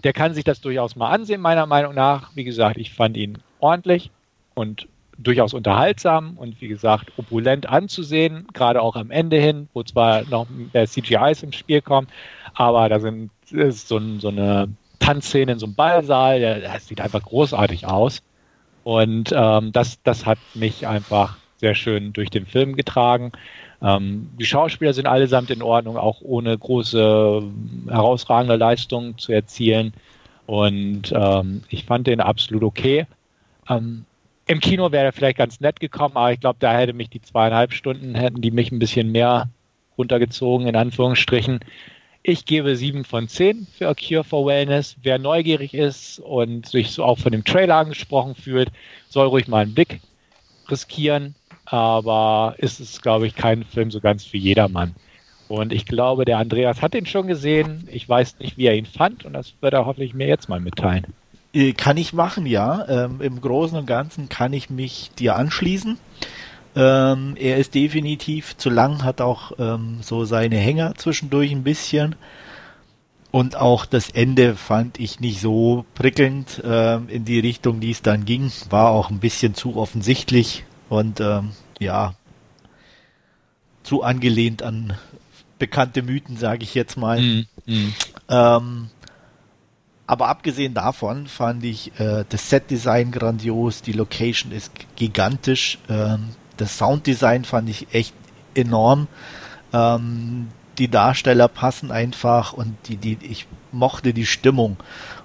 der 0.04 0.14
kann 0.14 0.34
sich 0.34 0.44
das 0.44 0.62
durchaus 0.62 0.96
mal 0.96 1.10
ansehen, 1.10 1.42
meiner 1.42 1.66
Meinung 1.66 1.96
nach. 1.96 2.32
Wie 2.36 2.44
gesagt, 2.44 2.78
ich 2.78 2.94
fand 2.94 3.18
ihn 3.18 3.38
ordentlich 3.60 4.12
und 4.54 4.88
durchaus 5.22 5.54
unterhaltsam 5.54 6.38
und 6.38 6.60
wie 6.62 6.68
gesagt 6.68 7.12
opulent 7.18 7.68
anzusehen, 7.68 8.48
gerade 8.54 8.82
auch 8.82 8.96
am 8.96 9.12
Ende 9.12 9.38
hin, 9.38 9.68
wo 9.74 9.84
zwar 9.84 10.24
noch 10.30 10.48
mehr 10.74 10.88
CGIs 10.88 11.44
im 11.44 11.52
Spiel 11.52 11.82
kommen, 11.82 12.08
aber 12.54 12.90
da 12.90 13.00
sind 13.00 13.30
ist 13.52 13.88
so, 13.88 13.98
ein, 13.98 14.20
so 14.20 14.30
eine 14.30 14.70
Tanzszene 15.00 15.54
in 15.54 15.60
so 15.60 15.66
einem 15.66 15.76
Ballsaal, 15.76 16.62
das 16.62 16.88
sieht 16.88 17.02
einfach 17.02 17.24
großartig 17.24 17.88
aus. 17.88 18.22
Und 18.84 19.34
ähm, 19.36 19.72
das, 19.72 20.02
das 20.04 20.26
hat 20.26 20.40
mich 20.54 20.88
einfach 20.88 21.38
sehr 21.58 21.76
schön 21.76 22.14
durch 22.14 22.30
den 22.30 22.46
Film 22.46 22.76
getragen. 22.76 23.32
Ähm, 23.82 24.30
die 24.40 24.46
Schauspieler 24.46 24.94
sind 24.94 25.08
allesamt 25.08 25.50
in 25.50 25.62
Ordnung, 25.62 25.98
auch 25.98 26.22
ohne 26.22 26.58
große 26.58 27.44
herausragende 27.88 28.56
Leistungen 28.56 29.18
zu 29.18 29.32
erzielen. 29.32 29.94
Und 30.46 31.14
ähm, 31.14 31.64
ich 31.70 31.86
fand 31.86 32.08
den 32.08 32.22
absolut 32.22 32.64
okay. 32.64 33.06
Ähm, 33.70 34.06
Im 34.50 34.62
Kino 34.62 34.92
wäre 34.92 35.06
er 35.06 35.14
vielleicht 35.14 35.38
ganz 35.38 35.60
nett 35.60 35.80
gekommen, 35.80 36.18
aber 36.18 36.32
ich 36.32 36.40
glaube, 36.40 36.58
da 36.60 36.76
hätte 36.76 36.94
mich 36.94 37.12
die 37.12 37.22
zweieinhalb 37.22 37.72
Stunden, 37.72 38.16
hätten 38.16 38.42
die 38.42 38.50
mich 38.50 38.72
ein 38.72 38.80
bisschen 38.80 39.12
mehr 39.12 39.48
runtergezogen, 39.96 40.66
in 40.66 40.76
Anführungsstrichen. 40.76 41.60
Ich 42.24 42.46
gebe 42.46 42.76
sieben 42.76 43.04
von 43.04 43.28
zehn 43.28 43.68
für 43.78 43.88
A 43.88 43.94
Cure 43.94 44.24
for 44.24 44.48
Wellness. 44.48 44.96
Wer 45.04 45.20
neugierig 45.20 45.76
ist 45.76 46.18
und 46.18 46.66
sich 46.66 46.90
so 46.90 47.04
auch 47.04 47.20
von 47.20 47.32
dem 47.32 47.46
Trailer 47.46 47.76
angesprochen 47.76 48.34
fühlt, 48.34 48.72
soll 49.08 49.28
ruhig 49.28 49.48
mal 49.48 49.62
einen 49.62 49.76
Blick 49.76 50.00
riskieren. 50.68 51.36
Aber 51.66 52.56
ist 52.58 52.80
es, 52.80 53.04
glaube 53.04 53.28
ich, 53.28 53.36
kein 53.36 53.64
Film 53.64 53.92
so 53.92 54.00
ganz 54.00 54.26
für 54.26 54.38
jedermann. 54.38 54.96
Und 55.48 55.72
ich 55.72 55.86
glaube, 55.86 56.26
der 56.26 56.40
Andreas 56.40 56.82
hat 56.82 56.96
ihn 56.96 57.06
schon 57.06 57.28
gesehen. 57.28 57.88
Ich 57.92 58.10
weiß 58.10 58.40
nicht, 58.40 58.58
wie 58.58 58.66
er 58.66 58.76
ihn 58.76 58.88
fand 58.88 59.26
und 59.26 59.34
das 59.34 59.54
wird 59.62 59.76
er 59.76 59.86
hoffentlich 59.86 60.16
mir 60.16 60.26
jetzt 60.26 60.50
mal 60.50 60.60
mitteilen. 60.60 61.06
Äh, 61.54 61.74
kann 61.74 61.98
ich 61.98 62.14
machen, 62.14 62.46
ja. 62.46 62.88
Ähm, 62.88 63.22
Im 63.22 63.42
Großen 63.42 63.78
und 63.78 63.86
Ganzen 63.86 64.30
kann 64.30 64.54
ich 64.54 64.70
mich 64.70 65.12
dir 65.18 65.36
anschließen. 65.36 65.98
Ähm, 66.76 67.36
er 67.38 67.58
ist 67.58 67.74
definitiv 67.74 68.56
zu 68.58 68.70
lang, 68.70 69.04
hat 69.04 69.22
auch 69.22 69.54
ähm, 69.58 70.00
so 70.02 70.26
seine 70.26 70.58
Hänger 70.58 70.96
zwischendurch 70.96 71.52
ein 71.52 71.64
bisschen. 71.64 72.16
Und 73.32 73.56
auch 73.56 73.86
das 73.86 74.10
Ende 74.10 74.56
fand 74.56 75.00
ich 75.00 75.20
nicht 75.20 75.40
so 75.40 75.86
prickelnd 75.94 76.62
ähm, 76.64 77.10
in 77.10 77.26
die 77.26 77.40
Richtung, 77.40 77.80
die 77.80 77.92
es 77.92 78.02
dann 78.02 78.26
ging. 78.26 78.52
War 78.70 78.90
auch 78.90 79.10
ein 79.10 79.20
bisschen 79.20 79.54
zu 79.54 79.76
offensichtlich 79.76 80.64
und 80.90 81.20
ähm, 81.20 81.52
ja, 81.80 82.16
zu 83.84 84.04
angelehnt 84.04 84.64
an 84.64 84.94
bekannte 85.60 86.02
Mythen, 86.02 86.38
sage 86.38 86.64
ich 86.64 86.74
jetzt 86.74 86.98
mal. 86.98 87.22
Mm, 87.22 87.46
mm. 87.66 87.94
Aber 90.10 90.28
abgesehen 90.28 90.74
davon 90.74 91.28
fand 91.28 91.64
ich 91.64 91.92
äh, 92.00 92.26
das 92.28 92.50
Set-Design 92.50 93.12
grandios, 93.12 93.84
die 93.84 93.92
Location 93.92 94.52
ist 94.52 94.72
gigantisch, 94.96 95.78
ähm, 95.88 96.30
das 96.58 96.80
Sounddesign 96.80 97.46
fand 97.46 97.70
ich 97.70 97.94
echt 97.94 98.16
enorm. 98.56 99.08
Ähm, 99.72 100.48
die 100.80 100.88
Darsteller 100.88 101.48
passen 101.48 101.92
einfach 101.92 102.54
und 102.54 102.76
die, 102.88 102.98
die, 102.98 103.20
ich 103.22 103.46
mochte 103.72 104.12
die 104.12 104.26
Stimmung. 104.26 104.78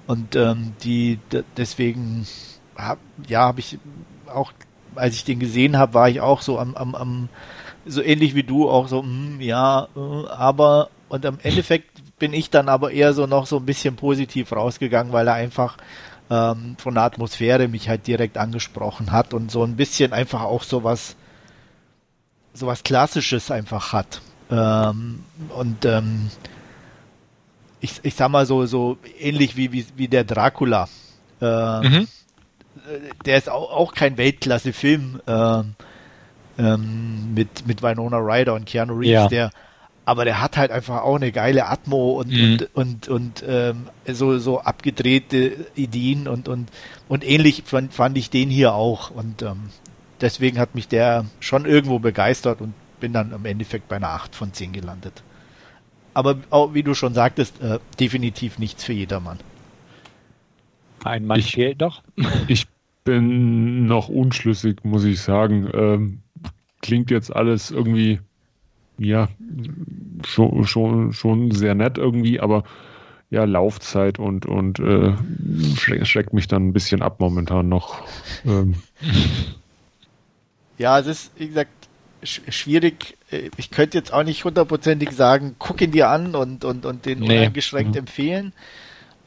Und 0.05 0.35
ähm, 0.35 0.73
die 0.83 1.17
deswegen 1.57 2.27
hab, 2.75 2.99
ja, 3.27 3.39
habe 3.39 3.61
ich 3.61 3.79
auch, 4.27 4.51
als 4.93 5.15
ich 5.15 5.23
den 5.23 5.39
gesehen 5.39 5.79
habe, 5.79 5.95
war 5.95 6.09
ich 6.09 6.21
auch 6.21 6.43
so 6.43 6.59
am, 6.59 6.75
am, 6.75 6.93
am 6.93 7.29
so 7.87 8.03
ähnlich 8.03 8.35
wie 8.35 8.43
du, 8.43 8.69
auch 8.69 8.87
so, 8.87 9.01
mh, 9.01 9.07
hm, 9.07 9.41
ja, 9.41 9.87
äh, 9.95 10.27
aber 10.27 10.89
und 11.09 11.25
am 11.25 11.39
Endeffekt 11.41 12.04
bin 12.19 12.33
ich 12.33 12.49
dann 12.49 12.69
aber 12.69 12.91
eher 12.91 13.13
so 13.13 13.27
noch 13.27 13.45
so 13.45 13.57
ein 13.57 13.65
bisschen 13.65 13.95
positiv 13.95 14.51
rausgegangen, 14.51 15.13
weil 15.13 15.27
er 15.27 15.33
einfach 15.33 15.77
ähm, 16.29 16.75
von 16.77 16.93
der 16.93 17.03
Atmosphäre 17.03 17.67
mich 17.67 17.89
halt 17.89 18.07
direkt 18.07 18.37
angesprochen 18.37 19.11
hat 19.11 19.33
und 19.33 19.51
so 19.51 19.63
ein 19.63 19.75
bisschen 19.75 20.13
einfach 20.13 20.41
auch 20.41 20.63
so 20.63 20.83
was 20.83 21.15
so 22.53 22.67
was 22.67 22.83
Klassisches 22.83 23.51
einfach 23.51 23.93
hat. 23.93 24.21
Ähm, 24.49 25.23
und 25.49 25.85
ähm, 25.85 26.29
ich, 27.81 27.99
ich 28.03 28.15
sag 28.15 28.29
mal 28.29 28.45
so, 28.45 28.65
so 28.65 28.97
ähnlich 29.19 29.57
wie, 29.57 29.71
wie, 29.71 29.85
wie 29.95 30.07
der 30.07 30.23
Dracula. 30.23 30.87
Äh, 31.41 31.81
mhm. 31.81 32.07
Der 33.25 33.37
ist 33.37 33.49
auch, 33.49 33.71
auch 33.71 33.93
kein 33.93 34.17
Weltklasse-Film 34.17 35.21
äh, 35.25 35.63
ähm, 36.57 37.33
mit, 37.33 37.67
mit 37.67 37.83
Winona 37.83 38.17
Ryder 38.17 38.53
und 38.53 38.65
Keanu 38.65 38.93
Reeves, 38.93 39.09
ja. 39.09 39.27
der 39.27 39.51
aber 40.05 40.23
der 40.23 40.41
hat 40.41 40.57
halt 40.57 40.71
einfach 40.71 41.01
auch 41.01 41.15
eine 41.15 41.31
geile 41.31 41.67
Atmo 41.67 42.19
und 42.19 42.31
mhm. 42.31 42.59
und 42.73 43.07
und, 43.07 43.07
und 43.07 43.43
ähm, 43.47 43.87
so 44.07 44.37
so 44.37 44.61
abgedrehte 44.61 45.65
Ideen 45.75 46.27
und 46.27 46.47
und 46.47 46.69
und 47.07 47.27
ähnlich 47.27 47.63
fand, 47.65 47.93
fand 47.93 48.17
ich 48.17 48.29
den 48.29 48.49
hier 48.49 48.73
auch 48.73 49.11
und 49.11 49.41
ähm, 49.41 49.69
deswegen 50.21 50.59
hat 50.59 50.75
mich 50.75 50.87
der 50.87 51.25
schon 51.39 51.65
irgendwo 51.65 51.99
begeistert 51.99 52.61
und 52.61 52.73
bin 52.99 53.13
dann 53.13 53.31
im 53.31 53.45
Endeffekt 53.45 53.87
bei 53.89 53.97
einer 53.97 54.09
8 54.09 54.35
von 54.35 54.53
10 54.53 54.71
gelandet. 54.71 55.23
Aber 56.13 56.37
auch, 56.49 56.73
wie 56.73 56.83
du 56.83 56.93
schon 56.93 57.13
sagtest, 57.13 57.61
äh, 57.61 57.79
definitiv 57.99 58.57
nichts 58.57 58.83
für 58.83 58.93
jedermann. 58.93 59.37
Ein 61.03 61.25
Mann 61.25 61.39
ich, 61.39 61.51
fehlt 61.51 61.81
doch. 61.81 62.01
Ich 62.47 62.67
bin 63.03 63.85
noch 63.85 64.09
unschlüssig, 64.09 64.83
muss 64.83 65.03
ich 65.03 65.21
sagen. 65.21 65.69
Ähm, 65.73 66.21
klingt 66.81 67.11
jetzt 67.11 67.35
alles 67.35 67.69
irgendwie, 67.69 68.19
ja, 68.97 69.27
schon, 70.25 70.65
schon, 70.65 71.13
schon 71.13 71.51
sehr 71.51 71.75
nett 71.75 71.97
irgendwie, 71.97 72.39
aber 72.39 72.63
ja, 73.29 73.43
Laufzeit 73.43 74.19
und, 74.19 74.45
und 74.45 74.79
äh, 74.79 75.13
schreckt 76.05 76.33
mich 76.33 76.47
dann 76.47 76.67
ein 76.67 76.73
bisschen 76.73 77.01
ab 77.01 77.19
momentan 77.19 77.67
noch. 77.67 78.01
Ähm. 78.45 78.75
Ja, 80.77 80.99
es 80.99 81.07
ist, 81.07 81.31
wie 81.37 81.47
gesagt, 81.47 81.71
schwierig. 82.23 83.17
Äh, 83.31 83.49
ich 83.57 83.71
könnte 83.71 83.97
jetzt 83.97 84.13
auch 84.13 84.23
nicht 84.23 84.43
hundertprozentig 84.43 85.11
sagen, 85.11 85.55
guck 85.57 85.81
ihn 85.81 85.91
dir 85.91 86.09
an 86.09 86.35
und, 86.35 86.65
und, 86.65 86.85
und 86.85 87.05
den 87.05 87.19
nee. 87.19 87.25
uneingeschränkt 87.25 87.93
mhm. 87.93 87.99
empfehlen. 87.99 88.53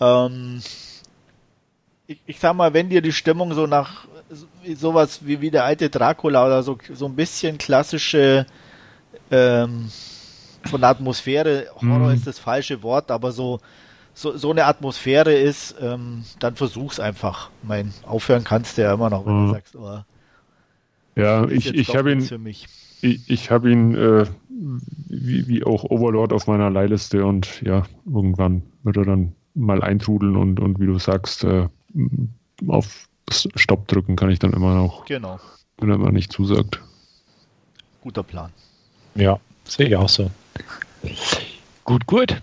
Ähm, 0.00 0.60
ich, 2.06 2.20
ich 2.26 2.38
sag 2.38 2.54
mal, 2.54 2.74
wenn 2.74 2.88
dir 2.88 3.02
die 3.02 3.12
Stimmung 3.12 3.54
so 3.54 3.66
nach 3.66 4.06
sowas 4.74 5.20
wie, 5.24 5.40
wie 5.40 5.50
der 5.50 5.64
alte 5.64 5.90
Dracula 5.90 6.46
oder 6.46 6.62
so, 6.62 6.78
so 6.92 7.06
ein 7.06 7.16
bisschen 7.16 7.58
klassische 7.58 8.46
ähm, 9.30 9.90
von 10.64 10.80
der 10.80 10.90
Atmosphäre, 10.90 11.66
Horror 11.76 12.08
mhm. 12.08 12.14
ist 12.14 12.26
das 12.26 12.38
falsche 12.38 12.82
Wort, 12.82 13.10
aber 13.10 13.32
so, 13.32 13.60
so, 14.14 14.36
so 14.36 14.50
eine 14.50 14.64
Atmosphäre 14.64 15.32
ist, 15.32 15.76
ähm, 15.80 16.24
dann 16.40 16.56
versuch's 16.56 17.00
einfach. 17.00 17.50
Mein, 17.62 17.92
aufhören 18.04 18.44
kannst 18.44 18.78
du 18.78 18.82
ja 18.82 18.92
immer 18.92 19.10
noch, 19.10 19.26
wenn 19.26 19.42
mhm. 19.42 19.46
du 19.46 19.52
sagst, 19.52 19.76
oh, 19.76 20.00
ja, 21.18 21.48
ich, 21.48 21.74
ich 21.74 21.96
habe 21.96 22.12
ihn, 22.12 22.46
ich, 23.00 23.28
ich 23.28 23.50
habe 23.50 23.72
ihn 23.72 23.94
äh, 23.96 24.24
wie, 25.08 25.48
wie 25.48 25.64
auch 25.64 25.82
Overlord 25.84 26.32
auf 26.32 26.46
meiner 26.46 26.70
Leihliste 26.70 27.26
und 27.26 27.60
ja, 27.62 27.82
irgendwann 28.06 28.62
wird 28.84 28.98
er 28.98 29.04
dann 29.04 29.34
mal 29.54 29.82
eintrudeln 29.82 30.36
und, 30.36 30.60
und 30.60 30.78
wie 30.78 30.86
du 30.86 30.98
sagst, 30.98 31.42
äh, 31.42 31.68
auf 32.68 33.08
Stopp 33.30 33.88
drücken 33.88 34.16
kann 34.16 34.30
ich 34.30 34.38
dann 34.38 34.52
immer 34.52 34.74
noch. 34.74 35.06
Genau. 35.06 35.40
Wenn 35.78 35.90
er 35.90 35.98
mal 35.98 36.12
nicht 36.12 36.32
zusagt. 36.32 36.80
Guter 38.00 38.22
Plan. 38.22 38.52
Ja, 39.14 39.38
sehe 39.64 39.88
ich 39.88 39.96
auch 39.96 40.08
so. 40.08 40.30
Gut, 41.84 42.06
gut. 42.06 42.40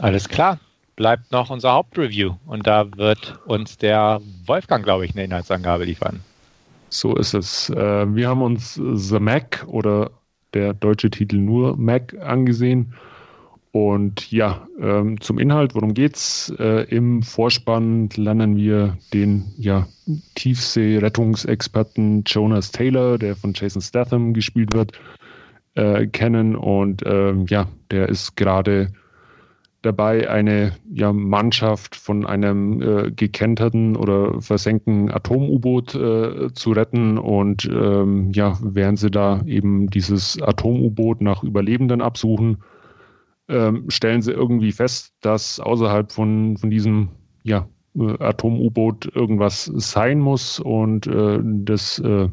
Alles 0.00 0.28
klar. 0.28 0.58
Bleibt 0.96 1.32
noch 1.32 1.50
unser 1.50 1.72
Hauptreview 1.72 2.34
und 2.46 2.66
da 2.66 2.86
wird 2.96 3.38
uns 3.46 3.78
der 3.78 4.20
Wolfgang, 4.46 4.84
glaube 4.84 5.06
ich, 5.06 5.12
eine 5.12 5.24
Inhaltsangabe 5.24 5.84
liefern. 5.84 6.20
So 6.90 7.16
ist 7.16 7.32
es. 7.32 7.70
Äh, 7.70 8.14
wir 8.14 8.28
haben 8.28 8.42
uns 8.42 8.74
The 8.74 9.18
Mac 9.18 9.64
oder 9.66 10.10
der 10.52 10.74
deutsche 10.74 11.08
Titel 11.10 11.36
nur 11.38 11.76
Mac 11.76 12.14
angesehen. 12.20 12.92
Und 13.72 14.30
ja, 14.30 14.68
ähm, 14.78 15.18
zum 15.22 15.38
Inhalt, 15.38 15.74
worum 15.74 15.94
geht's? 15.94 16.52
Äh, 16.58 16.84
Im 16.94 17.22
Vorspann 17.22 18.10
lernen 18.16 18.54
wir 18.54 18.98
den 19.14 19.46
ja, 19.56 19.88
Tiefsee-Rettungsexperten 20.34 22.22
Jonas 22.26 22.70
Taylor, 22.70 23.16
der 23.16 23.34
von 23.34 23.54
Jason 23.54 23.80
Statham 23.80 24.34
gespielt 24.34 24.74
wird, 24.74 24.92
äh, 25.74 26.06
kennen. 26.06 26.56
Und 26.56 27.02
ähm, 27.06 27.46
ja, 27.48 27.68
der 27.90 28.08
ist 28.08 28.36
gerade 28.36 28.92
dabei, 29.82 30.30
eine 30.30 30.72
ja, 30.92 31.12
Mannschaft 31.12 31.96
von 31.96 32.24
einem 32.24 32.80
äh, 32.80 33.10
gekenterten 33.10 33.96
oder 33.96 34.40
versenkten 34.40 35.10
Atom-U-Boot 35.10 35.94
äh, 35.94 36.52
zu 36.52 36.72
retten. 36.72 37.18
Und 37.18 37.64
ähm, 37.66 38.30
ja, 38.32 38.56
während 38.62 38.98
sie 38.98 39.10
da 39.10 39.42
eben 39.46 39.88
dieses 39.88 40.40
Atom-U-Boot 40.40 41.20
nach 41.20 41.42
Überlebenden 41.42 42.00
absuchen, 42.00 42.58
ähm, 43.48 43.84
stellen 43.88 44.22
sie 44.22 44.32
irgendwie 44.32 44.72
fest, 44.72 45.12
dass 45.20 45.58
außerhalb 45.58 46.12
von, 46.12 46.56
von 46.56 46.70
diesem 46.70 47.08
ja, 47.42 47.66
äh, 47.96 48.22
Atom-U-Boot 48.22 49.14
irgendwas 49.14 49.64
sein 49.64 50.20
muss 50.20 50.60
und 50.60 51.06
äh, 51.08 51.40
das 51.42 51.98
äh, 51.98 52.28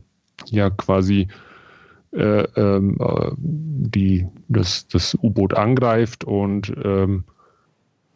ja 0.45 0.69
quasi 0.69 1.27
äh, 2.11 2.43
ähm, 2.55 2.97
äh, 2.99 3.31
die, 3.37 4.27
das, 4.47 4.87
das 4.87 5.15
U-Boot 5.21 5.53
angreift 5.53 6.23
und 6.23 6.73
ähm, 6.83 7.23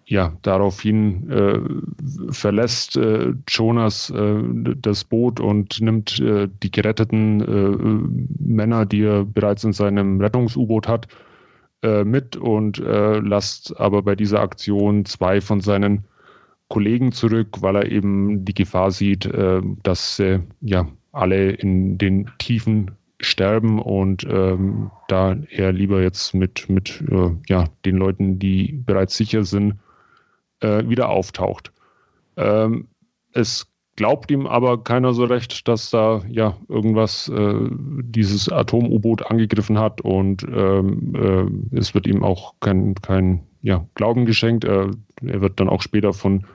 ja, 0.05 0.33
daraufhin 0.41 1.29
äh, 1.29 1.59
verlässt 2.31 2.97
äh, 2.97 3.33
Jonas 3.47 4.09
äh, 4.09 4.41
das 4.77 5.03
Boot 5.03 5.39
und 5.39 5.79
nimmt 5.79 6.19
äh, 6.19 6.49
die 6.61 6.71
geretteten 6.71 7.41
äh, 7.41 8.43
Männer, 8.43 8.85
die 8.85 9.03
er 9.03 9.25
bereits 9.25 9.63
in 9.63 9.73
seinem 9.73 10.19
Rettungs-U-Boot 10.21 10.87
hat, 10.87 11.07
mit 12.05 12.37
und 12.37 12.77
lasst 12.77 13.77
aber 13.77 14.03
bei 14.03 14.15
dieser 14.15 14.39
Aktion 14.39 15.03
zwei 15.03 15.41
von 15.41 15.59
seinen 15.59 16.05
Kollegen 16.69 17.11
zurück, 17.11 17.57
weil 17.59 17.75
er 17.75 17.91
eben 17.91 18.45
die 18.45 18.53
Gefahr 18.53 18.89
sieht, 18.91 19.29
dass 19.83 20.21
ja 20.61 20.87
alle 21.11 21.51
in 21.51 21.97
den 21.97 22.31
Tiefen 22.37 22.91
sterben 23.23 23.79
und 23.79 24.25
ähm, 24.29 24.91
da 25.07 25.35
er 25.49 25.71
lieber 25.71 26.01
jetzt 26.01 26.33
mit, 26.33 26.69
mit 26.69 27.03
ja, 27.47 27.65
den 27.85 27.97
Leuten, 27.97 28.39
die 28.39 28.73
bereits 28.85 29.15
sicher 29.17 29.43
sind, 29.43 29.75
äh, 30.63 30.87
wieder 30.87 31.09
auftaucht. 31.09 31.71
Ähm, 32.37 32.87
es 33.33 33.67
glaubt 33.95 34.31
ihm 34.31 34.47
aber 34.47 34.83
keiner 34.83 35.13
so 35.13 35.25
recht, 35.25 35.67
dass 35.67 35.91
da 35.91 36.21
ja 36.29 36.57
irgendwas 36.67 37.29
äh, 37.29 37.69
dieses 37.69 38.49
Atom-U-Boot 38.49 39.29
angegriffen 39.29 39.77
hat 39.77 40.01
und 40.01 40.43
ähm, 40.43 41.13
äh, 41.71 41.77
es 41.77 41.93
wird 41.93 42.07
ihm 42.07 42.23
auch 42.23 42.53
kein, 42.59 42.95
kein 42.95 43.43
ja, 43.61 43.85
Glauben 43.95 44.25
geschenkt. 44.25 44.65
Er 44.65 44.91
wird 45.21 45.59
dann 45.59 45.69
auch 45.69 45.81
später 45.81 46.13
von 46.13 46.45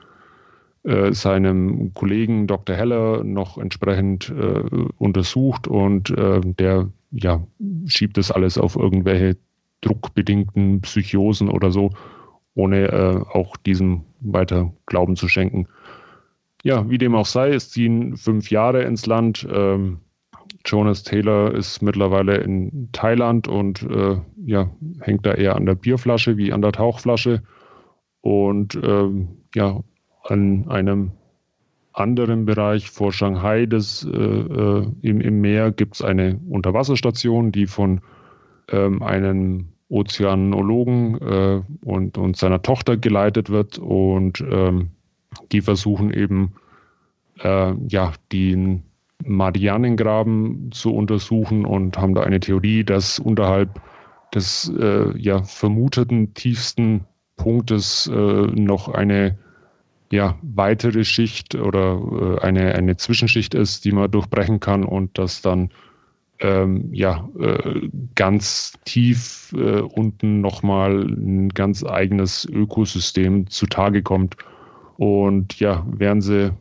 äh, 0.88 1.12
seinem 1.12 1.92
Kollegen 1.94 2.46
Dr. 2.46 2.74
Heller 2.74 3.22
noch 3.22 3.58
entsprechend 3.58 4.30
äh, 4.30 4.62
untersucht 4.98 5.68
und 5.68 6.10
äh, 6.10 6.40
der 6.42 6.88
ja, 7.10 7.46
schiebt 7.86 8.16
das 8.16 8.30
alles 8.30 8.58
auf 8.58 8.76
irgendwelche 8.76 9.36
druckbedingten 9.80 10.80
Psychosen 10.80 11.48
oder 11.48 11.70
so 11.70 11.90
ohne 12.54 12.88
äh, 12.88 13.20
auch 13.32 13.56
diesem 13.56 14.02
weiter 14.20 14.72
Glauben 14.86 15.14
zu 15.14 15.28
schenken. 15.28 15.68
Ja, 16.64 16.90
wie 16.90 16.98
dem 16.98 17.14
auch 17.14 17.26
sei, 17.26 17.50
es 17.50 17.70
ziehen 17.70 18.16
fünf 18.16 18.50
Jahre 18.50 18.82
ins 18.82 19.06
Land. 19.06 19.46
Ähm, 19.50 20.00
Jonas 20.66 21.04
Taylor 21.04 21.54
ist 21.54 21.82
mittlerweile 21.82 22.38
in 22.38 22.88
Thailand 22.92 23.46
und 23.46 23.82
äh, 23.82 24.16
ja, 24.44 24.70
hängt 25.00 25.24
da 25.24 25.34
eher 25.34 25.54
an 25.54 25.66
der 25.66 25.76
Bierflasche 25.76 26.36
wie 26.36 26.52
an 26.52 26.62
der 26.62 26.72
Tauchflasche. 26.72 27.42
Und 28.22 28.78
ähm, 28.82 29.28
ja, 29.54 29.80
an 30.30 30.68
einem 30.68 31.12
anderen 31.92 32.44
Bereich 32.44 32.90
vor 32.90 33.12
Shanghai 33.12 33.66
des, 33.66 34.04
äh, 34.04 34.16
äh 34.16 34.86
im, 35.02 35.20
im 35.20 35.40
Meer 35.40 35.72
gibt 35.72 35.96
es 35.96 36.02
eine 36.02 36.38
Unterwasserstation, 36.48 37.50
die 37.50 37.66
von 37.66 38.00
ähm, 38.70 39.02
einem 39.02 39.68
Ozeanologen 39.88 41.18
äh, 41.20 41.62
und, 41.84 42.18
und 42.18 42.36
seiner 42.36 42.62
Tochter 42.62 42.96
geleitet 42.96 43.50
wird 43.50 43.78
und 43.78 44.44
ähm, 44.48 44.90
die 45.50 45.62
versuchen 45.62 46.12
eben 46.12 46.52
äh, 47.40 47.72
ja 47.88 48.12
den 48.32 48.82
Marianengraben 49.24 50.70
zu 50.72 50.94
untersuchen 50.94 51.64
und 51.64 51.98
haben 51.98 52.14
da 52.14 52.22
eine 52.22 52.38
Theorie, 52.38 52.84
dass 52.84 53.18
unterhalb 53.18 53.80
des 54.34 54.72
äh, 54.78 55.16
ja 55.18 55.42
vermuteten 55.42 56.34
tiefsten 56.34 57.04
Punktes 57.36 58.08
äh, 58.12 58.46
noch 58.46 58.88
eine 58.88 59.38
ja, 60.10 60.38
weitere 60.42 61.04
Schicht 61.04 61.54
oder 61.54 62.38
äh, 62.40 62.40
eine, 62.40 62.74
eine 62.74 62.96
Zwischenschicht 62.96 63.54
ist, 63.54 63.84
die 63.84 63.92
man 63.92 64.10
durchbrechen 64.10 64.60
kann 64.60 64.84
und 64.84 65.18
dass 65.18 65.42
dann 65.42 65.70
ähm, 66.40 66.88
ja, 66.92 67.28
äh, 67.38 67.88
ganz 68.14 68.72
tief 68.84 69.52
äh, 69.56 69.80
unten 69.80 70.40
nochmal 70.40 71.02
ein 71.02 71.48
ganz 71.48 71.84
eigenes 71.84 72.44
Ökosystem 72.44 73.48
zutage 73.50 74.02
kommt. 74.02 74.36
Und 74.96 75.58
ja, 75.58 75.84
während 75.90 76.22
sie 76.22 76.52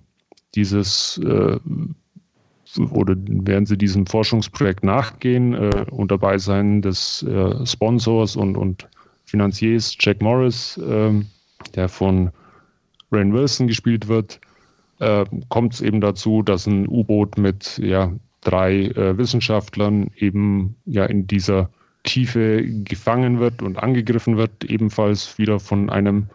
dieses 0.55 1.19
äh, 1.23 1.57
oder 2.91 3.15
während 3.17 3.67
sie 3.67 3.77
diesem 3.77 4.05
Forschungsprojekt 4.05 4.83
nachgehen 4.83 5.53
äh, 5.53 5.85
und 5.91 6.11
dabei 6.11 6.37
sein 6.37 6.81
des 6.81 7.23
äh, 7.23 7.65
Sponsors 7.65 8.35
und, 8.35 8.57
und 8.57 8.87
Finanziers 9.25 9.95
Jack 9.99 10.21
Morris, 10.21 10.77
äh, 10.77 11.13
der 11.75 11.89
von 11.89 12.31
Rain 13.11 13.33
Wilson 13.33 13.67
gespielt 13.67 14.07
wird, 14.07 14.39
äh, 14.99 15.25
kommt 15.49 15.73
es 15.73 15.81
eben 15.81 16.01
dazu, 16.01 16.41
dass 16.41 16.67
ein 16.67 16.87
U-Boot 16.87 17.37
mit 17.37 17.77
ja, 17.83 18.13
drei 18.41 18.85
äh, 18.85 19.17
Wissenschaftlern 19.17 20.09
eben 20.15 20.75
ja 20.85 21.05
in 21.05 21.27
dieser 21.27 21.69
Tiefe 22.03 22.63
gefangen 22.63 23.39
wird 23.39 23.61
und 23.61 23.77
angegriffen 23.77 24.37
wird, 24.37 24.63
ebenfalls 24.65 25.37
wieder 25.37 25.59
von 25.59 25.89
einem 25.89 26.29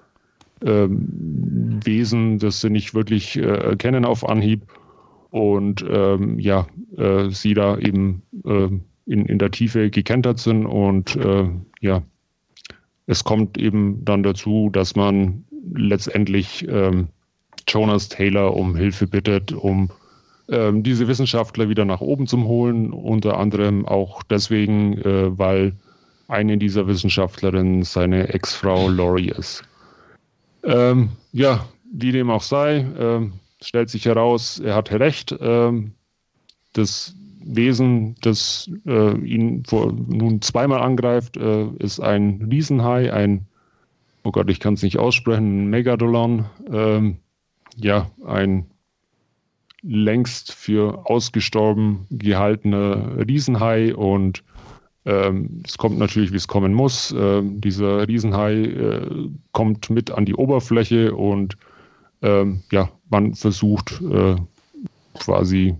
ähm, 0.64 1.80
Wesen, 1.84 2.38
das 2.38 2.60
sie 2.60 2.70
nicht 2.70 2.94
wirklich 2.94 3.36
äh, 3.38 3.76
kennen 3.76 4.04
auf 4.04 4.28
Anhieb. 4.28 4.62
Und 5.30 5.84
ähm, 5.88 6.38
ja, 6.38 6.66
äh, 6.98 7.30
sie 7.30 7.54
da 7.54 7.78
eben 7.78 8.22
äh, 8.44 8.68
in, 9.06 9.26
in 9.26 9.38
der 9.38 9.50
Tiefe 9.50 9.88
gekentert 9.90 10.38
sind 10.38 10.66
und 10.66 11.16
äh, 11.16 11.48
ja, 11.80 12.02
es 13.06 13.24
kommt 13.24 13.58
eben 13.58 14.04
dann 14.04 14.22
dazu, 14.22 14.68
dass 14.70 14.94
man 14.94 15.44
letztendlich 15.74 16.66
ähm, 16.68 17.08
Jonas 17.68 18.08
Taylor 18.08 18.56
um 18.56 18.74
Hilfe 18.76 19.06
bittet, 19.06 19.52
um 19.52 19.90
ähm, 20.48 20.82
diese 20.82 21.08
Wissenschaftler 21.08 21.68
wieder 21.68 21.84
nach 21.84 22.00
oben 22.00 22.26
zu 22.26 22.42
holen, 22.44 22.92
unter 22.92 23.38
anderem 23.38 23.86
auch 23.86 24.22
deswegen, 24.24 24.98
äh, 24.98 25.38
weil 25.38 25.74
eine 26.28 26.58
dieser 26.58 26.86
Wissenschaftlerinnen 26.86 27.84
seine 27.84 28.28
Ex-Frau 28.28 28.88
Laurie 28.88 29.30
ist. 29.30 29.62
Ähm, 30.64 31.10
ja, 31.32 31.66
wie 31.92 32.12
dem 32.12 32.30
auch 32.30 32.42
sei, 32.42 32.86
ähm, 32.98 33.34
stellt 33.62 33.90
sich 33.90 34.06
heraus, 34.06 34.58
er 34.58 34.74
hatte 34.74 34.98
recht. 34.98 35.34
Ähm, 35.40 35.92
das 36.72 37.14
Wesen, 37.44 38.14
das 38.20 38.70
äh, 38.86 39.16
ihn 39.18 39.64
vor, 39.64 39.92
nun 39.92 40.40
zweimal 40.42 40.80
angreift, 40.80 41.36
äh, 41.36 41.66
ist 41.78 42.00
ein 42.00 42.48
Riesenhai, 42.50 43.12
ein, 43.12 43.46
oh 44.24 44.30
Gott, 44.30 44.50
ich 44.50 44.60
kann 44.60 44.74
es 44.74 44.82
nicht 44.82 44.98
aussprechen, 44.98 45.68
Megadolon. 45.68 46.46
Ähm, 46.70 47.18
ja, 47.76 48.10
ein 48.26 48.66
längst 49.82 50.52
für 50.52 51.10
ausgestorben 51.10 52.06
gehaltene 52.10 53.26
Riesenhai 53.26 53.94
und 53.94 54.44
ähm, 55.04 55.62
es 55.64 55.78
kommt 55.78 55.98
natürlich, 55.98 56.30
wie 56.30 56.36
es 56.36 56.46
kommen 56.46 56.72
muss. 56.72 57.12
Ähm, 57.16 57.60
dieser 57.60 58.06
Riesenhai 58.06 58.54
äh, 58.54 59.28
kommt 59.50 59.90
mit 59.90 60.12
an 60.12 60.24
die 60.24 60.34
Oberfläche 60.34 61.14
und 61.14 61.56
ähm, 62.22 62.62
ja, 62.70 62.88
man 63.10 63.34
versucht 63.34 64.00
äh, 64.00 64.36
quasi 65.18 65.74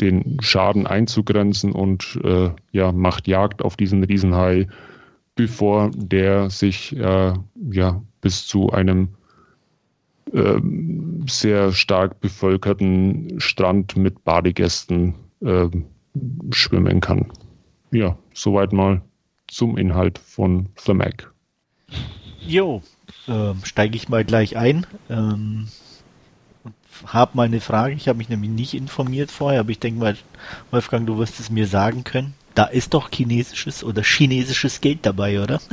den 0.00 0.38
Schaden 0.40 0.86
einzugrenzen 0.86 1.72
und 1.72 2.20
äh, 2.22 2.50
ja, 2.70 2.92
macht 2.92 3.26
Jagd 3.26 3.62
auf 3.62 3.76
diesen 3.76 4.04
Riesenhai, 4.04 4.68
bevor 5.38 5.92
der 5.94 6.50
sich 6.50 6.96
äh, 6.96 7.32
ja 7.70 8.02
bis 8.20 8.48
zu 8.48 8.72
einem 8.72 9.10
ähm, 10.34 11.24
sehr 11.28 11.70
stark 11.70 12.20
bevölkerten 12.20 13.38
Strand 13.38 13.96
mit 13.96 14.24
Badegästen 14.24 15.14
äh, 15.40 15.68
schwimmen 16.50 17.00
kann. 17.00 17.30
Ja, 17.92 18.18
soweit 18.34 18.72
mal 18.72 19.00
zum 19.46 19.78
Inhalt 19.78 20.18
von 20.18 20.70
The 20.76 20.92
Mac. 20.92 21.32
Jo, 22.40 22.82
äh, 23.28 23.54
steige 23.62 23.94
ich 23.94 24.08
mal 24.08 24.24
gleich 24.24 24.56
ein. 24.56 24.88
Ähm, 25.08 25.68
habe 27.06 27.36
mal 27.36 27.46
eine 27.46 27.60
Frage. 27.60 27.94
Ich 27.94 28.08
habe 28.08 28.18
mich 28.18 28.28
nämlich 28.28 28.50
nicht 28.50 28.74
informiert 28.74 29.30
vorher, 29.30 29.60
aber 29.60 29.70
ich 29.70 29.78
denke 29.78 30.00
mal, 30.00 30.16
Wolfgang, 30.72 31.06
du 31.06 31.16
wirst 31.16 31.38
es 31.38 31.48
mir 31.48 31.68
sagen 31.68 32.02
können. 32.02 32.34
Da 32.58 32.64
ist 32.64 32.92
doch 32.92 33.08
chinesisches 33.12 33.84
oder 33.84 34.02
chinesisches 34.02 34.80
Geld 34.80 35.06
dabei, 35.06 35.40
oder? 35.40 35.60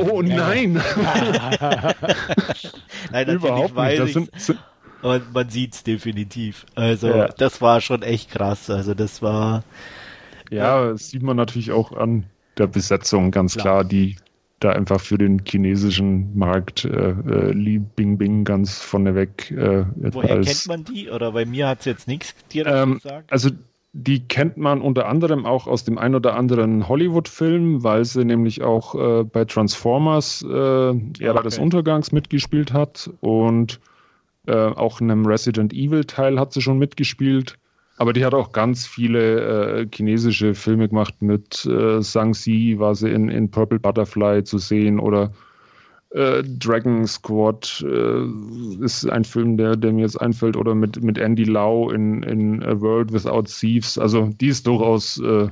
Oh 0.00 0.20
nein! 0.20 0.72
nein, 3.12 3.28
Überhaupt 3.28 3.76
nicht. 3.76 4.00
Das 4.00 4.12
sind, 4.12 4.30
sind 4.34 4.58
aber 5.02 5.20
man 5.32 5.48
sieht's 5.48 5.84
definitiv. 5.84 6.66
Also 6.74 7.06
ja. 7.06 7.28
das 7.28 7.62
war 7.62 7.80
schon 7.80 8.02
echt 8.02 8.32
krass. 8.32 8.68
Also 8.68 8.94
das 8.94 9.22
war. 9.22 9.62
Ja, 10.50 10.56
ja, 10.56 10.90
das 10.90 11.10
sieht 11.10 11.22
man 11.22 11.36
natürlich 11.36 11.70
auch 11.70 11.92
an 11.92 12.24
der 12.58 12.66
Besetzung 12.66 13.30
ganz 13.30 13.52
klar, 13.52 13.62
klar 13.62 13.84
die 13.84 14.16
da 14.58 14.72
einfach 14.72 15.00
für 15.00 15.18
den 15.18 15.42
chinesischen 15.46 16.36
Markt 16.36 16.84
äh, 16.84 16.88
äh, 16.88 17.52
Li 17.52 17.78
Bingbing 17.78 18.42
ganz 18.42 18.80
vorneweg. 18.80 19.52
Äh, 19.52 19.84
Woher 19.94 20.40
kennt 20.40 20.66
man 20.66 20.82
die? 20.82 21.08
Oder 21.08 21.30
bei 21.30 21.44
mir 21.44 21.68
hat 21.68 21.78
es 21.78 21.84
jetzt 21.84 22.08
nichts 22.08 22.34
dir 22.48 22.66
ähm, 22.66 22.94
gesagt? 22.94 23.30
Also 23.32 23.50
die 23.98 24.28
kennt 24.28 24.58
man 24.58 24.82
unter 24.82 25.08
anderem 25.08 25.46
auch 25.46 25.66
aus 25.66 25.84
dem 25.84 25.96
ein 25.96 26.14
oder 26.14 26.36
anderen 26.36 26.86
Hollywood-Film, 26.86 27.82
weil 27.82 28.04
sie 28.04 28.26
nämlich 28.26 28.62
auch 28.62 28.94
äh, 28.94 29.24
bei 29.24 29.46
Transformers 29.46 30.42
äh, 30.42 30.48
Ära 30.50 30.92
okay. 30.92 31.42
des 31.44 31.58
Untergangs 31.58 32.12
mitgespielt 32.12 32.74
hat 32.74 33.10
und 33.20 33.80
äh, 34.46 34.52
auch 34.54 35.00
in 35.00 35.10
einem 35.10 35.24
Resident 35.24 35.72
Evil-Teil 35.72 36.38
hat 36.38 36.52
sie 36.52 36.60
schon 36.60 36.78
mitgespielt. 36.78 37.58
Aber 37.96 38.12
die 38.12 38.22
hat 38.22 38.34
auch 38.34 38.52
ganz 38.52 38.86
viele 38.86 39.80
äh, 39.80 39.86
chinesische 39.90 40.54
Filme 40.54 40.88
gemacht. 40.88 41.14
Mit 41.20 41.64
äh, 41.64 42.02
Sang-Si 42.02 42.78
war 42.78 42.94
sie 42.94 43.10
in, 43.10 43.30
in 43.30 43.50
Purple 43.50 43.78
Butterfly 43.78 44.44
zu 44.44 44.58
sehen 44.58 45.00
oder 45.00 45.32
äh, 46.10 46.42
Dragon 46.42 47.06
Squad 47.06 47.84
äh, 47.86 48.84
ist 48.84 49.08
ein 49.08 49.24
Film, 49.24 49.56
der, 49.56 49.76
der 49.76 49.92
mir 49.92 50.02
jetzt 50.02 50.20
einfällt, 50.20 50.56
oder 50.56 50.74
mit, 50.74 51.02
mit 51.02 51.18
Andy 51.18 51.44
Lau 51.44 51.90
in, 51.90 52.22
in 52.22 52.62
A 52.62 52.80
World 52.80 53.12
Without 53.12 53.44
Thieves. 53.44 53.98
Also 53.98 54.30
die 54.40 54.48
ist 54.48 54.66
durchaus 54.66 55.20
äh, 55.20 55.48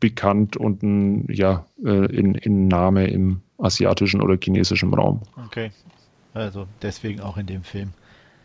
bekannt 0.00 0.56
und 0.56 0.82
ein, 0.82 1.26
ja, 1.30 1.66
äh, 1.84 2.06
in, 2.14 2.34
in 2.34 2.68
Name 2.68 3.08
im 3.08 3.40
asiatischen 3.58 4.22
oder 4.22 4.36
chinesischen 4.42 4.92
Raum. 4.94 5.22
Okay. 5.46 5.70
Also 6.34 6.66
deswegen 6.82 7.20
auch 7.20 7.36
in 7.36 7.46
dem 7.46 7.62
Film. 7.62 7.92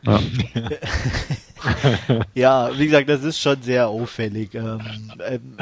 Ja. 0.03 0.19
ja, 2.33 2.77
wie 2.77 2.85
gesagt, 2.85 3.09
das 3.09 3.23
ist 3.23 3.39
schon 3.39 3.61
sehr 3.61 3.87
auffällig. 3.87 4.55
Ähm, 4.55 4.79
ähm, 5.27 5.57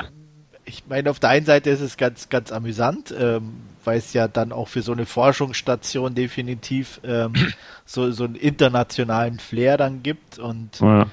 ich 0.65 0.83
meine, 0.87 1.09
auf 1.09 1.19
der 1.19 1.29
einen 1.29 1.45
Seite 1.45 1.71
ist 1.71 1.81
es 1.81 1.97
ganz, 1.97 2.29
ganz 2.29 2.51
amüsant, 2.51 3.13
ähm, 3.17 3.53
weil 3.85 3.97
es 3.97 4.13
ja 4.13 4.27
dann 4.27 4.51
auch 4.51 4.67
für 4.67 4.81
so 4.81 4.91
eine 4.91 5.05
Forschungsstation 5.05 6.15
definitiv 6.15 6.99
ähm, 7.03 7.33
so, 7.85 8.11
so 8.11 8.25
einen 8.25 8.35
internationalen 8.35 9.39
Flair 9.39 9.77
dann 9.77 10.03
gibt 10.03 10.39
und 10.39 10.79
ja. 10.79 11.07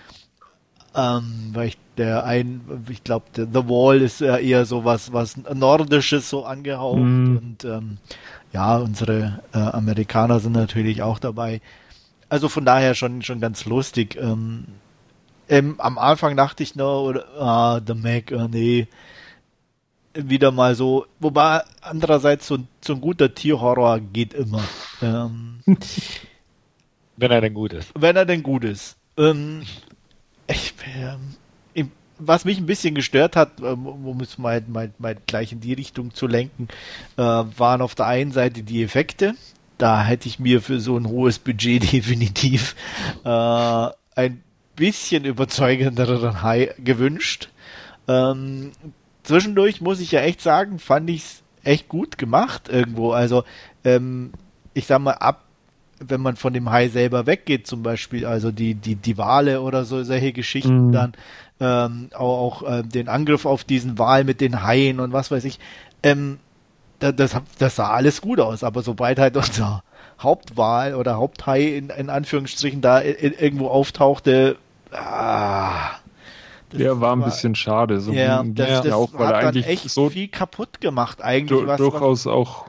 ähm, 0.94 1.50
weil 1.52 1.68
ich 1.68 1.78
der 1.96 2.24
ein, 2.24 2.60
ich 2.90 3.04
glaube, 3.04 3.24
The 3.34 3.68
Wall 3.68 4.02
ist 4.02 4.20
ja 4.20 4.36
eher 4.36 4.66
so 4.66 4.84
was, 4.84 5.12
was 5.12 5.36
Nordisches 5.36 6.28
so 6.28 6.44
angehaucht 6.44 6.98
mhm. 6.98 7.36
und 7.38 7.64
ähm, 7.64 7.98
ja, 8.52 8.76
unsere 8.76 9.40
äh, 9.52 9.58
Amerikaner 9.58 10.40
sind 10.40 10.52
natürlich 10.52 11.02
auch 11.02 11.18
dabei. 11.18 11.60
Also 12.28 12.48
von 12.48 12.64
daher 12.64 12.94
schon, 12.94 13.22
schon 13.22 13.40
ganz 13.40 13.64
lustig. 13.66 14.16
Ähm, 14.20 14.66
am 15.48 15.98
Anfang 15.98 16.36
dachte 16.36 16.62
ich 16.62 16.74
nur, 16.74 17.02
oder, 17.02 17.24
ah, 17.38 17.80
The 17.86 17.94
Mac, 17.94 18.32
oh 18.32 18.48
nee, 18.50 18.88
wieder 20.16 20.50
mal 20.50 20.74
so, 20.74 21.06
wobei 21.20 21.62
andererseits 21.80 22.46
so, 22.46 22.58
so 22.80 22.94
ein 22.94 23.00
guter 23.00 23.34
Tierhorror 23.34 24.00
geht 24.00 24.34
immer. 24.34 24.64
Ähm, 25.02 25.60
wenn 27.16 27.30
er 27.30 27.40
denn 27.40 27.54
gut 27.54 27.72
ist. 27.72 27.90
Wenn 27.94 28.16
er 28.16 28.24
denn 28.24 28.42
gut 28.42 28.64
ist. 28.64 28.96
Ähm, 29.16 29.62
ich, 30.48 30.74
ähm, 30.96 31.36
was 32.18 32.44
mich 32.44 32.58
ein 32.58 32.66
bisschen 32.66 32.94
gestört 32.94 33.36
hat, 33.36 33.60
ähm, 33.60 33.86
um 33.86 34.20
es 34.20 34.38
mal, 34.38 34.62
mal, 34.66 34.92
mal 34.98 35.16
gleich 35.26 35.52
in 35.52 35.60
die 35.60 35.74
Richtung 35.74 36.14
zu 36.14 36.26
lenken, 36.26 36.68
äh, 37.16 37.22
waren 37.22 37.82
auf 37.82 37.94
der 37.94 38.06
einen 38.06 38.32
Seite 38.32 38.62
die 38.62 38.82
Effekte. 38.82 39.34
Da 39.78 40.02
hätte 40.02 40.28
ich 40.28 40.38
mir 40.38 40.62
für 40.62 40.80
so 40.80 40.96
ein 40.96 41.06
hohes 41.06 41.38
Budget 41.38 41.92
definitiv 41.92 42.74
äh, 43.24 43.88
ein 44.14 44.42
bisschen 44.74 45.24
überzeugenderen 45.24 46.42
High 46.42 46.74
gewünscht. 46.78 47.50
Ähm, 48.08 48.72
zwischendurch 49.26 49.80
muss 49.80 50.00
ich 50.00 50.12
ja 50.12 50.20
echt 50.20 50.40
sagen, 50.40 50.78
fand 50.78 51.10
ich 51.10 51.22
es 51.22 51.42
echt 51.64 51.88
gut 51.88 52.18
gemacht 52.18 52.68
irgendwo. 52.68 53.12
Also, 53.12 53.44
ähm, 53.84 54.32
ich 54.74 54.86
sag 54.86 55.00
mal, 55.00 55.12
ab, 55.12 55.44
wenn 55.98 56.20
man 56.20 56.36
von 56.36 56.52
dem 56.52 56.70
Hai 56.70 56.88
selber 56.88 57.26
weggeht, 57.26 57.66
zum 57.66 57.82
Beispiel, 57.82 58.26
also 58.26 58.50
die, 58.50 58.74
die, 58.74 58.94
die 58.96 59.18
Wale 59.18 59.62
oder 59.62 59.84
so, 59.84 60.02
solche 60.02 60.32
Geschichten, 60.32 60.88
mhm. 60.88 60.92
dann 60.92 61.12
ähm, 61.60 62.10
auch, 62.14 62.62
auch 62.62 62.70
äh, 62.70 62.82
den 62.82 63.08
Angriff 63.08 63.46
auf 63.46 63.64
diesen 63.64 63.98
Wal 63.98 64.24
mit 64.24 64.40
den 64.40 64.62
Haien 64.62 65.00
und 65.00 65.12
was 65.12 65.30
weiß 65.30 65.44
ich, 65.44 65.58
ähm, 66.02 66.38
das, 66.98 67.16
das, 67.16 67.36
das 67.58 67.76
sah 67.76 67.90
alles 67.90 68.20
gut 68.20 68.40
aus, 68.40 68.62
aber 68.62 68.82
sobald 68.82 69.18
halt 69.18 69.36
unser 69.36 69.82
Hauptwahl 70.20 70.94
oder 70.94 71.16
Haupthai 71.16 71.76
in, 71.76 71.90
in 71.90 72.10
Anführungsstrichen 72.10 72.80
da 72.80 72.98
in, 72.98 73.32
irgendwo 73.32 73.68
auftauchte, 73.68 74.56
ah, 74.92 75.90
das 76.70 76.78
der 76.78 77.00
war 77.00 77.14
ein 77.14 77.22
bisschen 77.22 77.54
schade. 77.54 78.00
So 78.00 78.12
ja, 78.12 78.42
das, 78.44 78.82
das 78.82 78.92
auch, 78.92 79.12
weil 79.14 79.28
hat 79.28 79.34
er 79.34 79.48
eigentlich 79.48 79.66
echt 79.66 79.90
so 79.90 80.10
viel 80.10 80.28
kaputt 80.28 80.80
gemacht 80.80 81.22
eigentlich. 81.22 81.60
Du, 81.60 81.66
was, 81.66 81.78
durchaus 81.78 82.26
auch 82.26 82.66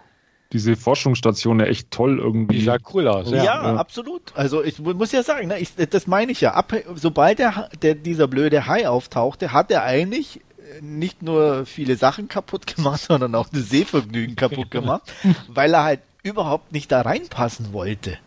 diese 0.53 0.75
Forschungsstation 0.75 1.59
ja 1.59 1.65
echt 1.65 1.91
toll 1.91 2.19
irgendwie. 2.19 2.59
Die 2.59 2.63
sah 2.63 2.77
cool 2.93 3.07
aus. 3.07 3.29
Ja, 3.31 3.37
ja, 3.37 3.43
ja. 3.43 3.75
absolut. 3.75 4.33
Also 4.35 4.63
ich 4.63 4.79
muss 4.79 5.11
ja 5.11 5.23
sagen, 5.23 5.47
ne, 5.47 5.59
ich, 5.59 5.75
das 5.75 6.07
meine 6.07 6.31
ich 6.31 6.41
ja. 6.41 6.53
Ab, 6.53 6.73
sobald 6.95 7.39
der, 7.39 7.69
der, 7.81 7.95
dieser 7.95 8.27
blöde 8.27 8.67
Hai 8.67 8.87
auftauchte, 8.87 9.51
hat 9.51 9.71
er 9.71 9.83
eigentlich 9.83 10.41
nicht 10.81 11.21
nur 11.21 11.65
viele 11.65 11.95
Sachen 11.95 12.27
kaputt 12.27 12.67
gemacht, 12.67 13.01
sondern 13.07 13.35
auch 13.35 13.49
das 13.49 13.69
Sehvergnügen 13.69 14.35
kaputt 14.35 14.71
gemacht, 14.71 15.13
weil 15.47 15.73
er 15.73 15.83
halt 15.83 15.99
überhaupt 16.23 16.71
nicht 16.71 16.91
da 16.91 17.01
reinpassen 17.01 17.73
wollte. 17.73 18.17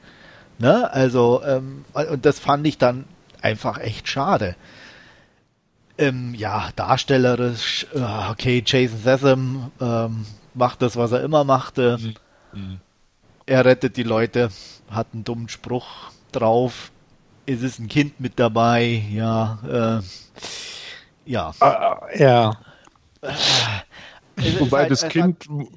Ne? 0.58 0.92
Also, 0.92 1.42
ähm, 1.44 1.84
und 1.94 2.26
das 2.26 2.38
fand 2.38 2.66
ich 2.66 2.78
dann 2.78 3.04
einfach 3.40 3.78
echt 3.78 4.08
schade. 4.08 4.56
Ähm, 6.00 6.34
ja, 6.34 6.70
darstellerisch, 6.76 7.86
äh, 7.94 8.30
okay, 8.30 8.62
Jason 8.64 9.00
Statham 9.00 9.70
ähm, 9.82 10.24
macht 10.54 10.80
das, 10.80 10.96
was 10.96 11.12
er 11.12 11.22
immer 11.22 11.44
machte. 11.44 11.98
Mhm. 12.00 12.14
Mhm. 12.58 12.80
Er 13.44 13.66
rettet 13.66 13.98
die 13.98 14.02
Leute, 14.02 14.48
hat 14.90 15.08
einen 15.12 15.24
dummen 15.24 15.50
Spruch 15.50 16.10
drauf. 16.32 16.90
Es 17.44 17.60
ist 17.60 17.80
ein 17.80 17.88
Kind 17.88 18.18
mit 18.18 18.38
dabei, 18.38 19.02
ja. 19.12 20.00
Äh, 20.00 21.30
ja. 21.30 21.52
Uh, 21.60 22.18
ja. 22.18 22.52
Äh, 23.20 24.58
Wobei 24.58 24.78
halt, 24.80 24.90
das 24.92 25.06
Kind. 25.06 25.48
Hat, 25.50 25.68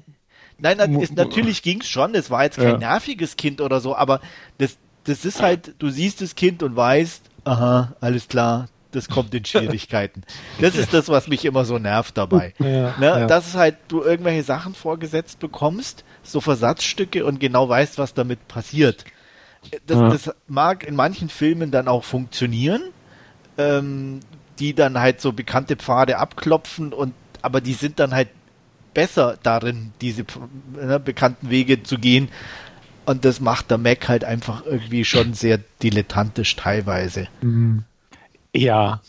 nein, 0.56 0.78
nein 0.78 1.00
ist, 1.00 1.16
natürlich 1.16 1.62
ging 1.62 1.82
es 1.82 1.88
schon. 1.88 2.14
Es 2.14 2.30
war 2.30 2.44
jetzt 2.44 2.56
kein 2.56 2.80
ja. 2.80 2.92
nerviges 2.92 3.36
Kind 3.36 3.60
oder 3.60 3.78
so, 3.80 3.94
aber 3.94 4.20
das, 4.56 4.78
das 5.04 5.26
ist 5.26 5.42
halt, 5.42 5.74
du 5.80 5.90
siehst 5.90 6.22
das 6.22 6.34
Kind 6.34 6.62
und 6.62 6.76
weißt, 6.76 7.22
aha, 7.44 7.92
alles 8.00 8.26
klar, 8.26 8.68
das 8.94 9.08
kommt 9.08 9.34
in 9.34 9.44
Schwierigkeiten. 9.44 10.22
Das 10.60 10.76
ist 10.76 10.94
das, 10.94 11.08
was 11.08 11.28
mich 11.28 11.44
immer 11.44 11.64
so 11.64 11.78
nervt 11.78 12.16
dabei. 12.16 12.54
Ja, 12.58 12.94
ne? 12.98 13.06
ja. 13.06 13.26
Dass 13.26 13.54
halt 13.54 13.76
du 13.88 14.02
irgendwelche 14.02 14.42
Sachen 14.42 14.74
vorgesetzt 14.74 15.40
bekommst, 15.40 16.04
so 16.22 16.40
Versatzstücke 16.40 17.24
und 17.24 17.40
genau 17.40 17.68
weißt, 17.68 17.98
was 17.98 18.14
damit 18.14 18.46
passiert. 18.48 19.04
Das, 19.86 19.98
ja. 19.98 20.08
das 20.08 20.34
mag 20.46 20.84
in 20.84 20.94
manchen 20.94 21.28
Filmen 21.28 21.70
dann 21.70 21.88
auch 21.88 22.04
funktionieren, 22.04 22.82
ähm, 23.58 24.20
die 24.58 24.74
dann 24.74 24.98
halt 24.98 25.20
so 25.20 25.32
bekannte 25.32 25.76
Pfade 25.76 26.18
abklopfen 26.18 26.92
und 26.92 27.14
aber 27.42 27.60
die 27.60 27.74
sind 27.74 27.98
dann 27.98 28.14
halt 28.14 28.28
besser 28.94 29.36
darin, 29.42 29.92
diese 30.00 30.24
ne, 30.72 30.98
bekannten 30.98 31.50
Wege 31.50 31.82
zu 31.82 31.98
gehen. 31.98 32.28
Und 33.06 33.26
das 33.26 33.38
macht 33.40 33.70
der 33.70 33.76
Mac 33.76 34.08
halt 34.08 34.24
einfach 34.24 34.64
irgendwie 34.64 35.04
schon 35.04 35.34
sehr 35.34 35.60
dilettantisch 35.82 36.56
teilweise. 36.56 37.28
Mhm. 37.42 37.84
Ja, 38.54 39.00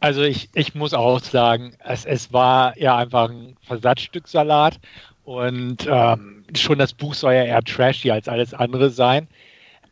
also 0.00 0.22
ich, 0.22 0.50
ich 0.54 0.74
muss 0.74 0.92
auch 0.92 1.20
sagen, 1.20 1.74
es, 1.82 2.04
es 2.04 2.32
war 2.32 2.76
ja 2.78 2.98
einfach 2.98 3.30
ein 3.30 3.56
Versatzstück 3.62 4.28
Salat 4.28 4.78
und 5.24 5.86
ähm, 5.90 6.44
schon 6.54 6.78
das 6.78 6.92
Buch 6.92 7.14
soll 7.14 7.32
ja 7.32 7.44
eher 7.44 7.62
trashy 7.62 8.10
als 8.10 8.28
alles 8.28 8.52
andere 8.52 8.90
sein. 8.90 9.28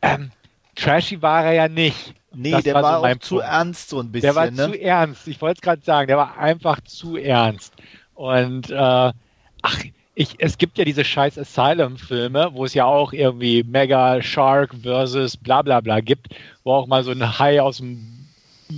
Ähm, 0.03 0.29
trashy 0.75 1.21
war 1.21 1.45
er 1.45 1.53
ja 1.53 1.67
nicht. 1.67 2.13
Nee, 2.35 2.51
das 2.51 2.63
der 2.63 2.75
war, 2.75 2.83
war 2.83 2.99
so 2.99 3.05
auch 3.05 3.19
zu 3.19 3.39
ernst 3.39 3.89
so 3.89 3.99
ein 3.99 4.11
bisschen. 4.11 4.27
Der 4.27 4.35
war 4.35 4.51
ne? 4.51 4.71
zu 4.71 4.79
ernst. 4.79 5.27
Ich 5.27 5.41
wollte 5.41 5.57
es 5.57 5.61
gerade 5.61 5.81
sagen, 5.83 6.07
der 6.07 6.17
war 6.17 6.37
einfach 6.37 6.81
zu 6.81 7.17
ernst. 7.17 7.73
Und 8.13 8.69
äh, 8.69 8.75
ach, 8.75 9.83
ich, 10.15 10.35
es 10.37 10.59
gibt 10.59 10.77
ja 10.77 10.85
diese 10.85 11.03
scheiß 11.03 11.39
Asylum-Filme, 11.39 12.51
wo 12.53 12.65
es 12.65 12.75
ja 12.75 12.85
auch 12.85 13.13
irgendwie 13.13 13.63
Mega 13.63 14.21
Shark 14.21 14.75
versus 14.83 15.37
bla 15.37 15.63
bla 15.63 15.81
bla 15.81 16.01
gibt, 16.01 16.27
wo 16.63 16.73
auch 16.73 16.85
mal 16.85 17.03
so 17.03 17.11
ein 17.11 17.39
Hai 17.39 17.59
aus 17.59 17.77
dem 17.77 18.22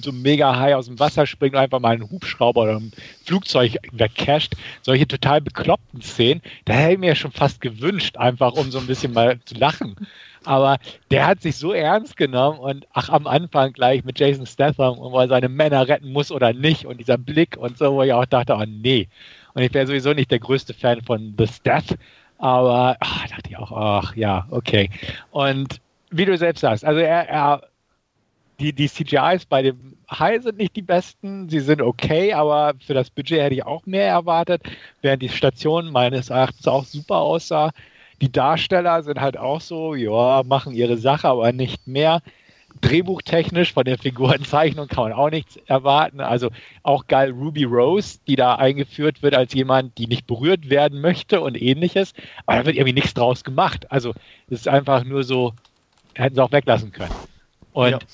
so 0.02 0.12
mega 0.12 0.58
High 0.58 0.76
aus 0.76 0.88
dem 0.88 1.00
Wasser 1.00 1.26
springt 1.26 1.56
und 1.56 1.62
einfach 1.62 1.80
mal 1.80 1.94
einen 1.94 2.10
Hubschrauber 2.10 2.64
oder 2.64 2.78
ein 2.78 2.92
Flugzeug 3.24 3.78
wegcasht. 3.92 4.56
Solche 4.82 5.08
total 5.08 5.42
bekloppten 5.42 6.02
Szenen, 6.02 6.42
da 6.66 6.74
hätte 6.74 6.94
ich 6.94 7.00
mir 7.00 7.16
schon 7.16 7.32
fast 7.32 7.62
gewünscht, 7.62 8.18
einfach 8.18 8.54
um 8.54 8.72
so 8.72 8.80
ein 8.80 8.88
bisschen 8.88 9.14
mal 9.14 9.40
zu 9.46 9.56
lachen. 9.56 9.96
Aber 10.46 10.78
der 11.10 11.26
hat 11.26 11.42
sich 11.42 11.56
so 11.58 11.74
ernst 11.74 12.18
genommen 12.18 12.60
und 12.60 12.86
ach, 12.94 13.10
am 13.10 13.26
Anfang 13.28 13.74
gleich 13.74 14.04
mit 14.04 14.20
Jason 14.20 14.46
Statham, 14.46 14.98
wo 14.98 15.20
er 15.20 15.28
seine 15.28 15.50
Männer 15.50 15.88
retten 15.88 16.12
muss 16.12 16.32
oder 16.32 16.54
nicht 16.54 16.86
und 16.86 17.00
dieser 17.00 17.18
Blick 17.18 17.58
und 17.58 17.78
so, 17.78 17.94
wo 17.94 18.04
ich 18.04 18.14
auch 18.14 18.26
dachte, 18.26 18.54
oh 18.54 18.66
nee. 18.68 19.08
Und 19.54 19.64
ich 19.64 19.74
wäre 19.74 19.88
sowieso 19.88 20.14
nicht 20.14 20.32
der 20.32 20.40
größte 20.40 20.74
Fan 20.74 21.02
von 21.02 21.34
The 21.38 21.48
Stath, 21.48 21.98
aber 22.38 22.98
ach, 23.00 23.28
dachte 23.28 23.50
ich 23.50 23.58
auch, 23.58 23.72
ach 23.72 24.16
ja, 24.16 24.46
okay. 24.52 24.90
Und 25.32 25.82
wie 26.12 26.26
du 26.26 26.38
selbst 26.38 26.62
sagst, 26.62 26.86
also 26.86 27.00
er, 27.00 27.28
er 27.28 27.62
die, 28.60 28.74
die 28.74 28.90
CGIs 28.90 29.46
bei 29.46 29.62
dem 29.62 29.98
High 30.12 30.42
sind 30.44 30.58
nicht 30.58 30.76
die 30.76 30.82
besten, 30.82 31.50
sie 31.50 31.60
sind 31.60 31.82
okay, 31.82 32.34
aber 32.34 32.74
für 32.86 32.94
das 32.94 33.10
Budget 33.10 33.42
hätte 33.42 33.56
ich 33.56 33.66
auch 33.66 33.86
mehr 33.86 34.08
erwartet, 34.08 34.62
während 35.02 35.22
die 35.22 35.30
Station 35.30 35.92
meines 35.92 36.30
Erachtens 36.30 36.68
auch 36.68 36.86
super 36.86 37.18
aussah. 37.18 37.72
Die 38.22 38.32
Darsteller 38.32 39.04
sind 39.04 39.20
halt 39.20 39.38
auch 39.38 39.62
so, 39.62 39.96
ja, 39.96 40.44
machen 40.46 40.74
ihre 40.74 40.98
Sache, 40.98 41.28
aber 41.28 41.52
nicht 41.52 41.88
mehr. 41.88 42.22
Drehbuchtechnisch 42.82 43.74
von 43.74 43.86
der 43.86 43.98
Figurenzeichnung 43.98 44.88
kann 44.88 45.06
man 45.06 45.14
auch 45.14 45.30
nichts 45.30 45.58
erwarten. 45.66 46.20
Also 46.20 46.50
auch 46.84 47.08
geil 47.08 47.32
Ruby 47.32 47.64
Rose, 47.64 48.20
die 48.28 48.36
da 48.36 48.56
eingeführt 48.56 49.24
wird 49.24 49.34
als 49.34 49.54
jemand, 49.54 49.98
die 49.98 50.08
nicht 50.08 50.28
berührt 50.28 50.70
werden 50.70 51.00
möchte 51.02 51.42
und 51.42 51.60
ähnliches. 51.62 52.14
Aber 52.46 52.60
da 52.60 52.66
wird 52.66 52.76
irgendwie 52.76 52.94
nichts 52.94 53.14
draus 53.14 53.44
gemacht. 53.44 53.92
Also 53.92 54.12
es 54.50 54.60
ist 54.60 54.68
einfach 54.68 55.04
nur 55.06 55.24
so, 55.24 55.54
hätten 56.16 56.36
sie 56.36 56.44
auch 56.44 56.52
weglassen 56.52 56.92
können. 56.92 57.16
Und 57.76 58.06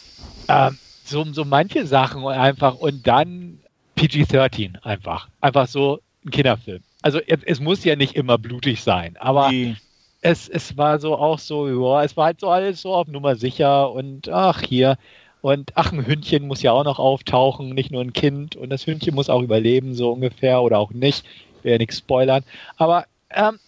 ja. 0.47 0.67
ähm, 0.67 0.77
so, 1.05 1.23
so 1.31 1.45
manche 1.45 1.85
Sachen 1.85 2.23
und 2.23 2.33
einfach 2.33 2.75
und 2.75 3.05
dann 3.05 3.59
PG-13 3.95 4.81
einfach. 4.81 5.27
Einfach 5.39 5.67
so 5.67 5.99
ein 6.25 6.31
Kinderfilm. 6.31 6.81
Also 7.03 7.19
es, 7.19 7.43
es, 7.45 7.59
muss 7.59 7.83
ja 7.83 7.95
nicht 7.95 8.15
immer 8.15 8.39
blutig 8.39 8.81
sein, 8.81 9.17
aber 9.19 9.51
nee. 9.51 9.75
es, 10.21 10.49
es 10.49 10.77
war 10.77 10.99
so 10.99 11.15
auch 11.15 11.37
so, 11.37 11.67
ja, 11.67 12.03
es 12.03 12.17
war 12.17 12.25
halt 12.25 12.39
so 12.39 12.49
alles 12.49 12.81
so 12.81 12.93
auf 12.93 13.07
Nummer 13.07 13.35
sicher 13.35 13.91
und 13.91 14.29
ach 14.29 14.61
hier. 14.61 14.97
Und 15.41 15.71
ach, 15.75 15.91
ein 15.91 16.05
Hündchen 16.05 16.47
muss 16.47 16.63
ja 16.63 16.71
auch 16.71 16.83
noch 16.83 16.99
auftauchen, 16.99 17.69
nicht 17.69 17.91
nur 17.91 18.01
ein 18.01 18.13
Kind. 18.13 18.55
Und 18.55 18.69
das 18.69 18.85
Hündchen 18.85 19.15
muss 19.15 19.29
auch 19.29 19.41
überleben, 19.41 19.93
so 19.93 20.11
ungefähr, 20.11 20.61
oder 20.61 20.77
auch 20.77 20.91
nicht. 20.91 21.25
Ich 21.57 21.63
will 21.63 21.71
ja 21.71 21.77
nichts 21.79 21.97
spoilern. 21.97 22.43
Aber 22.77 23.05
ähm, 23.31 23.59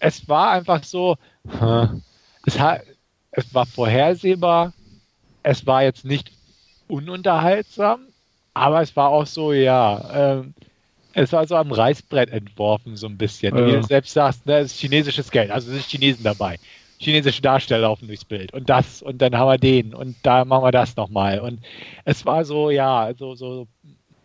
es 0.00 0.28
war 0.28 0.50
einfach 0.50 0.84
so, 0.84 1.16
es, 2.46 2.58
hat, 2.58 2.82
es 3.30 3.54
war 3.54 3.64
vorhersehbar. 3.64 4.74
Es 5.44 5.66
war 5.66 5.84
jetzt 5.84 6.04
nicht 6.04 6.32
ununterhaltsam, 6.88 8.00
aber 8.54 8.82
es 8.82 8.96
war 8.96 9.10
auch 9.10 9.26
so, 9.26 9.52
ja, 9.52 10.32
ähm, 10.40 10.54
es 11.12 11.32
war 11.32 11.46
so 11.46 11.54
am 11.54 11.70
Reißbrett 11.70 12.30
entworfen, 12.30 12.96
so 12.96 13.06
ein 13.06 13.16
bisschen. 13.16 13.56
Ja. 13.56 13.66
Wie 13.66 13.72
du 13.72 13.82
selbst 13.82 14.12
sagst, 14.12 14.46
ne, 14.46 14.58
es 14.58 14.72
ist 14.72 14.80
chinesisches 14.80 15.30
Geld, 15.30 15.50
also 15.50 15.68
es 15.68 15.74
sind 15.74 15.86
Chinesen 15.86 16.24
dabei. 16.24 16.58
Chinesische 16.98 17.42
Darsteller 17.42 17.82
laufen 17.82 18.06
durchs 18.06 18.24
Bild 18.24 18.52
und 18.52 18.68
das 18.68 19.02
und 19.02 19.20
dann 19.20 19.36
haben 19.36 19.48
wir 19.48 19.58
den 19.58 19.94
und 19.94 20.16
da 20.22 20.44
machen 20.44 20.64
wir 20.64 20.72
das 20.72 20.96
nochmal. 20.96 21.40
Und 21.40 21.60
es 22.04 22.24
war 22.24 22.44
so, 22.44 22.70
ja, 22.70 23.12
so, 23.16 23.34
so 23.34 23.66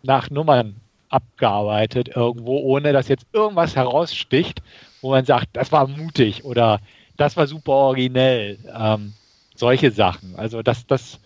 nach 0.03 0.29
Nummern 0.29 0.75
abgearbeitet 1.09 2.09
irgendwo, 2.15 2.57
ohne 2.59 2.93
dass 2.93 3.07
jetzt 3.07 3.25
irgendwas 3.33 3.75
heraussticht, 3.75 4.61
wo 5.01 5.11
man 5.11 5.25
sagt, 5.25 5.49
das 5.53 5.71
war 5.71 5.87
mutig 5.87 6.45
oder 6.45 6.79
das 7.17 7.35
war 7.35 7.47
super 7.47 7.73
originell. 7.73 8.57
Ähm, 8.73 9.13
solche 9.59 9.91
Sachen. 9.91 10.35
Also 10.35 10.61
das, 10.63 10.87
das 10.87 11.19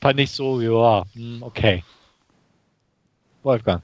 fand 0.00 0.18
ich 0.20 0.30
so, 0.30 0.60
ja, 0.60 1.04
hm, 1.14 1.42
okay. 1.42 1.84
Wolfgang 3.42 3.82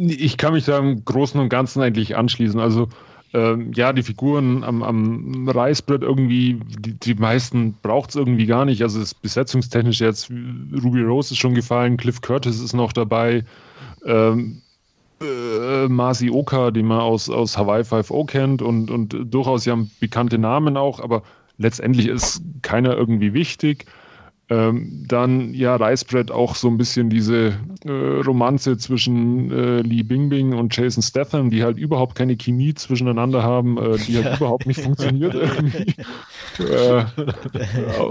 ich 0.00 0.36
kann 0.38 0.54
mich 0.54 0.64
da 0.64 0.78
im 0.78 1.04
Großen 1.04 1.38
und 1.40 1.48
Ganzen 1.48 1.82
eigentlich 1.82 2.16
anschließen. 2.16 2.58
Also 2.58 2.88
ähm, 3.32 3.72
ja, 3.74 3.92
die 3.92 4.02
Figuren 4.02 4.64
am, 4.64 4.82
am 4.82 5.48
Reißbrett 5.48 6.02
irgendwie, 6.02 6.60
die, 6.66 6.94
die 6.94 7.14
meisten 7.14 7.74
braucht 7.82 8.10
es 8.10 8.16
irgendwie 8.16 8.46
gar 8.46 8.64
nicht. 8.64 8.82
Also 8.82 8.98
das 8.98 9.14
besetzungstechnisch 9.14 10.00
jetzt, 10.00 10.30
Ruby 10.30 11.02
Rose 11.02 11.34
ist 11.34 11.38
schon 11.38 11.54
gefallen, 11.54 11.96
Cliff 11.96 12.20
Curtis 12.22 12.60
ist 12.60 12.72
noch 12.72 12.92
dabei, 12.92 13.44
ähm, 14.04 14.62
äh, 15.20 15.86
Masi 15.86 16.30
Oka, 16.30 16.70
den 16.70 16.86
man 16.86 17.00
aus, 17.00 17.28
aus 17.28 17.56
Hawaii 17.58 17.82
5.0 17.82 18.26
kennt 18.26 18.62
und, 18.62 18.90
und 18.90 19.14
durchaus 19.30 19.66
ja 19.66 19.78
bekannte 20.00 20.38
Namen 20.38 20.76
auch, 20.76 20.98
aber 20.98 21.22
letztendlich 21.60 22.08
ist 22.08 22.42
keiner 22.62 22.96
irgendwie 22.96 23.34
wichtig. 23.34 23.86
Ähm, 24.48 25.04
dann 25.06 25.54
ja 25.54 25.76
Reißbrett 25.76 26.32
auch 26.32 26.56
so 26.56 26.66
ein 26.66 26.76
bisschen 26.76 27.08
diese 27.08 27.52
äh, 27.84 27.90
Romanze 28.26 28.76
zwischen 28.78 29.52
äh, 29.52 29.80
Lee 29.82 30.02
Bingbing 30.02 30.54
und 30.54 30.76
Jason 30.76 31.04
Statham, 31.04 31.50
die 31.50 31.62
halt 31.62 31.78
überhaupt 31.78 32.16
keine 32.16 32.36
Chemie 32.36 32.74
zwischeneinander 32.74 33.44
haben, 33.44 33.78
äh, 33.78 33.96
die 33.98 34.16
halt 34.16 34.26
ja. 34.26 34.36
überhaupt 34.36 34.66
nicht 34.66 34.80
funktioniert 34.80 35.34
irgendwie. 35.36 35.94
Äh, 36.58 37.04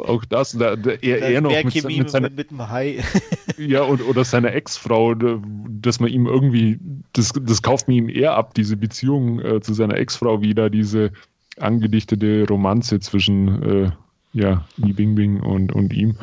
auch 0.08 0.24
das, 0.30 0.54
da, 0.54 0.78
da, 0.78 0.92
er, 0.92 1.24
er 1.24 1.42
noch 1.42 1.52
mit, 1.52 1.74
Chemie 1.74 2.00
mit, 2.00 2.10
seiner, 2.10 2.30
mit 2.30 2.52
dem 2.52 2.70
Hai. 2.70 3.04
ja, 3.58 3.82
und, 3.82 4.02
oder 4.08 4.24
seiner 4.24 4.54
Ex-Frau, 4.54 5.16
dass 5.16 6.00
man 6.00 6.10
ihm 6.10 6.26
irgendwie, 6.26 6.80
das, 7.12 7.34
das 7.34 7.62
kauft 7.62 7.90
man 7.90 7.98
ihm 7.98 8.08
eher 8.08 8.36
ab, 8.36 8.54
diese 8.54 8.78
Beziehung 8.78 9.42
äh, 9.42 9.60
zu 9.60 9.74
seiner 9.74 9.98
Ex-Frau 9.98 10.42
wieder, 10.42 10.70
diese 10.70 11.12
angedichtete 11.60 12.46
Romanze 12.48 13.00
zwischen 13.00 13.64
äh, 13.64 13.92
ja, 14.34 14.66
Li 14.78 14.94
Bingbing 14.94 15.42
und, 15.42 15.72
und 15.72 15.94
ihm. 15.94 16.16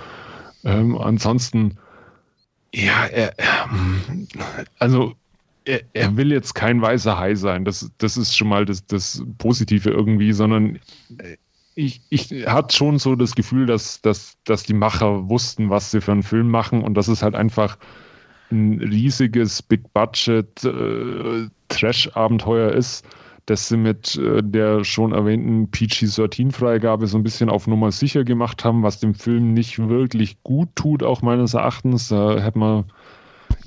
Ähm, 0.65 0.97
ansonsten, 0.99 1.79
ja, 2.75 3.07
er, 3.07 3.35
also 4.79 5.15
er, 5.65 5.81
er, 5.93 6.17
will 6.17 6.33
jetzt 6.33 6.55
kein 6.55 6.81
weißer 6.81 7.19
Hai 7.19 7.35
sein. 7.35 7.65
Das, 7.65 7.91
das 7.99 8.17
ist 8.17 8.37
schon 8.37 8.49
mal 8.49 8.65
das, 8.65 8.87
das 8.87 9.23
Positive 9.39 9.91
irgendwie, 9.91 10.33
sondern 10.33 10.77
äh, 11.19 11.37
ich, 11.75 12.01
ich 12.09 12.31
hatte 12.47 12.75
schon 12.75 12.99
so 12.99 13.17
das 13.17 13.35
Gefühl, 13.35 13.67
dass, 13.67 14.01
dass, 14.01 14.39
dass 14.45 14.63
die 14.63 14.75
Macher 14.75 15.29
wussten, 15.29 15.69
was 15.69 15.91
sie 15.91 16.01
für 16.01 16.13
einen 16.13 16.23
Film 16.23 16.49
machen 16.49 16.83
und 16.83 16.95
dass 16.95 17.09
es 17.09 17.23
halt 17.23 17.35
einfach 17.35 17.77
ein 18.51 18.81
riesiges 18.81 19.61
Big 19.61 19.93
Budget 19.93 20.65
äh, 20.65 21.49
Trash-Abenteuer 21.69 22.73
ist 22.73 23.05
dass 23.47 23.69
sie 23.69 23.77
mit 23.77 24.17
äh, 24.17 24.43
der 24.43 24.85
schon 24.85 25.13
erwähnten 25.13 25.71
PG-13-Freigabe 25.71 27.07
so 27.07 27.17
ein 27.17 27.23
bisschen 27.23 27.49
auf 27.49 27.67
Nummer 27.67 27.93
sicher 27.93 28.25
gemacht 28.25 28.65
haben, 28.65 28.83
was 28.83 29.01
dem 29.01 29.15
Film 29.15 29.55
nicht 29.55 29.79
wirklich 29.79 30.43
gut 30.43 30.69
tut, 30.75 31.03
auch 31.03 31.23
meines 31.23 31.55
Erachtens. 31.55 32.09
Da 32.09 32.41
hätte 32.41 32.59
man 32.59 32.85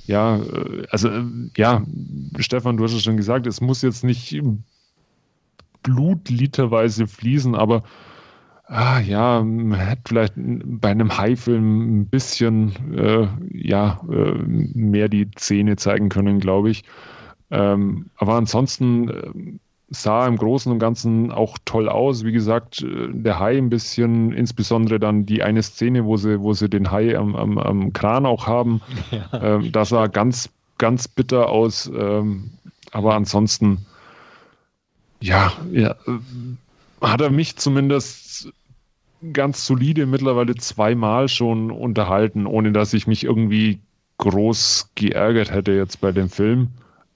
ja, 0.06 0.36
äh, 0.36 0.86
also 0.90 1.08
äh, 1.08 1.24
ja, 1.56 1.82
Stefan, 2.38 2.76
du 2.76 2.84
hast 2.84 2.92
es 2.92 3.02
schon 3.02 3.16
gesagt, 3.16 3.46
es 3.46 3.60
muss 3.60 3.82
jetzt 3.82 4.04
nicht 4.04 4.40
blutliterweise 5.82 7.06
fließen, 7.06 7.54
aber 7.54 7.82
ah, 8.66 9.00
ja, 9.00 9.42
man 9.42 9.78
hätte 9.78 10.02
vielleicht 10.06 10.34
bei 10.36 10.90
einem 10.90 11.16
Hai-Film 11.16 12.00
ein 12.00 12.06
bisschen 12.06 12.94
äh, 12.94 13.28
ja, 13.52 14.00
äh, 14.10 14.34
mehr 14.44 15.08
die 15.08 15.30
Zähne 15.30 15.76
zeigen 15.76 16.08
können, 16.08 16.38
glaube 16.38 16.70
ich. 16.70 16.84
Ähm, 17.50 18.10
aber 18.16 18.34
ansonsten 18.34 19.60
sah 19.90 20.26
im 20.26 20.36
Großen 20.36 20.70
und 20.70 20.78
Ganzen 20.78 21.32
auch 21.32 21.58
toll 21.64 21.88
aus. 21.88 22.24
Wie 22.24 22.32
gesagt, 22.32 22.82
äh, 22.82 23.08
der 23.10 23.38
Hai 23.38 23.58
ein 23.58 23.70
bisschen, 23.70 24.32
insbesondere 24.32 25.00
dann 25.00 25.26
die 25.26 25.42
eine 25.42 25.62
Szene, 25.62 26.04
wo 26.04 26.16
sie, 26.16 26.40
wo 26.40 26.52
sie 26.52 26.68
den 26.68 26.90
Hai 26.90 27.16
am, 27.16 27.34
am, 27.34 27.58
am 27.58 27.92
Kran 27.92 28.26
auch 28.26 28.46
haben. 28.46 28.80
Ja. 29.10 29.56
Ähm, 29.56 29.72
das 29.72 29.88
sah 29.88 30.06
ganz, 30.06 30.48
ganz 30.78 31.08
bitter 31.08 31.48
aus. 31.48 31.90
Ähm, 31.92 32.50
aber 32.92 33.14
ansonsten, 33.14 33.84
ja, 35.20 35.52
ja, 35.72 35.96
äh, 36.06 36.18
hat 37.00 37.20
er 37.20 37.30
mich 37.30 37.56
zumindest 37.56 38.52
ganz 39.32 39.66
solide 39.66 40.06
mittlerweile 40.06 40.54
zweimal 40.54 41.28
schon 41.28 41.72
unterhalten, 41.72 42.46
ohne 42.46 42.72
dass 42.72 42.94
ich 42.94 43.06
mich 43.06 43.24
irgendwie 43.24 43.80
groß 44.18 44.90
geärgert 44.94 45.50
hätte 45.50 45.72
jetzt 45.72 46.00
bei 46.00 46.12
dem 46.12 46.28
Film. 46.28 46.68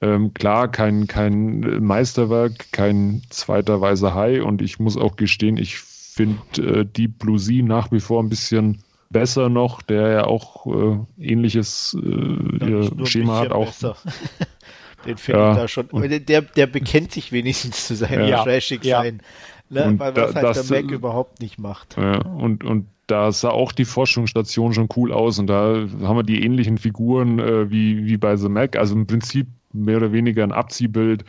Ähm, 0.05 0.35
klar, 0.35 0.71
kein, 0.71 1.07
kein 1.07 1.61
Meisterwerk, 1.83 2.73
kein 2.73 3.23
zweiter 3.31 3.81
weißer 3.81 4.15
Hai 4.15 4.43
und 4.43 4.61
ich 4.61 4.79
muss 4.79 4.99
auch 4.99 5.17
gestehen, 5.17 5.57
ich 5.57 5.79
finde 5.79 6.41
äh, 6.59 6.85
Deep 6.85 7.19
Blue 7.19 7.39
Sea 7.39 7.65
nach 7.65 7.91
wie 7.91 8.01
vor 8.01 8.23
ein 8.23 8.29
bisschen 8.29 8.83
besser 9.09 9.49
noch, 9.49 9.81
der 9.81 10.09
ja 10.09 10.25
auch 10.25 10.67
äh, 10.67 10.99
ähnliches 11.19 11.97
äh, 11.99 13.07
Schema 13.07 13.41
hat. 13.41 13.53
Auch, 13.53 13.73
Den 15.07 15.17
finde 15.17 15.41
ja, 15.41 15.53
ich 15.53 15.59
da 15.59 15.69
schon. 15.69 15.89
Der, 16.27 16.43
der 16.43 16.67
bekennt 16.67 17.13
sich 17.13 17.33
wenigstens 17.33 17.87
zu 17.87 17.95
seinem 17.95 18.29
ja, 18.29 18.43
trashig 18.43 18.85
sein. 18.85 19.23
Ja. 19.71 19.91
Ne? 19.91 19.99
Weil 19.99 20.17
was 20.17 20.35
da, 20.35 20.43
halt 20.43 20.57
das, 20.57 20.69
der 20.69 20.83
Mac 20.83 20.91
überhaupt 20.91 21.41
nicht 21.41 21.59
macht. 21.59 21.97
Ja, 21.97 22.19
und, 22.19 22.63
und 22.65 22.89
da 23.07 23.33
sah 23.33 23.51
auch 23.51 23.73
die 23.73 23.85
Forschungsstation 23.85 24.75
schon 24.75 24.89
cool 24.97 25.13
aus 25.13 25.39
und 25.39 25.47
da 25.47 25.87
haben 26.03 26.17
wir 26.17 26.23
die 26.23 26.43
ähnlichen 26.45 26.79
Figuren 26.79 27.39
äh, 27.39 27.71
wie, 27.71 28.07
wie 28.07 28.17
bei 28.17 28.37
The 28.37 28.49
Mac. 28.49 28.77
Also 28.77 28.95
im 28.95 29.07
Prinzip 29.07 29.47
mehr 29.75 29.99
oder 29.99 30.13
weniger 30.13 30.43
ein 30.43 30.53
Abziehbild. 30.53 31.25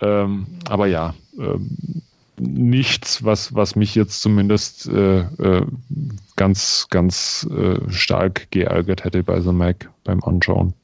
Ähm, 0.00 0.46
aber 0.68 0.86
ja, 0.86 1.14
ähm, 1.38 2.02
nichts, 2.38 3.24
was, 3.24 3.54
was 3.54 3.76
mich 3.76 3.94
jetzt 3.94 4.22
zumindest 4.22 4.88
äh, 4.88 5.20
äh, 5.20 5.66
ganz, 6.36 6.86
ganz 6.90 7.48
äh, 7.50 7.78
stark 7.90 8.50
geärgert 8.50 9.04
hätte 9.04 9.22
bei 9.22 9.40
The 9.40 9.52
Mac 9.52 9.90
beim 10.04 10.22
Anschauen. 10.24 10.74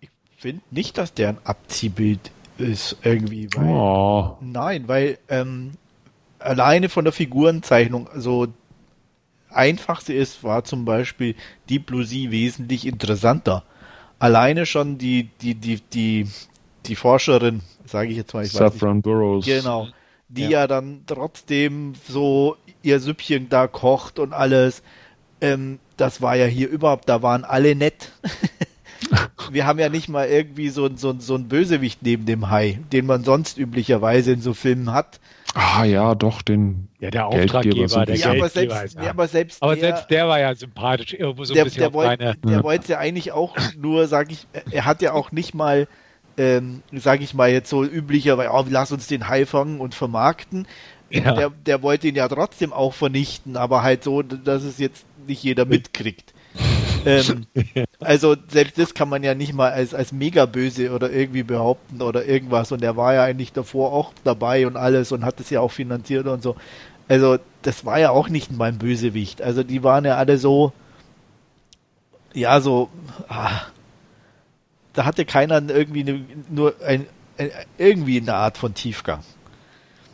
Ich 0.00 0.10
finde 0.38 0.62
nicht, 0.70 0.98
dass 0.98 1.14
der 1.14 1.30
ein 1.30 1.38
Abziehbild 1.44 2.30
ist 2.58 2.96
irgendwie. 3.02 3.48
Weil, 3.54 3.68
oh. 3.68 4.36
Nein, 4.40 4.88
weil 4.88 5.18
ähm, 5.28 5.72
alleine 6.38 6.88
von 6.88 7.04
der 7.04 7.12
Figurenzeichnung, 7.12 8.08
also 8.08 8.48
einfachste 9.50 10.12
ist, 10.14 10.42
war 10.42 10.64
zum 10.64 10.84
Beispiel 10.84 11.34
Deep 11.68 11.86
Blue 11.86 12.04
Sea 12.04 12.30
wesentlich 12.30 12.86
interessanter 12.86 13.64
alleine 14.22 14.66
schon 14.66 14.98
die, 14.98 15.28
die, 15.40 15.54
die, 15.56 15.80
die, 15.80 16.28
die 16.86 16.94
Forscherin, 16.94 17.60
sage 17.84 18.10
ich 18.10 18.16
jetzt 18.16 18.32
mal, 18.32 18.44
ich 18.44 18.52
Saffron 18.52 18.98
weiß 18.98 19.02
Burrows. 19.02 19.44
Genau. 19.44 19.88
Die 20.28 20.42
ja. 20.42 20.50
ja. 20.50 20.66
dann 20.66 21.02
trotzdem 21.06 21.94
so 22.08 22.56
ihr 22.82 23.00
Süppchen 23.00 23.48
da 23.48 23.66
kocht 23.66 24.20
und 24.20 24.32
alles. 24.32 24.82
Ähm, 25.40 25.80
das 25.96 26.22
war 26.22 26.36
ja 26.36 26.46
hier 26.46 26.68
überhaupt, 26.68 27.08
da 27.08 27.22
waren 27.22 27.44
alle 27.44 27.74
nett. 27.74 28.12
wir 29.50 29.66
haben 29.66 29.78
ja 29.78 29.88
nicht 29.88 30.08
mal 30.08 30.28
irgendwie 30.28 30.68
so, 30.68 30.94
so, 30.94 31.14
so 31.18 31.34
einen 31.34 31.48
Bösewicht 31.48 32.02
neben 32.02 32.26
dem 32.26 32.50
Hai, 32.50 32.78
den 32.92 33.06
man 33.06 33.24
sonst 33.24 33.58
üblicherweise 33.58 34.32
in 34.32 34.40
so 34.40 34.54
Filmen 34.54 34.92
hat. 34.92 35.20
Ah 35.54 35.84
ja, 35.84 36.14
doch, 36.14 36.40
den 36.42 36.88
Ja, 36.98 37.10
der 37.10 37.26
Auftraggeber, 37.26 37.88
so 37.88 37.98
ein 37.98 38.06
der 38.06 38.16
Ja, 38.16 38.30
aber 38.30 38.48
selbst, 38.48 38.84
ist 38.84 38.94
ja, 38.94 39.10
aber 39.10 39.28
selbst 39.28 39.62
aber 39.62 39.74
der, 39.74 39.82
selbst 39.82 40.10
der 40.10 40.28
war 40.28 40.40
ja 40.40 40.54
sympathisch, 40.54 41.12
irgendwo 41.14 41.44
so 41.44 41.52
ein 41.52 41.56
der, 41.56 41.64
bisschen 41.64 41.80
der, 41.80 41.92
wollte, 41.92 42.36
Ja. 42.46 42.62
wollte 42.62 42.92
ja 42.92 42.98
eigentlich 42.98 43.32
auch 43.32 43.56
nur, 43.76 44.06
sag 44.06 44.32
ich, 44.32 44.46
er 44.70 44.86
hat 44.86 45.02
ja 45.02 45.12
auch 45.12 45.30
nicht 45.32 45.54
mal, 45.54 45.88
ähm, 46.38 46.82
sag 46.92 47.20
ich 47.20 47.34
mal 47.34 47.50
jetzt 47.50 47.68
so 47.68 47.84
üblicherweise, 47.84 48.50
oh, 48.50 48.64
lass 48.70 48.92
uns 48.92 49.06
den 49.08 49.28
Hai 49.28 49.44
fangen 49.44 49.80
und 49.80 49.94
vermarkten. 49.94 50.66
Ja. 51.10 51.32
Der, 51.34 51.50
der 51.50 51.82
wollte 51.82 52.08
ihn 52.08 52.14
ja 52.14 52.26
trotzdem 52.28 52.72
auch 52.72 52.94
vernichten, 52.94 53.58
aber 53.58 53.82
halt 53.82 54.02
so, 54.02 54.22
dass 54.22 54.62
es 54.62 54.78
jetzt 54.78 55.04
nicht 55.26 55.42
jeder 55.42 55.66
mitkriegt. 55.66 56.32
ähm, 57.04 57.46
also 58.00 58.36
selbst 58.48 58.78
das 58.78 58.94
kann 58.94 59.08
man 59.08 59.22
ja 59.22 59.34
nicht 59.34 59.52
mal 59.52 59.72
als, 59.72 59.94
als 59.94 60.12
mega 60.12 60.46
böse 60.46 60.92
oder 60.92 61.10
irgendwie 61.10 61.42
behaupten 61.42 62.02
oder 62.02 62.24
irgendwas. 62.24 62.72
Und 62.72 62.82
er 62.82 62.96
war 62.96 63.14
ja 63.14 63.24
eigentlich 63.24 63.52
davor 63.52 63.92
auch 63.92 64.12
dabei 64.24 64.66
und 64.66 64.76
alles 64.76 65.12
und 65.12 65.24
hat 65.24 65.40
es 65.40 65.50
ja 65.50 65.60
auch 65.60 65.72
finanziert 65.72 66.26
und 66.26 66.42
so. 66.42 66.56
Also 67.08 67.38
das 67.62 67.84
war 67.84 67.98
ja 67.98 68.10
auch 68.10 68.28
nicht 68.28 68.52
mein 68.52 68.78
Bösewicht. 68.78 69.42
Also 69.42 69.62
die 69.62 69.82
waren 69.82 70.04
ja 70.04 70.16
alle 70.16 70.38
so, 70.38 70.72
ja 72.32 72.60
so, 72.60 72.88
ah, 73.28 73.60
da 74.92 75.04
hatte 75.04 75.24
keiner 75.24 75.62
irgendwie 75.68 76.04
ne, 76.04 76.24
nur 76.50 76.74
ein, 76.84 77.06
ein, 77.38 77.50
irgendwie 77.78 78.20
eine 78.20 78.34
Art 78.34 78.58
von 78.58 78.74
Tiefgang. 78.74 79.20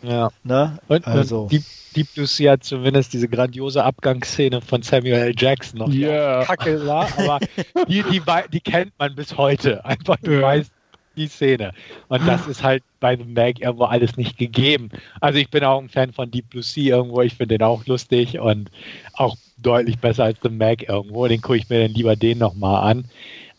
Ja. 0.02 0.30
Ne? 0.44 0.78
Und, 0.88 1.06
also 1.06 1.42
und 1.42 1.52
Deep, 1.52 1.62
Deep 1.96 2.14
Blue 2.14 2.26
Sea 2.26 2.52
hat 2.52 2.64
zumindest 2.64 3.12
diese 3.12 3.28
grandiose 3.28 3.82
Abgangsszene 3.82 4.60
von 4.60 4.82
Samuel 4.82 5.14
L. 5.14 5.34
Jackson 5.36 5.78
noch. 5.78 5.88
auch 5.88 6.46
Kacke 6.46 6.86
war, 6.86 7.08
aber 7.18 7.40
die, 7.88 8.02
die, 8.04 8.22
die 8.52 8.60
kennt 8.60 8.92
man 8.98 9.14
bis 9.14 9.36
heute. 9.36 9.84
Einfach, 9.84 10.16
du 10.22 10.32
Ja. 10.32 10.42
weißt 10.42 10.70
die 11.16 11.26
Szene. 11.26 11.72
Und 12.08 12.26
das 12.26 12.46
ist 12.46 12.62
halt 12.62 12.82
bei 13.00 13.16
The 13.16 13.24
Mag 13.24 13.60
irgendwo 13.60 13.84
alles 13.84 14.16
nicht 14.16 14.38
gegeben. 14.38 14.88
Also 15.20 15.38
ich 15.38 15.50
bin 15.50 15.64
auch 15.64 15.80
ein 15.82 15.88
Fan 15.88 16.12
von 16.12 16.30
Deep 16.30 16.48
Blue 16.50 16.62
Sea 16.62 16.96
irgendwo. 16.96 17.20
Ich 17.22 17.34
finde 17.34 17.58
den 17.58 17.66
auch 17.66 17.84
lustig 17.86 18.38
und 18.38 18.70
auch 19.14 19.36
deutlich 19.58 19.98
besser 19.98 20.24
als 20.24 20.38
The 20.42 20.48
Mag 20.48 20.88
irgendwo. 20.88 21.26
Den 21.26 21.40
gucke 21.40 21.58
ich 21.58 21.68
mir 21.68 21.82
dann 21.82 21.90
lieber 21.92 22.14
den 22.16 22.38
nochmal 22.38 22.90
an. 22.90 23.04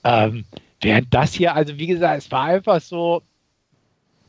Ähm, 0.05 0.45
während 0.81 1.13
das 1.13 1.33
hier, 1.33 1.53
also 1.53 1.77
wie 1.77 1.87
gesagt, 1.87 2.17
es 2.23 2.31
war 2.31 2.45
einfach 2.45 2.79
so, 2.81 3.21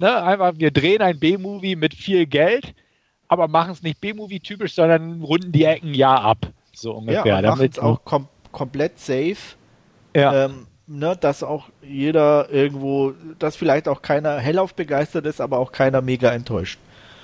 ne, 0.01 0.23
einfach, 0.23 0.55
wir 0.57 0.71
drehen 0.71 1.03
ein 1.03 1.19
B-Movie 1.19 1.77
mit 1.77 1.95
viel 1.95 2.27
Geld, 2.27 2.75
aber 3.29 3.49
machen 3.49 3.73
es 3.73 3.83
nicht 3.83 4.01
B-Movie-typisch, 4.01 4.75
sondern 4.75 5.23
runden 5.23 5.53
die 5.53 5.65
Ecken 5.65 5.95
ja 5.95 6.15
ab. 6.15 6.39
So 6.73 6.93
ja, 6.93 6.99
ungefähr. 6.99 7.37
und 7.37 7.45
machen 7.45 7.69
es 7.71 7.79
auch 7.79 8.05
kom 8.05 8.29
komplett 8.53 8.99
safe. 8.99 9.37
ja, 10.17 10.47
Ähm, 10.47 10.67
ne, 10.89 11.17
dass 11.21 11.43
auch 11.43 11.69
jeder 11.83 12.51
irgendwo, 12.51 13.13
dass 13.39 13.55
vielleicht 13.55 13.87
auch 13.87 14.03
keiner 14.03 14.39
hellauf 14.39 14.75
begeistert 14.75 15.27
ist, 15.27 15.41
aber 15.41 15.59
auch 15.59 15.71
keiner 15.71 16.03
mega 16.03 16.33
enttäuscht. 16.33 16.81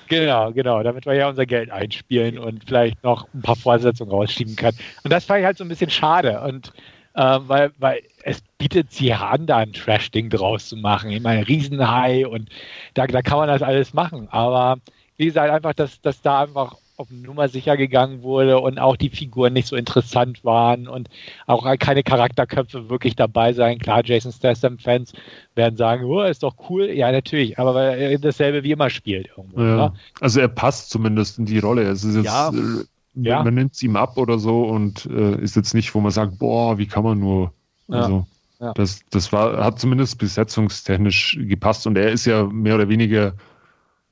genau, 0.09 0.53
genau, 0.53 0.83
damit 0.85 1.05
wir 1.05 1.15
ja 1.15 1.29
unser 1.29 1.47
Geld 1.47 1.71
einspielen 1.71 2.39
und 2.39 2.63
vielleicht 2.65 3.03
noch 3.03 3.27
ein 3.35 3.43
paar 3.43 3.57
Vorsetzungen 3.57 4.13
rausschieben 4.13 4.55
können. 4.55 4.79
Und 5.03 5.13
das 5.13 5.25
fand 5.25 5.41
ich 5.41 5.47
halt 5.47 5.59
so 5.59 5.65
ein 5.65 5.69
bisschen 5.69 5.91
schade. 5.91 6.41
Und 6.43 6.73
äh, 7.15 7.39
weil, 7.41 7.73
weil 7.79 8.03
es 8.29 8.43
bietet 8.59 8.93
sich 8.93 9.15
an, 9.15 9.47
da 9.47 9.59
ein 9.59 9.73
Trash-Ding 9.73 10.31
draus 10.31 10.69
zu 10.69 10.77
machen. 10.77 11.11
Ich 11.11 11.23
meine, 11.23 11.47
Riesenhai 11.47 12.27
und 12.27 12.49
da, 12.95 13.07
da 13.07 13.23
kann 13.23 13.39
man 13.39 13.47
das 13.47 13.63
alles 13.63 13.95
machen. 13.95 14.27
Aber 14.33 14.79
wie 15.17 15.27
gesagt, 15.27 15.49
einfach, 15.51 15.75
dass, 15.75 16.01
dass 16.01 16.23
da 16.23 16.43
einfach 16.43 16.75
auf 16.97 17.09
Nummer 17.11 17.49
sicher 17.49 17.77
gegangen 17.77 18.23
wurde 18.23 18.59
und 18.59 18.81
auch 18.81 18.97
die 18.97 19.11
Figuren 19.11 19.53
nicht 19.53 19.69
so 19.69 19.77
interessant 19.77 20.45
waren 20.45 20.89
und 20.89 21.09
auch 21.47 21.65
keine 21.79 22.03
Charakterköpfe 22.03 22.89
wirklich 22.91 23.15
dabei 23.15 23.53
sein. 23.53 23.79
Klar, 23.79 24.03
Jason 24.05 24.33
Statham-Fans 24.33 25.13
werden 25.55 25.77
sagen, 25.77 26.05
oh, 26.05 26.23
ist 26.23 26.43
doch 26.43 26.57
cool. 26.69 26.87
Ja, 26.91 27.13
natürlich, 27.13 27.59
aber 27.61 27.75
weil 27.77 27.97
er 28.01 28.19
dasselbe 28.19 28.65
wie 28.65 28.73
immer 28.73 28.91
spielt 28.91 29.29
irgendwo. 29.37 29.61
Ja. 29.61 29.77
Ne? 29.77 29.93
Also 30.21 30.41
er 30.41 30.49
passt 30.49 30.91
zumindest 30.91 31.39
in 31.39 31.45
die 31.47 31.61
Rolle. 31.61 31.83
Es 31.83 32.03
ist 32.03 32.17
jetzt, 32.17 32.25
Ja. 32.25 32.49
äh, 32.49 32.85
Ja. 33.15 33.45
man 33.45 33.55
nimmt 33.55 33.75
es 33.75 33.83
ihm 33.85 33.95
ab 33.95 34.19
oder 34.19 34.39
so 34.41 34.65
und 34.65 35.07
äh, 35.07 35.41
ist 35.41 35.55
jetzt 35.55 35.75
nicht, 35.75 35.95
wo 35.95 36.01
man 36.01 36.11
sagt, 36.11 36.39
boah, 36.41 36.77
wie 36.77 36.87
kann 36.87 37.05
man 37.05 37.21
nur. 37.21 37.53
Ja. 37.89 37.97
Also 38.03 38.27
Ja. 38.61 38.73
das, 38.73 39.01
das 39.11 39.33
war, 39.33 39.63
hat 39.63 39.79
zumindest 39.79 40.19
besetzungstechnisch 40.19 41.39
gepasst 41.43 41.87
und 41.87 41.97
er 41.99 42.11
ist 42.11 42.25
ja 42.25 42.45
mehr 42.45 42.75
oder 42.77 42.89
weniger 42.89 43.35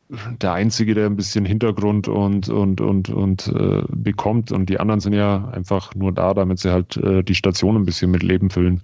der 0.09 0.53
Einzige, 0.53 0.95
der 0.95 1.07
ein 1.07 1.17
bisschen 1.17 1.45
Hintergrund 1.47 2.09
und, 2.09 2.49
und, 2.49 2.81
und, 2.81 3.09
und 3.09 3.49
äh, 3.49 3.83
bekommt 3.89 4.53
und 4.53 4.69
die 4.69 4.79
anderen 4.79 5.01
sind 5.01 5.15
ja 5.15 5.49
einfach 5.53 5.95
nur 5.95 6.13
da, 6.13 6.35
damit 6.35 6.59
sie 6.59 6.71
halt 6.71 6.97
äh, 6.99 7.23
die 7.23 7.35
Station 7.35 7.77
ein 7.77 7.87
bisschen 7.87 8.11
mit 8.11 8.23
Leben 8.23 8.51
füllen. 8.51 8.83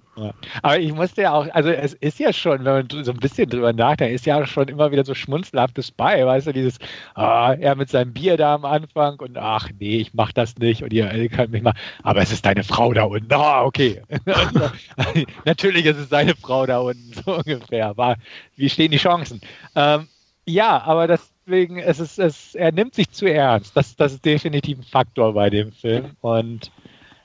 Aber 0.61 0.79
ich 0.79 0.93
musste 0.93 1.23
ja 1.23 1.33
auch, 1.33 1.47
also 1.53 1.69
es 1.69 1.93
ist 1.93 2.19
ja 2.19 2.33
schon, 2.33 2.65
wenn 2.65 2.87
man 2.87 3.03
so 3.03 3.11
ein 3.11 3.17
bisschen 3.17 3.49
drüber 3.49 3.71
nachdenkt, 3.71 4.13
ist 4.13 4.25
ja 4.25 4.45
schon 4.45 4.67
immer 4.67 4.91
wieder 4.91 5.05
so 5.05 5.13
schmunzelhaftes 5.13 5.91
bei, 5.91 6.25
weißt 6.25 6.47
du, 6.47 6.53
dieses, 6.53 6.79
ah, 7.15 7.53
er 7.53 7.75
mit 7.75 7.89
seinem 7.89 8.13
Bier 8.13 8.37
da 8.37 8.55
am 8.55 8.65
Anfang 8.65 9.19
und 9.19 9.37
ach 9.37 9.69
nee, 9.79 9.97
ich 9.97 10.13
mach 10.13 10.31
das 10.31 10.57
nicht 10.57 10.83
und 10.83 10.91
ihr, 10.91 11.29
könnt 11.29 11.51
mich 11.51 11.63
mal, 11.63 11.73
aber 12.03 12.21
es 12.21 12.31
ist 12.31 12.45
deine 12.45 12.63
Frau 12.63 12.93
da 12.93 13.03
unten, 13.03 13.31
ah, 13.33 13.63
okay. 13.63 14.01
Natürlich 15.45 15.85
ist 15.85 15.97
es 15.97 16.09
seine 16.09 16.35
Frau 16.35 16.65
da 16.65 16.79
unten, 16.79 17.13
so 17.25 17.37
ungefähr, 17.37 17.87
aber 17.87 18.17
wie 18.55 18.69
stehen 18.69 18.91
die 18.91 18.97
Chancen? 18.97 19.41
Ähm, 19.75 20.07
ja, 20.51 20.81
aber 20.83 21.07
deswegen, 21.07 21.77
es 21.77 21.99
ist, 21.99 22.19
es, 22.19 22.55
er 22.55 22.71
nimmt 22.71 22.95
sich 22.95 23.09
zu 23.11 23.25
ernst, 23.25 23.75
das, 23.75 23.95
das 23.95 24.13
ist 24.13 24.25
definitiv 24.25 24.79
ein 24.79 24.83
Faktor 24.83 25.33
bei 25.33 25.49
dem 25.49 25.71
Film 25.71 26.11
und 26.21 26.71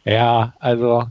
ja, 0.05 0.55
also 0.59 1.07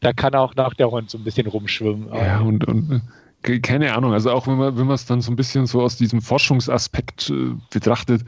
da 0.00 0.12
kann 0.12 0.34
auch 0.34 0.54
noch 0.54 0.74
der 0.74 0.90
Hund 0.90 1.10
so 1.10 1.18
ein 1.18 1.24
bisschen 1.24 1.46
rumschwimmen. 1.46 2.08
Ja, 2.14 2.40
und, 2.40 2.66
und 2.68 3.02
äh, 3.42 3.58
keine 3.60 3.94
Ahnung, 3.94 4.12
also 4.12 4.30
auch 4.30 4.46
wenn 4.46 4.56
man, 4.56 4.76
wenn 4.76 4.86
man 4.86 4.94
es 4.94 5.06
dann 5.06 5.20
so 5.20 5.32
ein 5.32 5.36
bisschen 5.36 5.66
so 5.66 5.82
aus 5.82 5.96
diesem 5.96 6.20
Forschungsaspekt 6.20 7.30
äh, 7.30 7.54
betrachtet, 7.70 8.22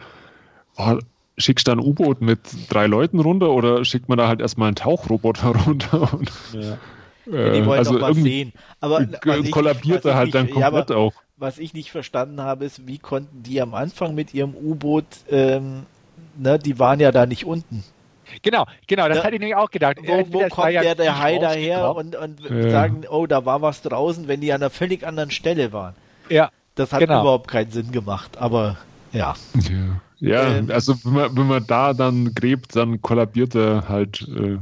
oh, 0.76 0.99
schickst 1.36 1.68
du 1.68 1.70
da 1.70 1.76
ein 1.76 1.84
U-Boot 1.84 2.20
mit 2.20 2.41
drei 2.68 2.86
Leuten 2.86 3.20
runter 3.20 3.51
oder 3.51 3.84
schickt 3.84 4.09
man 4.09 4.18
da 4.18 4.28
halt 4.28 4.41
erstmal 4.41 4.68
einen 4.68 4.76
Tauchroboter 4.76 5.49
runter? 5.66 6.12
Und, 6.12 6.30
ja. 6.53 6.72
äh, 7.32 7.53
die 7.53 7.66
wollen 7.66 7.78
also 7.78 7.95
doch 7.95 8.03
was 8.03 8.16
irgendwie 8.16 8.28
sehen. 8.28 8.53
Aber 8.80 9.07
kollabiert 9.51 9.84
nicht- 9.84 10.05
er 10.05 10.14
halt 10.16 10.28
ich 10.28 10.32
dann 10.32 10.47
nicht, 10.47 10.57
ja, 10.57 10.66
aber 10.66 10.78
komplett 10.78 10.97
auch. 10.97 11.12
Was 11.39 11.59
ich 11.59 11.74
nicht 11.74 11.91
verstanden 11.91 12.41
habe, 12.41 12.64
ist, 12.64 12.86
wie 12.86 12.99
konnten 12.99 13.43
die 13.43 13.61
am 13.61 13.74
Anfang 13.74 14.14
mit 14.14 14.34
ihrem 14.34 14.55
U-Boot, 14.55 15.05
ähm, 15.30 15.86
ne, 16.36 16.59
die 16.59 16.78
waren 16.78 17.01
ja 17.01 17.12
da 17.12 17.26
nicht 17.26 17.45
unten. 17.45 17.84
Genau, 18.43 18.66
genau, 18.86 19.09
das 19.09 19.18
Ja. 19.18 19.24
hatte 19.24 19.34
ich 19.36 19.41
nämlich 19.41 19.57
auch 19.57 19.70
gedacht. 19.70 19.97
Wo, 20.05 20.26
wo 20.30 20.49
kommt 20.49 20.72
ja 20.72 20.82
der, 20.82 20.95
der 20.95 21.18
Hai 21.18 21.39
daher 21.39 21.95
und, 21.95 22.14
und 22.14 22.41
Ja. 22.41 22.70
sagen, 22.70 23.05
oh, 23.09 23.26
da 23.26 23.45
war 23.47 23.62
was 23.62 23.80
draußen, 23.82 24.28
wenn 24.28 24.41
die 24.41 24.53
an 24.53 24.61
einer 24.62 24.70
völlig 24.70 25.07
anderen 25.07 25.30
Stelle 25.30 25.72
waren. 25.72 25.95
Ja, 26.28 26.51
Das 26.74 26.93
hat 26.93 27.01
Genau. 27.01 27.20
überhaupt 27.20 27.49
keinen 27.49 27.70
Sinn 27.70 27.91
gemacht, 27.91 28.36
aber 28.39 28.76
ja. 29.12 29.34
Ja, 29.55 30.01
ja 30.20 30.59
Ähm, 30.59 30.70
also 30.70 30.95
wenn 31.05 31.12
man, 31.12 31.36
wenn 31.36 31.47
man 31.47 31.66
da 31.66 31.95
dann 31.95 32.34
gräbt, 32.34 32.76
dann 32.76 33.01
kollabiert 33.01 33.55
er 33.55 33.89
halt. 33.89 34.22
Äh, 34.28 34.59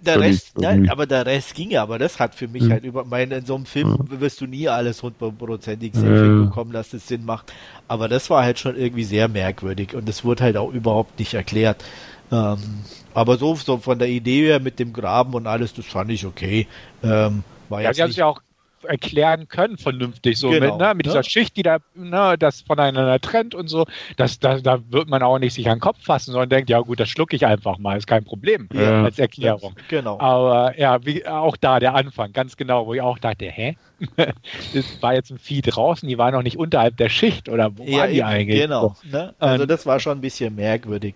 Der 0.00 0.14
Völlig 0.14 0.20
Rest, 0.20 0.56
ne, 0.58 0.80
irgendwie. 0.80 0.90
aber 0.90 1.06
der 1.06 1.26
Rest 1.26 1.54
ging 1.54 1.70
ja, 1.70 1.82
aber 1.82 1.98
das 1.98 2.18
hat 2.20 2.34
für 2.34 2.46
mich 2.48 2.68
Mhm. 2.68 2.70
halt 2.70 2.84
über, 2.84 3.04
mein, 3.04 3.30
in 3.32 3.44
so 3.46 3.54
einem 3.56 3.66
Film 3.66 3.96
wirst 4.08 4.40
du 4.40 4.46
nie 4.46 4.68
alles 4.68 5.02
hundertprozentig 5.02 5.94
Ja. 5.94 6.00
safe 6.00 6.14
hinbekommen, 6.14 6.72
dass 6.72 6.90
das 6.90 7.08
Sinn 7.08 7.24
macht. 7.24 7.52
Aber 7.88 8.08
das 8.08 8.30
war 8.30 8.44
halt 8.44 8.58
schon 8.58 8.76
irgendwie 8.76 9.04
sehr 9.04 9.28
merkwürdig 9.28 9.94
und 9.94 10.08
es 10.08 10.24
wurde 10.24 10.44
halt 10.44 10.56
auch 10.56 10.70
überhaupt 10.72 11.18
nicht 11.18 11.34
erklärt. 11.34 11.84
Ähm, 12.30 12.84
aber 13.14 13.38
so, 13.38 13.54
so 13.56 13.78
von 13.78 13.98
der 13.98 14.08
Idee 14.08 14.46
her 14.46 14.60
mit 14.60 14.78
dem 14.78 14.92
Graben 14.92 15.34
und 15.34 15.46
alles, 15.46 15.74
das 15.74 15.86
fand 15.86 16.10
ich 16.10 16.26
okay. 16.26 16.66
Ähm, 17.02 17.42
war 17.68 17.82
ja 17.82 17.90
jetzt 17.90 17.96
sie 17.96 18.02
haben 18.02 18.12
ja 18.12 18.26
auch 18.26 18.40
erklären 18.84 19.48
können, 19.48 19.76
vernünftig, 19.78 20.38
so 20.38 20.50
Genau, 20.50 20.66
mit, 20.66 20.76
ne, 20.78 20.94
mit 20.94 21.06
ne? 21.06 21.12
dieser 21.12 21.22
Schicht, 21.22 21.56
die 21.56 21.62
da 21.62 21.78
ne, 21.94 22.36
das 22.38 22.60
voneinander 22.62 23.20
trennt 23.20 23.54
und 23.54 23.68
so. 23.68 23.86
Das, 24.16 24.38
da, 24.38 24.58
da 24.60 24.80
wird 24.90 25.08
man 25.08 25.22
auch 25.22 25.38
nicht 25.38 25.54
sich 25.54 25.68
an 25.68 25.76
den 25.76 25.80
Kopf 25.80 25.98
fassen, 26.02 26.32
sondern 26.32 26.48
denkt, 26.50 26.70
ja 26.70 26.80
gut, 26.80 27.00
das 27.00 27.08
schlucke 27.08 27.36
ich 27.36 27.46
einfach 27.46 27.78
mal, 27.78 27.96
ist 27.96 28.06
kein 28.06 28.24
Problem 28.24 28.68
Ja. 28.72 29.04
als 29.04 29.18
Erklärung. 29.18 29.74
genau. 29.88 30.18
Aber 30.20 30.78
ja, 30.78 31.04
wie, 31.04 31.26
auch 31.26 31.56
da 31.56 31.80
der 31.80 31.94
Anfang, 31.94 32.32
ganz 32.32 32.56
genau, 32.56 32.86
wo 32.86 32.94
ich 32.94 33.00
auch 33.00 33.18
dachte, 33.18 33.46
hä? 33.46 33.76
das 34.16 35.02
war 35.02 35.14
jetzt 35.14 35.30
ein 35.30 35.38
Vieh 35.38 35.60
draußen, 35.62 36.08
die 36.08 36.18
war 36.18 36.30
noch 36.30 36.42
nicht 36.42 36.56
unterhalb 36.56 36.96
der 36.96 37.08
Schicht 37.08 37.48
oder 37.48 37.76
wo 37.76 37.84
Ja, 37.84 37.98
waren 37.98 38.10
die 38.10 38.16
eben, 38.18 38.26
eigentlich? 38.26 38.60
Genau. 38.60 38.96
Ne? 39.10 39.34
Also 39.38 39.66
das 39.66 39.86
war 39.86 39.98
schon 40.00 40.18
ein 40.18 40.20
bisschen 40.20 40.54
merkwürdig. 40.54 41.14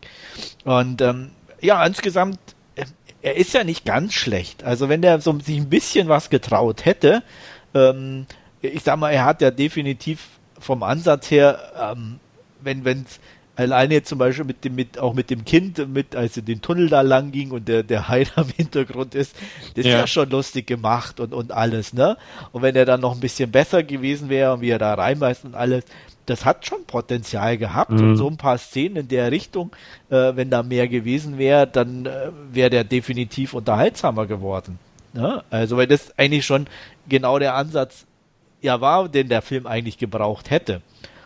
Und 0.64 1.00
ähm, 1.00 1.30
ja, 1.60 1.84
insgesamt, 1.86 2.38
äh, 2.74 2.84
er 3.22 3.36
ist 3.36 3.54
ja 3.54 3.62
nicht 3.62 3.84
ganz 3.84 4.14
schlecht. 4.14 4.64
Also 4.64 4.88
wenn 4.88 5.00
der 5.02 5.20
so 5.20 5.38
sich 5.38 5.56
ein 5.58 5.68
bisschen 5.68 6.08
was 6.08 6.28
getraut 6.30 6.84
hätte, 6.84 7.22
ähm, 7.74 8.26
ich 8.60 8.82
sag 8.82 8.96
mal, 8.98 9.10
er 9.10 9.24
hat 9.24 9.40
ja 9.42 9.50
definitiv 9.50 10.28
vom 10.58 10.82
Ansatz 10.82 11.30
her, 11.30 11.58
ähm, 11.96 12.20
wenn 12.60 12.84
wenn's 12.84 13.18
alleine 13.54 13.94
jetzt 13.94 14.08
zum 14.08 14.18
Beispiel 14.18 14.44
mit 14.46 14.64
dem, 14.64 14.74
mit, 14.76 14.98
auch 14.98 15.12
mit 15.14 15.28
dem 15.28 15.44
Kind, 15.44 15.92
mit, 15.92 16.16
als 16.16 16.36
er 16.36 16.42
den 16.42 16.62
Tunnel 16.62 16.88
da 16.88 17.02
lang 17.02 17.32
ging 17.32 17.50
und 17.50 17.68
der, 17.68 17.82
der 17.82 18.06
da 18.08 18.42
im 18.42 18.48
Hintergrund 18.48 19.14
ist, 19.14 19.36
das 19.74 19.84
ist 19.84 19.86
Ja. 19.86 19.98
ja 20.00 20.06
schon 20.06 20.30
lustig 20.30 20.66
gemacht 20.66 21.20
und, 21.20 21.34
und 21.34 21.52
alles, 21.52 21.92
ne? 21.92 22.16
Und 22.52 22.62
wenn 22.62 22.76
er 22.76 22.84
dann 22.86 23.00
noch 23.00 23.12
ein 23.14 23.20
bisschen 23.20 23.50
besser 23.50 23.82
gewesen 23.82 24.28
wäre 24.30 24.54
und 24.54 24.60
wie 24.62 24.70
er 24.70 24.78
da 24.78 24.94
reinbeißt 24.94 25.44
und 25.44 25.54
alles, 25.54 25.84
das 26.26 26.44
hat 26.44 26.64
schon 26.66 26.84
Potenzial 26.86 27.58
gehabt 27.58 27.90
Mhm. 27.90 28.10
und 28.10 28.16
so 28.16 28.28
ein 28.28 28.36
paar 28.36 28.56
Szenen 28.56 28.96
in 28.96 29.08
der 29.08 29.30
Richtung, 29.32 29.72
äh, 30.08 30.32
wenn 30.34 30.48
da 30.48 30.62
mehr 30.62 30.88
gewesen 30.88 31.36
wäre, 31.36 31.66
dann 31.66 32.06
äh, 32.06 32.30
wäre 32.52 32.70
der 32.70 32.84
definitiv 32.84 33.52
unterhaltsamer 33.54 34.26
geworden. 34.26 34.78
Ne? 35.14 35.42
Also, 35.50 35.76
weil 35.76 35.88
das 35.88 36.16
eigentlich 36.18 36.46
schon 36.46 36.68
genau 37.08 37.38
der 37.38 37.54
Ansatz 37.54 38.06
ja 38.60 38.80
war, 38.80 39.08
den 39.08 39.28
der 39.28 39.42
Film 39.42 39.66
eigentlich 39.66 39.98
gebraucht 39.98 40.50
hätte. 40.50 40.82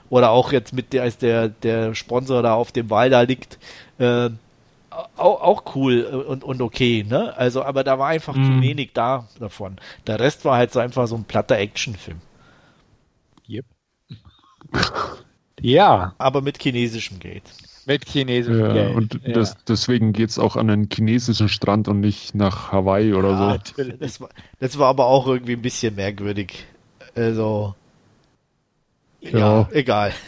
Oder 0.08 0.30
auch 0.30 0.52
jetzt 0.52 0.72
mit 0.72 0.92
der, 0.92 1.02
als 1.02 1.18
der, 1.18 1.48
der 1.48 1.94
Sponsor 1.94 2.42
da 2.42 2.54
auf 2.54 2.72
dem 2.72 2.90
Wall 2.90 3.10
da 3.10 3.22
liegt, 3.22 3.58
äh, 3.98 4.30
auch, 4.90 5.42
auch 5.42 5.74
cool 5.74 6.02
und, 6.04 6.44
und 6.44 6.62
okay, 6.62 7.04
ne? 7.08 7.36
Also, 7.36 7.62
aber 7.62 7.84
da 7.84 7.98
war 7.98 8.08
einfach 8.08 8.34
Mhm. 8.34 8.44
zu 8.44 8.60
wenig 8.60 8.90
da 8.94 9.28
davon. 9.38 9.76
Der 10.06 10.20
Rest 10.20 10.44
war 10.44 10.56
halt 10.56 10.72
so 10.72 10.80
einfach 10.80 11.06
so 11.08 11.16
ein 11.16 11.24
platter 11.24 11.58
Actionfilm. 11.58 12.20
Yep. 13.48 13.66
Ja, 15.60 16.14
Aber 16.18 16.42
mit 16.42 16.58
chinesischem 16.62 17.18
Geld. 17.18 17.42
Mit 17.86 18.04
chinesischem 18.06 18.72
Ja, 18.72 18.72
Geld. 18.72 18.94
und 18.94 19.20
ja. 19.24 19.32
das, 19.32 19.56
deswegen 19.64 20.12
geht 20.12 20.30
es 20.30 20.38
auch 20.38 20.56
an 20.56 20.68
einen 20.70 20.88
chinesischen 20.92 21.48
Strand 21.48 21.88
und 21.88 22.00
nicht 22.00 22.34
nach 22.34 22.72
Hawaii 22.72 23.14
oder 23.14 23.30
Ah, 23.30 23.36
so. 23.38 23.44
natürlich. 23.50 23.98
Das 24.00 24.20
war, 24.20 24.28
das 24.60 24.78
war 24.78 24.88
aber 24.88 25.06
auch 25.06 25.26
irgendwie 25.28 25.54
ein 25.54 25.62
bisschen 25.62 25.94
merkwürdig. 25.94 26.66
Also. 27.14 27.74
Ja, 29.20 29.38
Ja. 29.38 29.68
egal. 29.72 30.12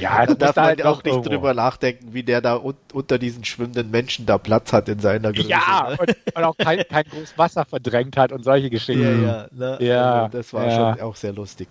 Ja, 0.00 0.26
Da 0.26 0.34
das 0.34 0.38
darf 0.38 0.56
muss 0.56 0.64
halt 0.64 0.78
man 0.80 0.86
auch 0.88 1.04
nicht 1.04 1.06
irgendwo. 1.14 1.30
drüber 1.30 1.54
nachdenken, 1.54 2.12
wie 2.12 2.22
der 2.24 2.40
da 2.40 2.56
un 2.56 2.74
unter 2.92 3.18
diesen 3.18 3.44
schwimmenden 3.44 3.90
Menschen 3.90 4.26
da 4.26 4.36
Platz 4.36 4.72
hat 4.72 4.88
in 4.88 4.98
seiner 4.98 5.32
Größe. 5.32 5.48
Ja, 5.48 5.90
ne? 5.90 5.96
und, 6.00 6.16
und 6.34 6.44
auch 6.44 6.56
kein, 6.56 6.82
kein 6.88 7.04
großes 7.04 7.38
Wasser 7.38 7.64
verdrängt 7.64 8.16
hat 8.16 8.32
und 8.32 8.42
solche 8.42 8.68
ja, 8.70 8.70
Geschichten. 8.70 9.22
ja, 9.22 9.46
ne? 9.52 9.78
Ja, 9.80 10.24
also 10.24 10.38
das 10.38 10.52
war 10.52 10.66
ja. 10.66 10.74
schon 10.96 11.00
auch 11.02 11.14
sehr 11.14 11.32
lustig. 11.34 11.68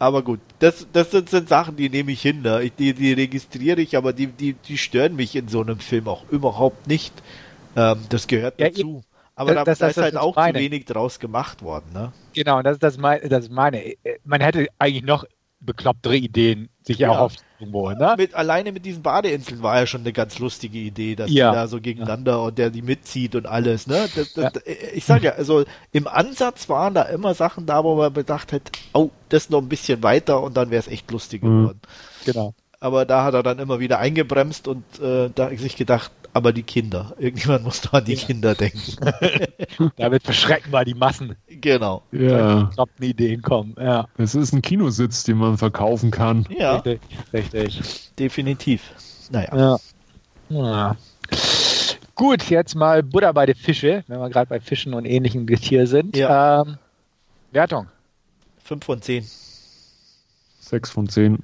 Aber 0.00 0.22
gut, 0.22 0.40
das, 0.60 0.86
das 0.94 1.10
sind, 1.10 1.28
sind 1.28 1.48
Sachen, 1.48 1.76
die 1.76 1.90
nehme 1.90 2.10
ich 2.12 2.22
hin. 2.22 2.40
Ne? 2.42 2.62
Ich, 2.64 2.72
die, 2.74 2.94
die 2.94 3.12
registriere 3.12 3.80
ich, 3.82 3.96
aber 3.98 4.12
die, 4.14 4.28
die, 4.28 4.54
die 4.54 4.78
stören 4.78 5.14
mich 5.14 5.36
in 5.36 5.46
so 5.48 5.60
einem 5.60 5.78
Film 5.78 6.08
auch 6.08 6.28
überhaupt 6.30 6.88
nicht. 6.88 7.12
Ähm, 7.76 7.98
das 8.08 8.26
gehört 8.26 8.58
Ja, 8.58 8.70
dazu. 8.70 9.02
Aber 9.36 9.54
das- 9.54 9.64
da, 9.64 9.64
das- 9.72 9.78
da 9.78 9.86
ist 9.88 9.96
das 9.98 10.04
halt 10.04 10.16
auch 10.16 10.34
zu 10.34 10.40
meine. 10.40 10.58
wenig 10.58 10.86
draus 10.86 11.20
gemacht 11.20 11.62
worden. 11.62 11.92
Ne? 11.92 12.12
Genau, 12.32 12.62
das 12.62 12.74
ist 12.74 12.82
das, 12.82 12.96
mein, 12.96 13.20
das 13.28 13.44
ist 13.44 13.52
meine. 13.52 13.82
Man 14.24 14.40
hätte 14.40 14.68
eigentlich 14.78 15.04
noch 15.04 15.24
beklopptere 15.60 16.16
Ideen 16.16 16.70
sich 16.94 17.00
Ja. 17.00 17.12
erhofft 17.12 17.42
irgendwo, 17.58 17.90
ne? 17.90 18.14
Mit, 18.16 18.34
alleine 18.34 18.72
mit 18.72 18.84
diesen 18.84 19.02
Badeinseln 19.02 19.62
war 19.62 19.78
ja 19.78 19.86
schon 19.86 20.00
eine 20.00 20.12
ganz 20.12 20.38
lustige 20.38 20.78
Idee, 20.78 21.14
dass 21.16 21.30
Ja. 21.30 21.50
die 21.50 21.56
da 21.56 21.66
so 21.68 21.80
gegeneinander 21.80 22.42
und 22.42 22.58
der 22.58 22.70
die 22.70 22.82
mitzieht 22.82 23.34
und 23.34 23.46
alles. 23.46 23.86
Ne? 23.86 24.08
Das, 24.16 24.32
das, 24.34 24.52
Ich 24.94 25.04
sage 25.04 25.26
ja, 25.26 25.32
also 25.32 25.64
im 25.92 26.06
Ansatz 26.08 26.68
waren 26.68 26.94
da 26.94 27.02
immer 27.02 27.34
Sachen 27.34 27.66
da, 27.66 27.84
wo 27.84 27.94
man 27.96 28.12
bedacht 28.12 28.52
hat, 28.52 28.62
oh, 28.92 29.10
das 29.28 29.50
noch 29.50 29.60
ein 29.60 29.68
bisschen 29.68 30.02
weiter 30.02 30.42
und 30.42 30.56
dann 30.56 30.70
wäre 30.70 30.80
es 30.80 30.88
echt 30.88 31.10
lustig 31.10 31.42
Mhm. 31.42 31.62
geworden. 31.62 31.80
Genau. 32.24 32.54
Aber 32.80 33.04
da 33.04 33.24
hat 33.24 33.34
er 33.34 33.42
dann 33.42 33.58
immer 33.58 33.78
wieder 33.78 33.98
eingebremst 33.98 34.66
und 34.66 34.84
äh, 35.00 35.28
da 35.34 35.50
sich 35.50 35.76
gedacht, 35.76 36.10
aber 36.32 36.52
die 36.52 36.62
Kinder. 36.62 37.14
Irgendjemand 37.18 37.64
muss 37.64 37.80
doch 37.80 37.94
an 37.94 38.04
die 38.04 38.16
Kinder 38.16 38.54
denken. 38.54 38.96
Damit 39.96 40.22
verschrecken 40.22 40.72
wir 40.72 40.84
die 40.84 40.94
Massen. 40.94 41.36
genau. 41.48 42.02
Ja, 42.12 42.64
Bekloppten 42.64 43.04
Ideen 43.04 43.42
kommen. 43.42 43.74
Ja, 43.78 44.08
es 44.16 44.34
ist 44.34 44.52
ein 44.52 44.62
Kinositz, 44.62 45.24
den 45.24 45.38
man 45.38 45.58
verkaufen 45.58 46.10
kann. 46.10 46.46
Ja, 46.50 46.76
richtig. 46.76 47.00
Richtig. 47.32 48.10
definitiv. 48.18 48.82
Naja. 49.30 49.56
Ja. 49.56 49.78
ja. 50.48 50.96
Gut, 52.14 52.50
jetzt 52.50 52.74
mal 52.74 53.02
Butter 53.02 53.32
bei 53.32 53.46
den 53.46 53.54
Fische, 53.54 54.04
wenn 54.06 54.20
wir 54.20 54.28
gerade 54.28 54.48
bei 54.48 54.60
Fischen 54.60 54.94
und 54.94 55.06
ähnlichem 55.06 55.46
Getier 55.46 55.86
sind. 55.86 56.16
Ja. 56.16 56.62
Ähm, 56.62 56.76
Wertung. 57.50 57.86
5 58.64 58.84
von 58.84 59.02
10. 59.02 59.24
Sechs 60.60 60.90
von 60.90 61.08
zehn. 61.08 61.42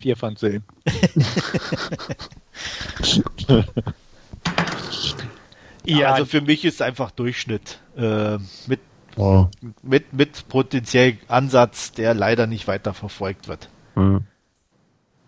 4 0.00 0.16
von 0.16 0.36
10. 0.36 0.62
Ja, 5.84 6.12
also 6.12 6.26
für 6.26 6.40
mich 6.40 6.64
ist 6.64 6.82
einfach 6.82 7.10
Durchschnitt. 7.10 7.80
Äh, 7.96 8.38
mit 8.66 8.80
Oh, 9.16 9.48
mit, 9.82 10.12
mit 10.12 10.48
potenziell 10.48 11.18
Ansatz, 11.26 11.92
der 11.92 12.14
leider 12.14 12.46
nicht 12.46 12.68
weiter 12.68 12.94
verfolgt 12.94 13.48
wird. 13.48 13.68
ja. 13.96 14.20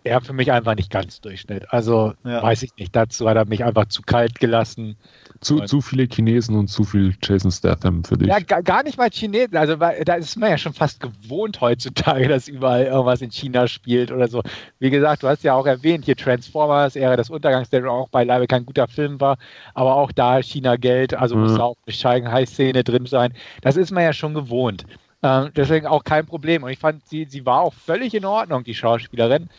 Ja, 0.05 0.19
für 0.19 0.33
mich 0.33 0.51
einfach 0.51 0.75
nicht 0.75 0.91
ganz 0.91 1.21
Durchschnitt. 1.21 1.71
Also 1.71 2.13
Ja. 2.25 2.43
weiß 2.43 2.63
ich 2.63 2.71
nicht. 2.77 2.93
Dazu 2.93 3.27
hat 3.29 3.37
er 3.37 3.45
mich 3.45 3.63
einfach 3.63 3.85
zu 3.85 4.01
kalt 4.01 4.37
gelassen. 4.39 4.97
Zu, 5.43 5.59
zu 5.61 5.81
viele 5.81 6.07
Chinesen 6.07 6.55
und 6.55 6.67
zu 6.67 6.83
viel 6.83 7.13
Jason 7.21 7.51
Statham 7.51 8.03
für 8.03 8.17
dich. 8.17 8.27
Ja, 8.27 8.39
ga, 8.39 8.61
gar 8.61 8.83
nicht 8.83 8.97
mal 8.97 9.09
Chinesen. 9.11 9.55
Also 9.57 9.75
da 9.75 10.15
ist 10.15 10.35
man 10.37 10.49
ja 10.49 10.57
schon 10.57 10.73
fast 10.73 10.99
gewohnt 10.99 11.61
heutzutage, 11.61 12.27
dass 12.29 12.47
überall 12.47 12.85
irgendwas 12.85 13.21
in 13.21 13.31
China 13.31 13.67
spielt 13.67 14.11
oder 14.11 14.27
so. 14.27 14.41
Wie 14.79 14.89
gesagt, 14.89 15.23
du 15.23 15.27
hast 15.27 15.43
ja 15.43 15.53
auch 15.53 15.65
erwähnt, 15.65 16.05
hier 16.05 16.15
Transformers, 16.15 16.95
Ära 16.95 17.15
des 17.15 17.29
Untergangs, 17.29 17.69
der 17.69 17.85
auch 17.89 18.09
beileibe 18.09 18.47
kein 18.47 18.65
guter 18.65 18.87
Film 18.87 19.19
war, 19.21 19.37
aber 19.73 19.95
auch 19.95 20.11
da 20.11 20.41
China 20.41 20.75
Geld, 20.77 21.13
also 21.13 21.35
muss 21.35 21.53
Mhm. 21.53 21.57
da 21.57 21.63
auch 21.63 21.77
eine 21.85 21.93
Shanghai-Szene 21.93 22.83
drin 22.83 23.05
sein. 23.05 23.33
Das 23.61 23.77
ist 23.77 23.91
man 23.91 24.03
ja 24.03 24.13
schon 24.13 24.33
gewohnt. 24.33 24.85
Ähm, 25.23 25.51
deswegen 25.55 25.87
auch 25.87 26.03
kein 26.03 26.25
Problem. 26.25 26.63
Und 26.63 26.69
ich 26.71 26.79
fand, 26.79 27.07
sie, 27.07 27.25
sie 27.25 27.45
war 27.45 27.61
auch 27.61 27.73
völlig 27.73 28.13
in 28.13 28.25
Ordnung, 28.25 28.63
die 28.63 28.75
Schauspielerin. 28.75 29.49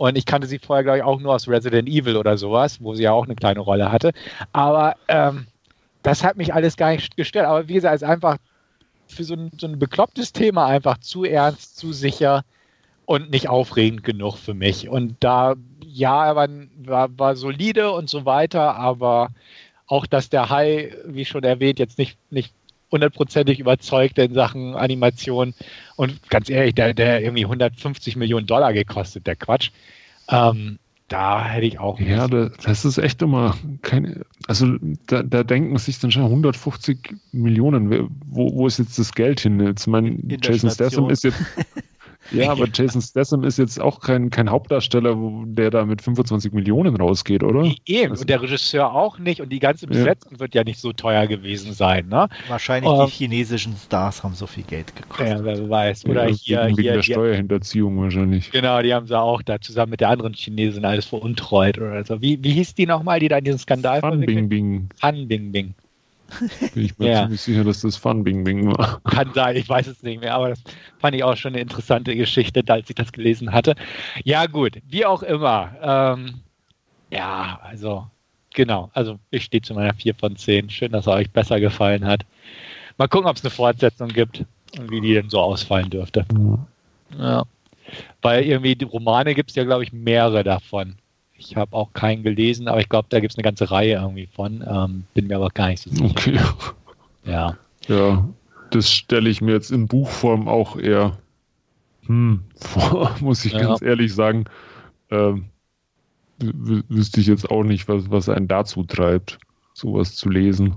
Und 0.00 0.16
ich 0.16 0.24
kannte 0.24 0.48
sie 0.48 0.58
vorher, 0.58 0.82
glaube 0.82 0.96
ich, 0.96 1.04
auch 1.04 1.20
nur 1.20 1.34
aus 1.34 1.46
Resident 1.46 1.86
Evil 1.86 2.16
oder 2.16 2.38
sowas, 2.38 2.78
wo 2.80 2.94
sie 2.94 3.02
ja 3.02 3.12
auch 3.12 3.26
eine 3.26 3.34
kleine 3.34 3.60
Rolle 3.60 3.92
hatte. 3.92 4.12
Aber 4.50 4.96
ähm, 5.08 5.46
das 6.02 6.24
hat 6.24 6.38
mich 6.38 6.54
alles 6.54 6.78
gar 6.78 6.92
nicht 6.92 7.18
gestört. 7.18 7.44
Aber 7.44 7.68
wie 7.68 7.74
gesagt, 7.74 7.96
es 7.96 8.00
ist 8.00 8.08
einfach 8.08 8.38
für 9.08 9.24
so 9.24 9.34
ein, 9.34 9.50
so 9.58 9.66
ein 9.66 9.78
beklopptes 9.78 10.32
Thema 10.32 10.64
einfach 10.64 10.96
zu 11.00 11.24
ernst, 11.24 11.76
zu 11.76 11.92
sicher 11.92 12.46
und 13.04 13.30
nicht 13.30 13.50
aufregend 13.50 14.02
genug 14.02 14.38
für 14.38 14.54
mich. 14.54 14.88
Und 14.88 15.16
da, 15.20 15.56
ja, 15.84 16.28
er 16.28 16.48
war, 16.86 17.18
war, 17.18 17.36
solide 17.36 17.90
und 17.90 18.08
so 18.08 18.24
weiter, 18.24 18.76
aber 18.76 19.28
auch, 19.86 20.06
dass 20.06 20.30
der 20.30 20.48
Hai, 20.48 20.96
wie 21.04 21.26
schon 21.26 21.44
erwähnt, 21.44 21.78
jetzt 21.78 21.98
nicht, 21.98 22.16
nicht 22.30 22.54
hundertprozentig 22.90 23.58
überzeugt 23.60 24.18
in 24.18 24.34
Sachen 24.34 24.74
Animation. 24.74 25.54
Und 25.96 26.28
ganz 26.30 26.50
ehrlich, 26.50 26.74
der, 26.74 26.94
der 26.94 27.22
irgendwie 27.22 27.44
150 27.44 28.16
Millionen 28.16 28.46
Dollar 28.46 28.72
gekostet, 28.72 29.26
der 29.26 29.36
Quatsch. 29.36 29.70
Ähm, 30.28 30.78
da 31.08 31.44
hätte 31.44 31.66
ich 31.66 31.80
auch 31.80 31.98
Ja, 31.98 32.28
da, 32.28 32.50
das 32.62 32.84
ist 32.84 32.98
echt 32.98 33.20
immer 33.20 33.56
keine. 33.82 34.24
Also 34.46 34.76
da, 35.08 35.24
da 35.24 35.42
denken 35.42 35.76
sich 35.76 35.98
dann 35.98 36.12
schon 36.12 36.22
150 36.22 37.16
Millionen. 37.32 38.10
Wo, 38.26 38.54
wo 38.54 38.66
ist 38.68 38.78
jetzt 38.78 38.96
das 38.98 39.12
Geld 39.12 39.40
hin? 39.40 39.58
Jetzt 39.58 39.88
mein 39.88 40.20
der 40.22 40.38
Jason. 40.40 40.70
Statham 40.70 41.10
ist 41.10 41.24
jetzt. 41.24 41.40
Ja, 42.32 42.52
aber 42.52 42.66
Jason 42.72 43.00
Statham 43.02 43.44
ist 43.44 43.58
jetzt 43.58 43.80
auch 43.80 44.00
kein, 44.00 44.30
kein 44.30 44.50
Hauptdarsteller, 44.50 45.16
wo- 45.18 45.44
der 45.46 45.70
da 45.70 45.84
mit 45.84 46.02
25 46.02 46.52
Millionen 46.52 46.96
rausgeht, 46.96 47.42
oder? 47.42 47.70
Eben, 47.86 48.10
Also- 48.12 48.22
und 48.22 48.30
der 48.30 48.42
Regisseur 48.42 48.92
auch 48.94 49.18
nicht 49.18 49.40
und 49.40 49.50
die 49.50 49.58
ganze 49.58 49.86
Ja. 49.86 49.90
Besetzung 49.92 50.38
wird 50.40 50.54
ja 50.54 50.64
nicht 50.64 50.78
so 50.80 50.92
teuer 50.92 51.26
gewesen 51.26 51.72
sein, 51.72 52.08
ne? 52.08 52.28
Wahrscheinlich 52.48 52.90
Ähm, 52.90 53.06
die 53.06 53.12
chinesischen 53.12 53.74
Stars 53.76 54.22
haben 54.22 54.34
so 54.34 54.46
viel 54.46 54.64
Geld 54.64 54.94
gekostet. 54.96 55.38
Ja, 55.38 55.44
wer 55.44 55.68
weiß. 55.70 56.04
Oder 56.06 56.28
Ja, 56.28 56.34
hier, 56.34 56.64
wegen, 56.66 56.74
hier, 56.76 56.92
der 56.92 57.00
die, 57.02 57.12
Steuerhinterziehung 57.12 58.00
wahrscheinlich. 58.00 58.50
genau, 58.50 58.80
die 58.82 58.94
haben 58.94 59.06
sie 59.06 59.18
auch 59.18 59.42
da 59.42 59.60
zusammen 59.60 59.90
mit 59.90 60.00
der 60.00 60.10
anderen 60.10 60.34
Chinesin 60.34 60.84
alles 60.84 61.04
veruntreut 61.06 61.78
oder 61.78 62.04
so. 62.04 62.20
Wie, 62.22 62.42
wie 62.42 62.52
hieß 62.52 62.74
die 62.74 62.86
nochmal, 62.86 63.20
die 63.20 63.28
da 63.28 63.38
in 63.38 63.44
diesen 63.44 63.58
Skandal 63.58 64.00
verwickelt- 64.00 64.26
Bing 64.26 64.48
Bing. 64.48 64.88
Han 65.02 65.26
Bing 65.28 65.52
Bing. 65.52 65.74
Bin 66.74 66.84
ich 66.84 66.98
mir 66.98 67.08
Ja. 67.10 67.22
ziemlich 67.22 67.40
sicher, 67.40 67.64
dass 67.64 67.80
das 67.80 67.96
Fun 67.96 68.24
Bing 68.24 68.44
Bing 68.44 68.66
war. 68.76 69.00
Kann 69.02 69.32
sein, 69.34 69.56
ich 69.56 69.68
weiß 69.68 69.86
es 69.86 70.02
nicht 70.02 70.20
mehr, 70.20 70.34
aber 70.34 70.50
das 70.50 70.62
fand 70.98 71.14
ich 71.16 71.24
auch 71.24 71.36
schon 71.36 71.52
eine 71.54 71.60
interessante 71.62 72.14
Geschichte, 72.16 72.62
als 72.68 72.88
ich 72.88 72.94
das 72.96 73.12
gelesen 73.12 73.52
hatte. 73.52 73.74
Ja, 74.24 74.46
gut, 74.46 74.78
wie 74.88 75.04
auch 75.04 75.22
immer. 75.22 75.72
Ähm, 75.82 76.40
ja, 77.10 77.60
also, 77.62 78.06
genau. 78.54 78.90
Also, 78.94 79.18
ich 79.30 79.44
stehe 79.44 79.62
zu 79.62 79.74
meiner 79.74 79.94
4 79.94 80.14
von 80.14 80.36
10. 80.36 80.70
Schön, 80.70 80.92
dass 80.92 81.06
er 81.06 81.14
euch 81.14 81.30
besser 81.30 81.60
gefallen 81.60 82.04
hat. 82.06 82.24
Mal 82.98 83.08
gucken, 83.08 83.28
ob 83.28 83.36
es 83.36 83.44
eine 83.44 83.50
Fortsetzung 83.50 84.08
gibt 84.08 84.44
und 84.78 84.90
wie 84.90 85.00
die 85.00 85.14
denn 85.14 85.30
so 85.30 85.40
ausfallen 85.40 85.90
dürfte. 85.90 86.24
Ja. 87.18 87.44
Weil 88.22 88.44
irgendwie 88.44 88.76
die 88.76 88.84
Romane 88.84 89.34
gibt 89.34 89.50
es 89.50 89.56
ja, 89.56 89.64
glaube 89.64 89.82
ich, 89.82 89.92
mehrere 89.92 90.44
davon. 90.44 90.94
Ich 91.40 91.56
habe 91.56 91.74
auch 91.74 91.92
keinen 91.94 92.22
gelesen, 92.22 92.68
aber 92.68 92.80
ich 92.80 92.88
glaube, 92.88 93.08
da 93.10 93.18
gibt 93.18 93.32
es 93.32 93.38
eine 93.38 93.44
ganze 93.44 93.70
Reihe 93.70 93.94
irgendwie 93.94 94.26
von. 94.26 94.62
Ähm, 94.68 95.04
bin 95.14 95.26
mir 95.26 95.36
aber 95.36 95.48
gar 95.48 95.68
nicht 95.68 95.82
so 95.82 95.90
sicher. 95.90 96.04
Okay. 96.04 96.38
Ja. 97.24 97.56
Ja, 97.88 98.28
das 98.70 98.90
stelle 98.92 99.30
ich 99.30 99.40
mir 99.40 99.52
jetzt 99.52 99.70
in 99.72 99.88
Buchform 99.88 100.48
auch 100.48 100.76
eher 100.76 101.16
hm, 102.06 102.42
vor, 102.56 103.10
muss 103.20 103.44
ich 103.44 103.52
Ja. 103.52 103.60
ganz 103.60 103.80
ehrlich 103.82 104.14
sagen. 104.14 104.44
Ähm, 105.10 105.46
wü- 106.40 106.84
wüsste 106.88 107.20
ich 107.20 107.26
jetzt 107.26 107.50
auch 107.50 107.64
nicht, 107.64 107.88
was, 107.88 108.10
was 108.10 108.28
einen 108.28 108.46
dazu 108.46 108.84
treibt, 108.84 109.38
sowas 109.72 110.14
zu 110.16 110.28
lesen. 110.28 110.76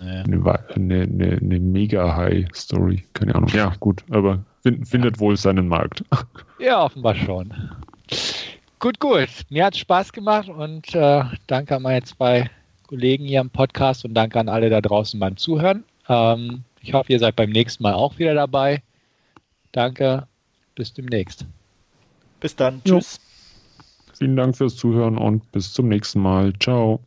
Ja. 0.00 0.22
Eine, 0.24 0.64
eine, 0.74 1.02
eine, 1.02 1.38
eine 1.40 1.60
mega 1.60 2.16
High-Story. 2.16 3.04
Keine 3.14 3.36
Ahnung. 3.36 3.50
Ja, 3.50 3.72
gut, 3.78 4.02
aber 4.10 4.44
fin 4.62 4.84
findet 4.84 5.20
wohl 5.20 5.36
seinen 5.36 5.68
Markt. 5.68 6.04
Ja, 6.58 6.84
offenbar 6.84 7.14
schon. 7.16 7.52
Gut, 8.82 8.98
gut. 8.98 9.28
Mir 9.48 9.66
hat 9.66 9.76
Spaß 9.76 10.12
gemacht 10.12 10.48
und 10.48 10.92
äh, 10.92 11.22
danke 11.46 11.76
an 11.76 11.82
meine 11.82 12.02
zwei 12.02 12.50
Kollegen 12.88 13.24
hier 13.24 13.40
im 13.40 13.48
Podcast 13.48 14.04
und 14.04 14.12
danke 14.12 14.40
an 14.40 14.48
alle 14.48 14.70
da 14.70 14.80
draußen 14.80 15.20
beim 15.20 15.36
Zuhören. 15.36 15.84
Ähm, 16.08 16.64
ich 16.80 16.92
hoffe, 16.92 17.12
ihr 17.12 17.20
seid 17.20 17.36
beim 17.36 17.50
nächsten 17.50 17.84
Mal 17.84 17.94
auch 17.94 18.18
wieder 18.18 18.34
dabei. 18.34 18.82
Danke, 19.70 20.26
bis 20.74 20.92
demnächst. 20.92 21.46
Bis 22.40 22.56
dann. 22.56 22.82
Jo. 22.84 22.96
Tschüss. 22.96 23.20
Vielen 24.18 24.34
Dank 24.34 24.56
fürs 24.56 24.74
Zuhören 24.74 25.16
und 25.16 25.52
bis 25.52 25.72
zum 25.72 25.86
nächsten 25.86 26.20
Mal. 26.20 26.52
Ciao. 26.58 26.98